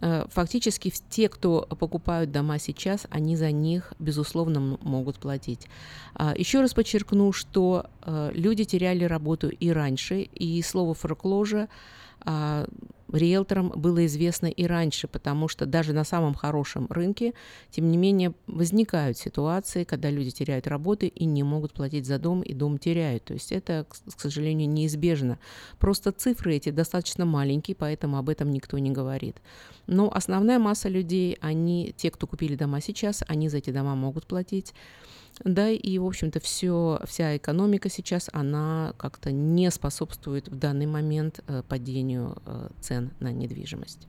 э, 0.01 0.25
фактически 0.31 0.93
те, 1.11 1.29
кто 1.29 1.63
покупают 1.63 2.31
дома 2.31 2.59
сейчас, 2.59 3.07
они 3.11 3.37
за 3.37 3.51
них, 3.51 3.93
безусловно, 3.99 4.79
могут 4.81 5.19
платить. 5.19 5.69
А, 6.15 6.35
Еще 6.37 6.61
раз 6.61 6.75
подчеркну, 6.75 7.33
что 7.33 7.87
э, 8.03 8.31
люди 8.35 8.65
теряли 8.65 9.05
работу 9.05 9.49
и 9.49 9.71
раньше, 9.71 10.23
и 10.23 10.63
слово 10.63 10.95
форкложа 10.95 11.69
риэлторам 13.13 13.73
было 13.75 14.07
известно 14.07 14.47
и 14.47 14.67
раньше, 14.67 15.09
потому 15.09 15.49
что 15.49 15.67
даже 15.67 15.93
на 15.93 16.05
самом 16.05 16.35
хорошем 16.35 16.87
рынке, 16.91 17.35
тем 17.71 17.91
не 17.91 17.97
менее, 17.97 18.35
возникают 18.47 19.19
ситуации, 19.19 19.85
когда 19.85 20.11
люди 20.11 20.31
теряют 20.31 20.67
работу 20.67 21.07
и 21.07 21.25
не 21.25 21.43
могут 21.43 21.73
платить 21.73 22.07
за 22.07 22.19
дом, 22.19 22.43
и 22.43 22.55
дом 22.55 22.79
теряют. 22.79 23.25
То 23.25 23.35
есть 23.35 23.53
это, 23.53 23.87
к 23.89 24.21
сожалению, 24.21 24.69
неизбежно. 24.69 25.39
Просто 25.79 26.13
цифры 26.13 26.57
эти 26.57 26.71
достаточно 26.71 27.25
маленькие, 27.25 27.75
поэтому 27.75 28.19
об 28.19 28.29
этом 28.29 28.51
никто 28.51 28.79
не 28.79 28.91
говорит. 28.91 29.37
Но 29.87 30.11
основная 30.13 30.59
масса 30.59 30.89
людей, 30.89 31.37
они, 31.41 31.95
те, 31.97 32.11
кто 32.11 32.27
купили 32.27 32.57
дома 32.57 32.81
сейчас, 32.81 33.23
они 33.29 33.49
за 33.49 33.59
эти 33.59 33.71
дома 33.71 33.95
могут 33.95 34.27
платить. 34.27 34.75
Да, 35.43 35.69
и, 35.69 35.99
в 35.99 36.07
общем-то, 36.07 36.39
все, 36.41 37.01
вся 37.07 37.37
экономика 37.37 37.89
сейчас, 37.89 38.31
она 38.33 38.95
как-то 38.97 39.33
не 39.33 39.71
способствует 39.71 40.49
в 40.49 40.57
данный 40.57 40.87
момент 40.87 41.41
э, 41.47 41.63
падению 41.69 42.37
э, 42.47 42.69
цен 42.81 43.11
на 43.19 43.33
недвижимость. 43.33 44.07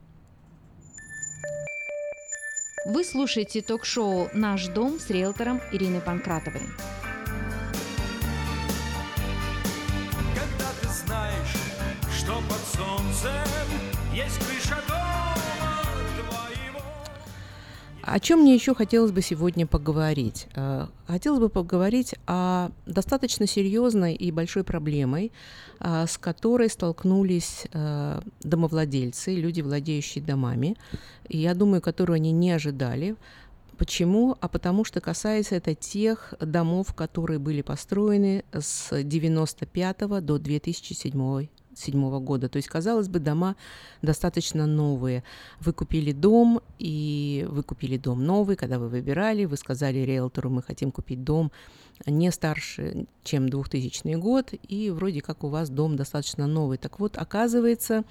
Вы 2.86 3.04
слушаете 3.04 3.62
ток-шоу 3.62 4.28
«Наш 4.32 4.68
дом» 4.68 5.00
с 5.00 5.10
риэлтором 5.10 5.60
Ириной 5.72 6.00
Панкратовой. 6.00 6.62
Когда 10.34 10.70
ты 10.80 10.88
знаешь, 11.04 11.56
что 12.16 12.34
под 12.48 12.60
солнцем 12.78 13.32
есть 14.14 14.38
крыша 14.38 14.80
дома 14.88 15.15
О 18.06 18.20
чем 18.20 18.42
мне 18.42 18.54
еще 18.54 18.72
хотелось 18.72 19.10
бы 19.10 19.20
сегодня 19.20 19.66
поговорить? 19.66 20.46
Э, 20.54 20.86
хотелось 21.08 21.40
бы 21.40 21.48
поговорить 21.48 22.14
о 22.28 22.70
достаточно 22.86 23.48
серьезной 23.48 24.14
и 24.14 24.30
большой 24.30 24.62
проблемой, 24.62 25.32
э, 25.80 26.06
с 26.06 26.16
которой 26.16 26.70
столкнулись 26.70 27.66
э, 27.72 28.20
домовладельцы, 28.44 29.34
люди, 29.34 29.60
владеющие 29.60 30.22
домами, 30.22 30.76
и 31.28 31.38
я 31.38 31.52
думаю, 31.54 31.82
которую 31.82 32.14
они 32.14 32.30
не 32.30 32.52
ожидали. 32.52 33.16
Почему? 33.76 34.36
А 34.40 34.46
потому 34.46 34.84
что 34.84 35.00
касается 35.00 35.56
это 35.56 35.74
тех 35.74 36.32
домов, 36.38 36.94
которые 36.94 37.40
были 37.40 37.62
построены 37.62 38.44
с 38.52 39.02
95 39.02 40.24
до 40.24 40.38
2007 40.38 41.48
1997 41.76 42.24
года. 42.24 42.48
То 42.48 42.56
есть, 42.56 42.68
казалось 42.68 43.08
бы, 43.08 43.18
дома 43.18 43.56
достаточно 44.02 44.66
новые. 44.66 45.22
Вы 45.60 45.72
купили 45.72 46.12
дом, 46.12 46.60
и 46.78 47.46
вы 47.48 47.62
купили 47.62 47.98
дом 47.98 48.24
новый, 48.24 48.56
когда 48.56 48.78
вы 48.78 48.88
выбирали, 48.88 49.44
вы 49.44 49.56
сказали 49.56 49.98
риэлтору, 49.98 50.50
мы 50.50 50.62
хотим 50.62 50.90
купить 50.90 51.22
дом 51.22 51.52
не 52.06 52.30
старше, 52.30 53.06
чем 53.24 53.48
2000 53.48 54.14
год, 54.16 54.52
и 54.68 54.90
вроде 54.90 55.20
как 55.20 55.44
у 55.44 55.48
вас 55.48 55.70
дом 55.70 55.96
достаточно 55.96 56.46
новый. 56.46 56.78
Так 56.78 56.98
вот, 57.00 57.16
оказывается, 57.16 58.04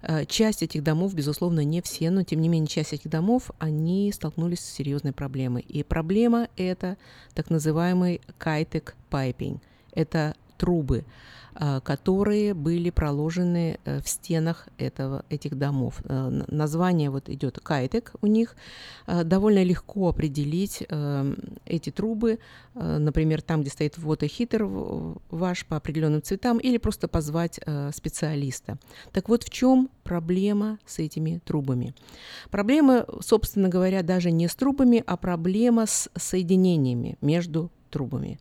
э, 0.00 0.24
часть 0.24 0.62
этих 0.62 0.82
домов, 0.82 1.14
безусловно, 1.14 1.64
не 1.64 1.82
все, 1.82 2.10
но 2.10 2.22
тем 2.22 2.40
не 2.40 2.48
менее 2.48 2.68
часть 2.68 2.92
этих 2.92 3.10
домов, 3.10 3.50
они 3.58 4.10
столкнулись 4.12 4.60
с 4.60 4.72
серьезной 4.72 5.12
проблемой. 5.12 5.62
И 5.68 5.82
проблема 5.82 6.48
это 6.56 6.96
так 7.34 7.50
называемый 7.50 8.20
Kitec 8.38 8.96
piping. 9.10 9.60
Это 9.94 10.34
трубы. 10.56 11.04
А, 11.54 11.80
которые 11.80 12.54
были 12.54 12.88
проложены 12.88 13.78
э, 13.84 14.00
в 14.00 14.08
стенах 14.08 14.68
этого, 14.78 15.24
этих 15.28 15.58
домов. 15.58 16.00
Э, 16.04 16.44
название 16.48 17.10
вот 17.10 17.28
идет 17.28 17.60
кайтек 17.60 18.12
у 18.22 18.26
них. 18.26 18.56
Э, 19.06 19.22
довольно 19.22 19.62
легко 19.62 20.08
определить 20.08 20.82
эти 21.66 21.90
трубы, 21.90 22.38
например, 22.74 23.42
там, 23.42 23.60
где 23.60 23.70
стоит 23.70 23.98
водохитер 23.98 24.64
ваш 24.64 25.66
по 25.66 25.76
определенным 25.76 26.22
цветам, 26.22 26.58
или 26.58 26.78
просто 26.78 27.08
позвать 27.08 27.60
специалиста. 27.94 28.78
Так 29.12 29.28
вот, 29.28 29.44
в 29.44 29.50
чем 29.50 29.90
проблема 30.04 30.78
с 30.86 30.98
этими 30.98 31.40
трубами? 31.44 31.94
Проблема, 32.50 33.06
собственно 33.20 33.68
говоря, 33.68 34.02
даже 34.02 34.30
не 34.30 34.48
с 34.48 34.54
трубами, 34.54 35.02
а 35.06 35.16
проблема 35.16 35.86
с 35.86 36.10
соединениями 36.16 37.16
между 37.20 37.70
трубами 37.92 38.38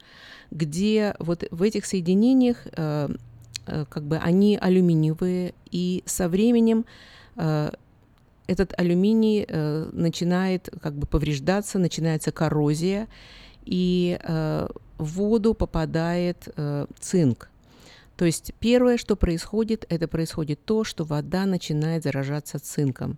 где 0.52 1.16
вот 1.20 1.46
в 1.50 1.64
этих 1.64 1.86
соединениях 1.86 2.58
э, 2.66 3.10
э, 3.66 3.86
как 3.90 4.04
бы 4.04 4.18
они 4.18 4.58
алюминиевые, 4.62 5.54
и 5.72 6.04
со 6.06 6.28
временем 6.28 6.86
э, 7.38 7.72
этот 8.48 8.78
алюминий 8.78 9.46
э, 9.48 9.90
начинает 9.94 10.70
как 10.82 10.94
бы 10.94 11.08
повреждаться, 11.08 11.80
начинается 11.80 12.32
коррозия, 12.32 13.08
и 13.66 14.20
э, 14.22 14.68
в 14.98 15.06
воду 15.06 15.54
попадает 15.54 16.50
э, 16.56 16.86
цинк. 17.00 17.50
То 18.18 18.26
есть 18.26 18.54
первое, 18.60 18.98
что 18.98 19.16
происходит, 19.16 19.86
это 19.90 20.08
происходит 20.08 20.64
то, 20.66 20.84
что 20.84 21.06
вода 21.06 21.46
начинает 21.46 22.04
заражаться 22.04 22.60
цинком. 22.60 23.18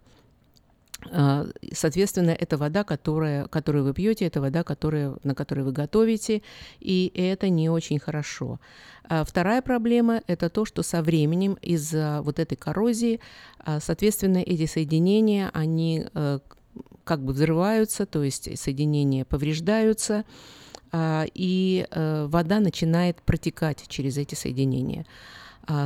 А, 1.12 1.48
соответственно, 1.74 2.32
это 2.32 2.58
вода, 2.58 2.84
которая, 2.84 3.48
которую 3.48 3.84
вы 3.84 3.94
пьете, 3.94 4.26
это 4.26 4.42
вода, 4.42 4.64
которая, 4.64 5.16
на 5.24 5.36
которой 5.36 5.62
вы 5.62 5.72
готовите, 5.72 6.42
и 6.80 7.12
это 7.16 7.50
не 7.50 7.70
очень 7.70 8.00
хорошо. 8.00 8.60
А 9.04 9.24
вторая 9.24 9.62
проблема– 9.62 10.22
это 10.28 10.50
то, 10.50 10.66
что 10.66 10.84
со 10.84 11.02
временем 11.02 11.58
из-за 11.62 12.22
вот 12.24 12.40
этой 12.40 12.56
коррозии, 12.56 13.20
а, 13.60 13.80
соответственно, 13.80 14.38
эти 14.38 14.66
соединения, 14.66 15.50
они 15.54 16.06
э, 16.14 16.40
как 17.04 17.24
бы 17.24 17.34
взрываются, 17.34 18.06
то 18.06 18.24
есть 18.24 18.58
соединения 18.58 19.26
повреждаются, 19.26 20.26
и 20.96 21.88
э, 21.90 22.26
вода 22.28 22.60
начинает 22.60 23.20
протекать 23.24 23.84
через 23.88 24.18
эти 24.18 24.36
соединения. 24.36 25.06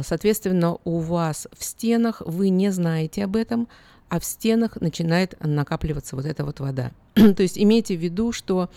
Соответственно, 0.02 0.78
у 0.84 0.98
вас 0.98 1.48
в 1.56 1.64
стенах 1.64 2.22
вы 2.26 2.50
не 2.50 2.72
знаете 2.72 3.24
об 3.24 3.36
этом, 3.36 3.70
а 4.10 4.20
в 4.20 4.26
стенах 4.26 4.80
начинает 4.82 5.36
накапливаться 5.40 6.16
вот 6.16 6.26
эта 6.26 6.46
вот 6.46 6.60
вода. 6.60 6.92
То 7.14 7.42
есть 7.42 7.58
имейте 7.58 7.96
в 7.96 8.00
виду, 8.00 8.32
что 8.32 8.70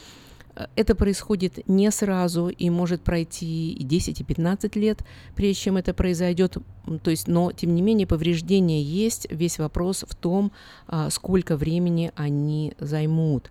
э, 0.57 0.67
это 0.77 0.95
происходит 0.95 1.69
не 1.69 1.91
сразу 1.91 2.49
и 2.49 2.71
может 2.71 3.03
пройти 3.03 3.73
и 3.73 3.85
10, 3.85 4.21
и 4.21 4.25
15 4.25 4.77
лет, 4.77 5.05
прежде 5.37 5.63
чем 5.63 5.77
это 5.77 5.95
произойдет. 5.95 6.57
То 7.03 7.11
есть, 7.11 7.29
но 7.29 7.53
тем 7.53 7.75
не 7.75 7.83
менее 7.83 8.07
повреждения 8.07 8.83
есть. 8.83 9.27
Весь 9.31 9.59
вопрос 9.59 10.05
в 10.09 10.15
том, 10.15 10.51
а, 10.89 11.11
сколько 11.11 11.57
времени 11.57 12.13
они 12.17 12.75
займут. 12.79 13.51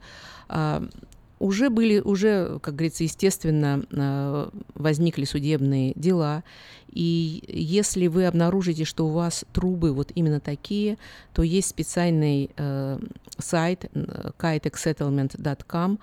А, 1.40 1.44
уже 1.44 1.70
были, 1.70 1.99
уже, 1.99 2.60
как 2.61 2.76
говорится, 2.76 3.03
естественно, 3.03 3.84
а, 3.91 4.49
возникли 4.76 5.26
судебные 5.26 5.94
дела, 5.95 6.44
и 6.91 7.44
если 7.48 8.07
вы 8.07 8.26
обнаружите, 8.26 8.84
что 8.84 9.06
у 9.07 9.11
вас 9.11 9.45
трубы 9.53 9.94
вот 9.94 10.11
именно 10.16 10.40
такие, 10.40 10.98
то 11.34 11.44
есть 11.44 11.70
специальный 11.70 12.49
э, 12.57 12.99
сайт 13.38 13.86
kitexsettlement.com, 13.94 15.99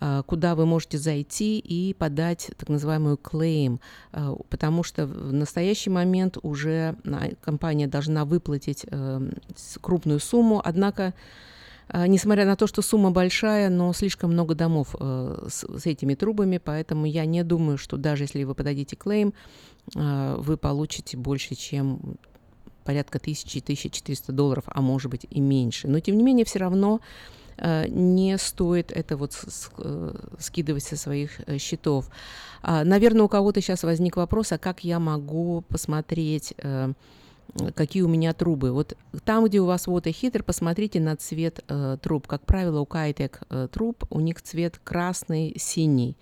э, 0.00 0.22
куда 0.26 0.54
вы 0.54 0.64
можете 0.66 0.98
зайти 0.98 1.58
и 1.58 1.94
подать 1.94 2.50
так 2.56 2.70
называемую 2.70 3.18
claim, 3.22 3.80
э, 4.12 4.34
потому 4.48 4.82
что 4.82 5.06
в 5.06 5.32
настоящий 5.32 5.90
момент 5.90 6.38
уже 6.42 6.96
э, 7.04 7.34
компания 7.42 7.86
должна 7.86 8.24
выплатить 8.24 8.86
э, 8.90 9.30
крупную 9.82 10.20
сумму, 10.20 10.62
однако 10.64 11.02
э, 11.02 11.12
Несмотря 11.92 12.46
на 12.46 12.56
то, 12.56 12.66
что 12.66 12.82
сумма 12.82 13.10
большая, 13.10 13.68
но 13.68 13.92
слишком 13.92 14.32
много 14.32 14.54
домов 14.54 14.94
э, 14.98 15.46
с, 15.48 15.66
с 15.66 15.86
этими 15.86 16.14
трубами, 16.14 16.58
поэтому 16.58 17.04
я 17.04 17.24
не 17.24 17.42
думаю, 17.42 17.78
что 17.78 17.96
даже 17.96 18.24
если 18.24 18.44
вы 18.44 18.54
подадите 18.54 18.94
клейм, 18.94 19.34
а, 19.96 20.36
вы 20.36 20.56
получите 20.56 21.16
больше, 21.16 21.54
чем 21.54 22.16
порядка 22.84 23.18
1000-1400 23.18 24.32
долларов, 24.32 24.64
а 24.66 24.80
может 24.80 25.10
быть 25.10 25.26
и 25.28 25.40
меньше. 25.40 25.88
Но 25.88 26.00
тем 26.00 26.16
не 26.16 26.22
менее, 26.22 26.44
все 26.44 26.58
равно 26.58 27.00
а, 27.58 27.86
не 27.88 28.38
стоит 28.38 28.90
это 28.90 29.16
вот 29.16 29.36
э, 29.78 30.14
скидывать 30.38 30.84
со 30.84 30.96
своих 30.96 31.40
э, 31.46 31.58
счетов. 31.58 32.10
А, 32.62 32.84
Наверное, 32.84 33.22
у 33.22 33.28
кого-то 33.28 33.60
сейчас 33.60 33.82
возник 33.82 34.16
вопрос, 34.16 34.52
а 34.52 34.58
как 34.58 34.82
я 34.84 34.98
могу 34.98 35.62
посмотреть, 35.68 36.54
э, 36.58 36.92
какие 37.74 38.02
у 38.02 38.08
меня 38.08 38.32
трубы? 38.32 38.72
Вот 38.72 38.96
там, 39.24 39.44
где 39.44 39.60
у 39.60 39.66
вас 39.66 39.86
вот 39.86 40.06
и 40.06 40.12
хитр, 40.12 40.42
посмотрите 40.42 41.00
на 41.00 41.16
цвет 41.16 41.64
труб. 42.02 42.26
Как 42.26 42.46
правило, 42.46 42.80
у 42.80 42.86
Кайтек 42.86 43.40
труб 43.70 44.04
у 44.10 44.20
них 44.20 44.42
цвет 44.42 44.80
красный, 44.82 45.54
синий. 45.58 46.16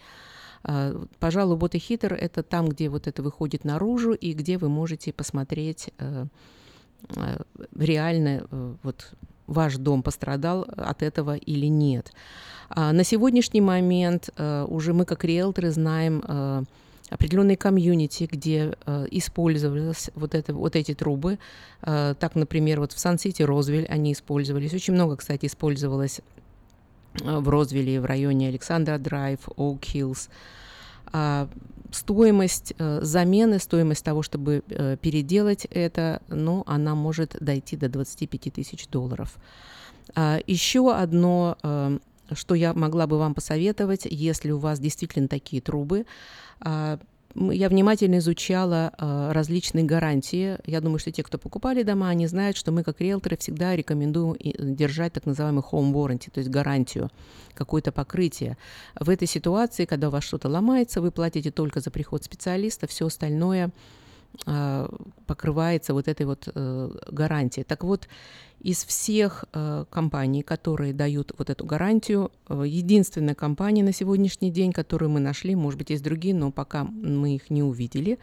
А, 0.65 1.01
пожалуй, 1.19 1.57
вот 1.57 1.75
и 1.75 1.79
хитр 1.79 2.15
это 2.15 2.43
там, 2.43 2.69
где 2.69 2.89
вот 2.89 3.07
это 3.07 3.23
выходит 3.23 3.65
наружу 3.65 4.13
и 4.13 4.33
где 4.33 4.59
вы 4.59 4.69
можете 4.69 5.13
посмотреть 5.13 5.91
э, 5.99 6.27
э, 7.17 7.39
реально 7.77 8.47
э, 8.51 8.75
вот 8.83 9.13
ваш 9.47 9.77
дом 9.77 10.03
пострадал 10.03 10.67
от 10.77 11.03
этого 11.03 11.37
или 11.37 11.67
нет. 11.67 12.13
А, 12.69 12.93
на 12.93 13.05
сегодняшний 13.05 13.63
момент 13.63 14.29
уже 14.39 14.93
мы 14.93 15.07
как 15.07 15.25
риэлторы 15.25 15.71
знаем 15.71 16.67
определенные 17.11 17.57
комьюнити, 17.57 18.29
где 18.31 18.75
э, 18.87 19.07
использовались 19.11 20.11
вот, 20.15 20.35
это, 20.35 20.55
вот 20.55 20.77
эти 20.77 20.95
трубы. 20.95 21.39
Э, 21.83 22.15
так, 22.19 22.35
например, 22.35 22.81
вот 22.81 22.93
в 22.93 22.99
Sun 22.99 23.15
City, 23.15 23.43
Roseville 23.43 23.87
они 23.87 24.13
использовались. 24.13 24.75
Очень 24.75 24.95
много, 24.95 25.17
кстати, 25.17 25.47
использовалось 25.47 26.21
в 27.15 27.49
Розвилле, 27.49 28.01
в 28.01 28.05
районе 28.05 28.49
Alexandra 28.49 28.99
Drive, 28.99 29.41
Oak 29.57 29.85
Hills. 29.85 30.29
А, 31.13 31.49
стоимость 31.91 32.75
э, 32.79 33.01
замены, 33.03 33.59
стоимость 33.59 34.05
того, 34.05 34.23
чтобы 34.23 34.63
э, 34.69 34.97
переделать 35.01 35.67
это, 35.71 36.21
ну, 36.29 36.63
она 36.67 36.95
может 36.95 37.37
дойти 37.41 37.77
до 37.77 37.89
25 37.89 38.53
тысяч 38.53 38.87
долларов. 38.89 39.37
А, 40.15 40.39
еще 40.47 40.95
одно, 40.95 41.57
э, 41.63 41.99
что 42.33 42.55
я 42.55 42.75
могла 42.75 43.07
бы 43.07 43.19
вам 43.19 43.35
посоветовать, 43.35 44.07
если 44.09 44.51
у 44.51 44.59
вас 44.59 44.81
действительно 44.81 45.29
такие 45.29 45.63
трубы, 45.63 46.01
а, 46.01 46.05
я 46.61 47.69
внимательно 47.69 48.19
изучала 48.19 48.93
э, 48.97 49.33
различные 49.33 49.85
гарантии. 49.85 50.59
Я 50.67 50.81
думаю, 50.81 50.99
что 50.99 51.13
те, 51.13 51.23
кто 51.23 51.39
покупали 51.39 51.83
дома, 51.83 52.09
они 52.09 52.27
знают, 52.27 52.57
что 52.57 52.73
мы, 52.73 52.83
как 52.83 53.01
риэлторы, 53.01 53.37
всегда 53.37 53.77
рекомендуем 53.77 54.37
держать 54.41 55.13
так 55.13 55.27
называемый 55.27 55.63
home 55.63 55.93
warranty, 55.93 56.31
то 56.33 56.39
есть 56.39 56.51
гарантию, 56.51 57.11
какое-то 57.55 57.93
покрытие. 57.93 58.57
В 58.99 59.11
этой 59.11 59.29
ситуации, 59.29 59.85
когда 59.85 60.09
у 60.09 60.11
вас 60.11 60.25
что-то 60.25 60.49
ломается, 60.49 61.01
вы 61.01 61.11
платите 61.11 61.51
только 61.51 61.81
за 61.81 61.91
приход 61.91 62.25
специалиста, 62.25 62.87
все 62.87 63.07
остальное 63.07 63.67
а, 63.67 63.71
покрывается 65.27 65.95
вот 65.95 66.09
этой 66.09 66.25
вот 66.25 66.49
э, 66.55 66.91
гарантией. 67.11 67.65
Так 67.65 67.85
вот, 67.85 68.09
из 68.61 68.85
всех 68.85 69.45
э, 69.53 69.85
компаний, 69.89 70.43
которые 70.43 70.93
дают 70.93 71.33
вот 71.39 71.49
эту 71.49 71.65
гарантию, 71.65 72.33
э, 72.49 72.65
единственная 72.67 73.35
компания 73.35 73.85
на 73.85 73.93
сегодняшний 73.93 74.51
день, 74.51 74.73
которую 74.73 75.11
мы 75.11 75.21
нашли, 75.21 75.55
может 75.55 75.79
быть, 75.79 75.91
есть 75.91 76.03
другие, 76.03 76.35
но 76.35 76.51
пока 76.51 76.85
мы 76.85 77.37
их 77.37 77.51
не 77.51 77.63
увидели, 77.63 78.19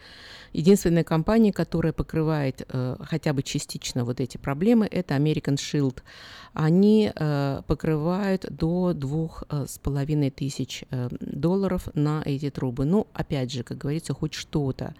единственная 0.52 1.04
компания, 1.04 1.52
которая 1.52 1.92
покрывает 1.92 2.66
э, 2.68 2.96
хотя 3.00 3.32
бы 3.32 3.42
частично 3.42 4.04
вот 4.04 4.20
эти 4.20 4.36
проблемы, 4.36 4.86
это 4.90 5.14
American 5.14 5.56
Shield. 5.56 6.02
Они 6.52 7.10
э, 7.14 7.62
покрывают 7.66 8.46
до 8.50 8.92
двух 8.92 9.44
э, 9.48 9.64
с 9.66 9.78
половиной 9.78 10.30
тысяч 10.30 10.84
э, 10.90 11.08
долларов 11.20 11.88
на 11.94 12.22
эти 12.24 12.50
трубы. 12.50 12.84
Ну, 12.84 13.06
опять 13.14 13.50
же, 13.50 13.62
как 13.62 13.78
говорится, 13.78 14.12
хоть 14.12 14.34
что-то. 14.34 14.94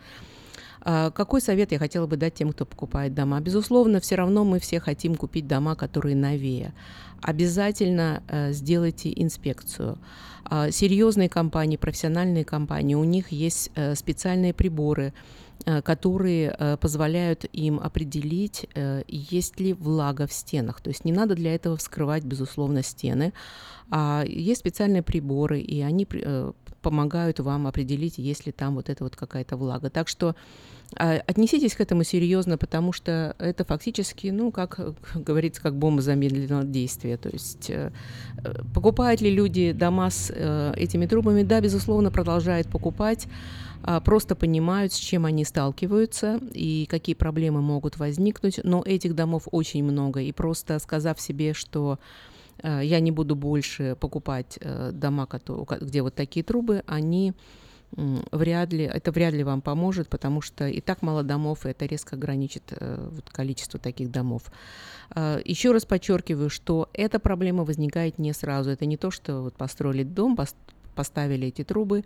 А, 0.88 1.10
какой 1.10 1.40
совет 1.40 1.72
я 1.72 1.80
хотела 1.80 2.06
бы 2.06 2.16
дать 2.16 2.34
тем, 2.34 2.52
кто 2.52 2.64
покупает 2.64 3.12
дома? 3.12 3.40
Безусловно, 3.40 3.98
все 3.98 4.14
равно 4.14 4.44
мы 4.44 4.60
все 4.60 4.78
хотим 4.78 5.16
купить 5.16 5.48
дома, 5.48 5.74
которые 5.74 6.14
новее. 6.14 6.72
Обязательно 7.20 8.22
э, 8.28 8.52
сделайте 8.52 9.12
инспекцию. 9.16 9.98
Э, 10.48 10.70
серьезные 10.70 11.28
компании, 11.28 11.76
профессиональные 11.76 12.44
компании, 12.44 12.94
у 12.94 13.02
них 13.02 13.32
есть 13.32 13.72
э, 13.74 13.96
специальные 13.96 14.54
приборы, 14.54 15.12
э, 15.64 15.82
которые 15.82 16.56
позволяют 16.80 17.46
им 17.52 17.80
определить, 17.80 18.68
есть 19.08 19.58
ли 19.58 19.72
влага 19.72 20.28
в 20.28 20.32
стенах. 20.32 20.80
То 20.80 20.90
есть 20.90 21.04
не 21.04 21.10
надо 21.10 21.34
для 21.34 21.52
этого 21.56 21.76
вскрывать, 21.76 22.22
безусловно, 22.22 22.84
стены. 22.84 23.32
А 23.90 24.22
есть 24.24 24.60
специальные 24.60 25.02
приборы, 25.02 25.58
и 25.58 25.80
они 25.80 26.06
помогают 26.80 27.40
вам 27.40 27.66
определить, 27.66 28.18
есть 28.18 28.46
ли 28.46 28.52
там 28.52 28.76
вот 28.76 28.88
эта 28.88 29.02
вот 29.02 29.16
какая-то 29.16 29.56
влага. 29.56 29.90
Так 29.90 30.06
что 30.06 30.28
а, 30.28 30.34
отнеситесь 30.94 31.74
к 31.74 31.80
этому 31.80 32.04
серьезно, 32.04 32.56
потому 32.58 32.92
что 32.92 33.34
это 33.38 33.64
фактически, 33.64 34.28
ну, 34.28 34.50
как 34.50 34.78
говорится, 35.14 35.60
как 35.60 35.76
бомба 35.76 36.02
замедленного 36.02 36.64
действия. 36.64 37.16
То 37.16 37.28
есть 37.28 37.70
э, 37.70 37.90
покупают 38.74 39.20
ли 39.20 39.30
люди 39.30 39.72
дома 39.72 40.10
с 40.10 40.32
э, 40.34 40.74
этими 40.76 41.06
трубами? 41.06 41.42
Да, 41.42 41.60
безусловно, 41.60 42.10
продолжают 42.10 42.68
покупать 42.68 43.26
а, 43.82 44.00
просто 44.00 44.34
понимают, 44.34 44.92
с 44.92 44.96
чем 44.96 45.26
они 45.26 45.44
сталкиваются 45.44 46.40
и 46.52 46.86
какие 46.88 47.14
проблемы 47.14 47.60
могут 47.62 47.98
возникнуть. 47.98 48.60
Но 48.64 48.82
этих 48.84 49.14
домов 49.14 49.48
очень 49.50 49.84
много. 49.84 50.20
И 50.20 50.32
просто 50.32 50.78
сказав 50.78 51.20
себе, 51.20 51.52
что 51.52 51.98
э, 52.62 52.80
я 52.84 53.00
не 53.00 53.10
буду 53.10 53.36
больше 53.36 53.96
покупать 54.00 54.58
дома, 54.92 55.28
где 55.80 56.02
вот 56.02 56.14
такие 56.14 56.42
трубы, 56.44 56.82
они 56.86 57.34
вряд 57.96 58.72
ли, 58.72 58.84
это 58.84 59.10
вряд 59.10 59.34
ли 59.34 59.42
вам 59.42 59.62
поможет, 59.62 60.08
потому 60.08 60.40
что 60.40 60.66
и 60.66 60.80
так 60.80 61.02
мало 61.02 61.22
домов, 61.22 61.64
и 61.64 61.70
это 61.70 61.86
резко 61.86 62.16
ограничит 62.16 62.62
э, 62.70 63.08
вот, 63.10 63.30
количество 63.30 63.80
таких 63.80 64.10
домов. 64.10 64.42
Э, 65.14 65.40
еще 65.44 65.72
раз 65.72 65.84
подчеркиваю, 65.84 66.50
что 66.50 66.88
эта 66.92 67.18
проблема 67.18 67.64
возникает 67.64 68.18
не 68.18 68.32
сразу. 68.32 68.70
Это 68.70 68.86
не 68.86 68.96
то, 68.96 69.10
что 69.10 69.42
вот 69.42 69.54
построили 69.54 70.02
дом, 70.02 70.36
пос, 70.36 70.54
поставили 70.94 71.48
эти 71.48 71.64
трубы, 71.64 72.04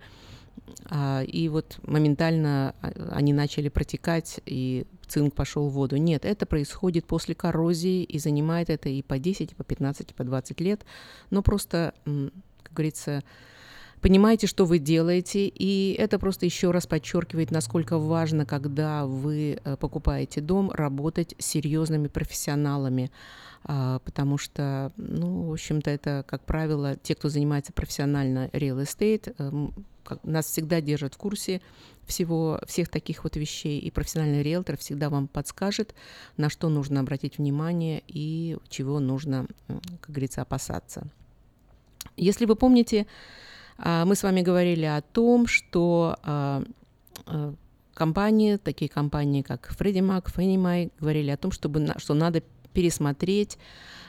а, 0.89 1.23
и 1.23 1.49
вот 1.49 1.79
моментально 1.83 2.75
а, 2.81 2.91
они 3.11 3.33
начали 3.33 3.69
протекать, 3.69 4.39
и 4.45 4.85
цинк 5.07 5.33
пошел 5.33 5.67
в 5.67 5.73
воду. 5.73 5.97
Нет, 5.97 6.25
это 6.25 6.45
происходит 6.45 7.05
после 7.05 7.35
коррозии, 7.35 8.03
и 8.03 8.19
занимает 8.19 8.69
это 8.69 8.89
и 8.89 9.01
по 9.01 9.19
10, 9.19 9.51
и 9.51 9.55
по 9.55 9.63
15, 9.63 10.11
и 10.11 10.13
по 10.13 10.23
20 10.23 10.61
лет. 10.61 10.85
Но 11.29 11.41
просто, 11.41 11.93
как 12.05 12.73
говорится, 12.73 13.23
понимаете, 14.01 14.47
что 14.47 14.65
вы 14.65 14.79
делаете, 14.79 15.47
и 15.47 15.95
это 15.97 16.19
просто 16.19 16.45
еще 16.45 16.71
раз 16.71 16.87
подчеркивает, 16.87 17.51
насколько 17.51 17.97
важно, 17.97 18.45
когда 18.45 19.05
вы 19.05 19.59
э, 19.63 19.77
покупаете 19.77 20.41
дом, 20.41 20.71
работать 20.71 21.35
с 21.37 21.45
серьезными 21.45 22.07
профессионалами, 22.07 23.11
а, 23.63 23.99
потому 23.99 24.37
что, 24.37 24.91
ну, 24.97 25.43
в 25.43 25.53
общем-то, 25.53 25.89
это, 25.91 26.25
как 26.27 26.43
правило, 26.45 26.95
те, 26.95 27.13
кто 27.13 27.29
занимается 27.29 27.71
профессионально 27.71 28.47
real 28.53 28.81
estate, 28.81 29.35
эм, 29.37 29.73
нас 30.23 30.47
всегда 30.47 30.81
держат 30.81 31.13
в 31.13 31.17
курсе 31.17 31.61
всего, 32.05 32.59
всех 32.67 32.89
таких 32.89 33.23
вот 33.23 33.35
вещей, 33.35 33.79
и 33.79 33.91
профессиональный 33.91 34.41
риэлтор 34.41 34.77
всегда 34.77 35.09
вам 35.09 35.27
подскажет, 35.27 35.93
на 36.37 36.49
что 36.49 36.69
нужно 36.69 36.99
обратить 36.99 37.37
внимание 37.37 38.03
и 38.07 38.57
чего 38.67 38.99
нужно, 38.99 39.47
как 39.67 40.09
говорится, 40.09 40.41
опасаться. 40.41 41.07
Если 42.17 42.45
вы 42.45 42.55
помните, 42.55 43.05
мы 43.83 44.15
с 44.15 44.23
вами 44.23 44.41
говорили 44.41 44.85
о 44.85 45.01
том, 45.01 45.47
что 45.47 46.17
а, 46.23 46.63
а, 47.25 47.53
компании, 47.93 48.57
такие 48.57 48.89
компании, 48.89 49.41
как 49.41 49.71
Freddie 49.77 50.01
Mac, 50.01 50.27
Fannie 50.35 50.57
Mae, 50.57 50.91
говорили 50.99 51.31
о 51.31 51.37
том, 51.37 51.51
чтобы, 51.51 51.93
что 51.97 52.13
надо 52.13 52.43
пересмотреть 52.73 53.57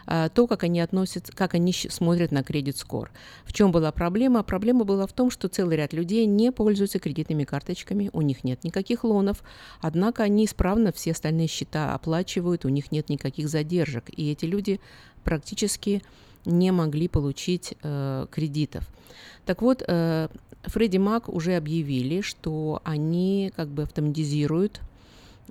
то, 0.07 0.47
как 0.49 0.65
они 0.65 0.81
относятся, 0.81 1.32
как 1.32 1.55
они 1.55 1.73
смотрят 1.73 2.32
на 2.32 2.43
кредит-скор. 2.43 3.12
В 3.44 3.53
чем 3.53 3.70
была 3.70 3.93
проблема? 3.93 4.43
Проблема 4.43 4.85
была 4.85 5.07
в 5.07 5.12
том, 5.12 5.31
что 5.31 5.47
целый 5.49 5.77
ряд 5.77 5.93
людей 5.93 6.27
не 6.27 6.51
пользуются 6.51 6.99
кредитными 6.99 7.44
карточками, 7.44 8.11
у 8.12 8.20
них 8.20 8.43
нет 8.43 8.65
никаких 8.65 9.05
лонов, 9.05 9.44
однако 9.81 10.24
они 10.24 10.47
исправно 10.47 10.93
все 10.93 11.12
остальные 11.12 11.47
счета 11.47 11.94
оплачивают, 11.94 12.65
у 12.65 12.69
них 12.69 12.90
нет 12.90 13.09
никаких 13.11 13.49
задержек, 13.49 14.05
и 14.09 14.32
эти 14.32 14.44
люди 14.44 14.81
практически 15.23 16.03
не 16.44 16.73
могли 16.73 17.09
получить 17.09 17.74
э, 17.82 18.27
кредитов. 18.31 18.89
Так 19.44 19.62
вот, 19.62 19.82
э, 19.86 20.28
Фредди 20.64 20.98
Мак 20.98 21.28
уже 21.28 21.56
объявили, 21.56 22.20
что 22.20 22.81
они 22.85 23.52
как 23.56 23.69
бы 23.69 23.82
автоматизируют 23.82 24.81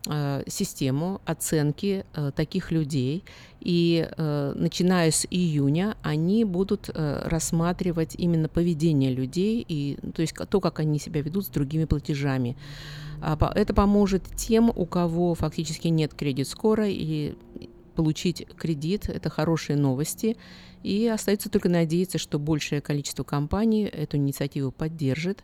э, 0.08 0.44
систему 0.48 1.22
оценки 1.26 2.06
э, 2.14 2.32
таких 2.36 2.72
людей, 2.72 3.24
и 3.60 4.08
э, 4.10 4.54
начиная 4.56 5.12
с 5.12 5.28
июня 5.30 5.96
они 6.02 6.46
будут 6.46 6.90
э, 6.94 7.22
рассматривать 7.26 8.16
именно 8.16 8.48
поведение 8.48 9.14
людей, 9.14 9.66
и, 9.68 9.98
то 10.16 10.22
есть 10.22 10.34
то, 10.34 10.62
как 10.62 10.80
они 10.80 10.98
себя 10.98 11.22
ведут 11.22 11.46
с 11.46 11.50
другими 11.50 11.86
платежами. 11.86 12.56
Это 13.22 13.76
поможет 13.76 14.24
тем, 14.36 14.72
у 14.76 14.88
кого 14.88 15.36
фактически 15.36 15.90
нет 15.90 16.16
кредит-скора, 16.16 16.88
и 16.88 17.36
получить 17.96 18.48
кредит– 18.58 19.10
это 19.10 19.30
хорошие 19.30 19.78
новости, 19.78 20.38
и 20.84 21.08
остается 21.08 21.50
только 21.50 21.70
надеяться, 21.70 22.18
что 22.18 22.40
большее 22.40 22.82
количество 22.82 23.24
компаний 23.24 23.86
эту 23.86 24.18
инициативу 24.18 24.72
поддержит, 24.72 25.44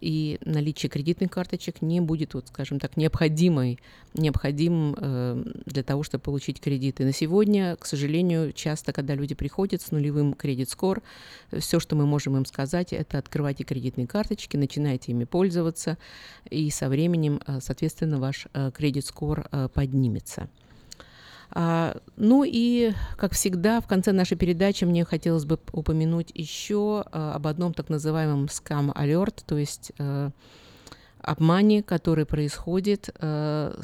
и 0.00 0.38
наличие 0.44 0.88
кредитных 0.88 1.30
карточек 1.30 1.82
не 1.82 2.00
будет, 2.00 2.34
вот, 2.34 2.48
скажем 2.48 2.78
так, 2.78 2.96
необходимой, 2.96 3.78
необходимым 4.14 4.94
э, 4.96 5.44
для 5.66 5.82
того, 5.82 6.02
чтобы 6.02 6.22
получить 6.22 6.60
кредиты. 6.60 7.04
На 7.04 7.12
сегодня, 7.12 7.76
к 7.76 7.86
сожалению, 7.86 8.52
часто, 8.52 8.92
когда 8.92 9.14
люди 9.14 9.34
приходят 9.34 9.82
с 9.82 9.90
нулевым 9.90 10.34
кредит-скор, 10.34 11.02
все, 11.52 11.80
что 11.80 11.96
мы 11.96 12.06
можем 12.06 12.36
им 12.36 12.46
сказать, 12.46 12.92
это 12.92 13.18
открывайте 13.18 13.64
кредитные 13.64 14.06
карточки, 14.06 14.56
начинайте 14.56 15.12
ими 15.12 15.24
пользоваться, 15.24 15.98
и 16.48 16.70
со 16.70 16.88
временем, 16.88 17.40
э, 17.46 17.58
соответственно, 17.60 18.18
ваш 18.18 18.46
э, 18.52 18.70
кредит-скор 18.74 19.48
э, 19.50 19.68
поднимется. 19.72 20.48
А, 21.52 21.96
ну 22.16 22.44
и, 22.44 22.92
как 23.16 23.32
всегда, 23.32 23.80
в 23.80 23.86
конце 23.86 24.12
нашей 24.12 24.36
передачи 24.36 24.84
мне 24.84 25.04
хотелось 25.04 25.44
бы 25.44 25.58
упомянуть 25.72 26.30
еще 26.34 27.04
а, 27.10 27.34
об 27.34 27.46
одном 27.46 27.74
так 27.74 27.88
называемом 27.88 28.44
scam 28.46 28.92
alert, 28.94 29.42
то 29.46 29.58
есть 29.58 29.92
а, 29.98 30.30
обмане, 31.20 31.82
который 31.82 32.24
происходит. 32.24 33.10
А, 33.18 33.78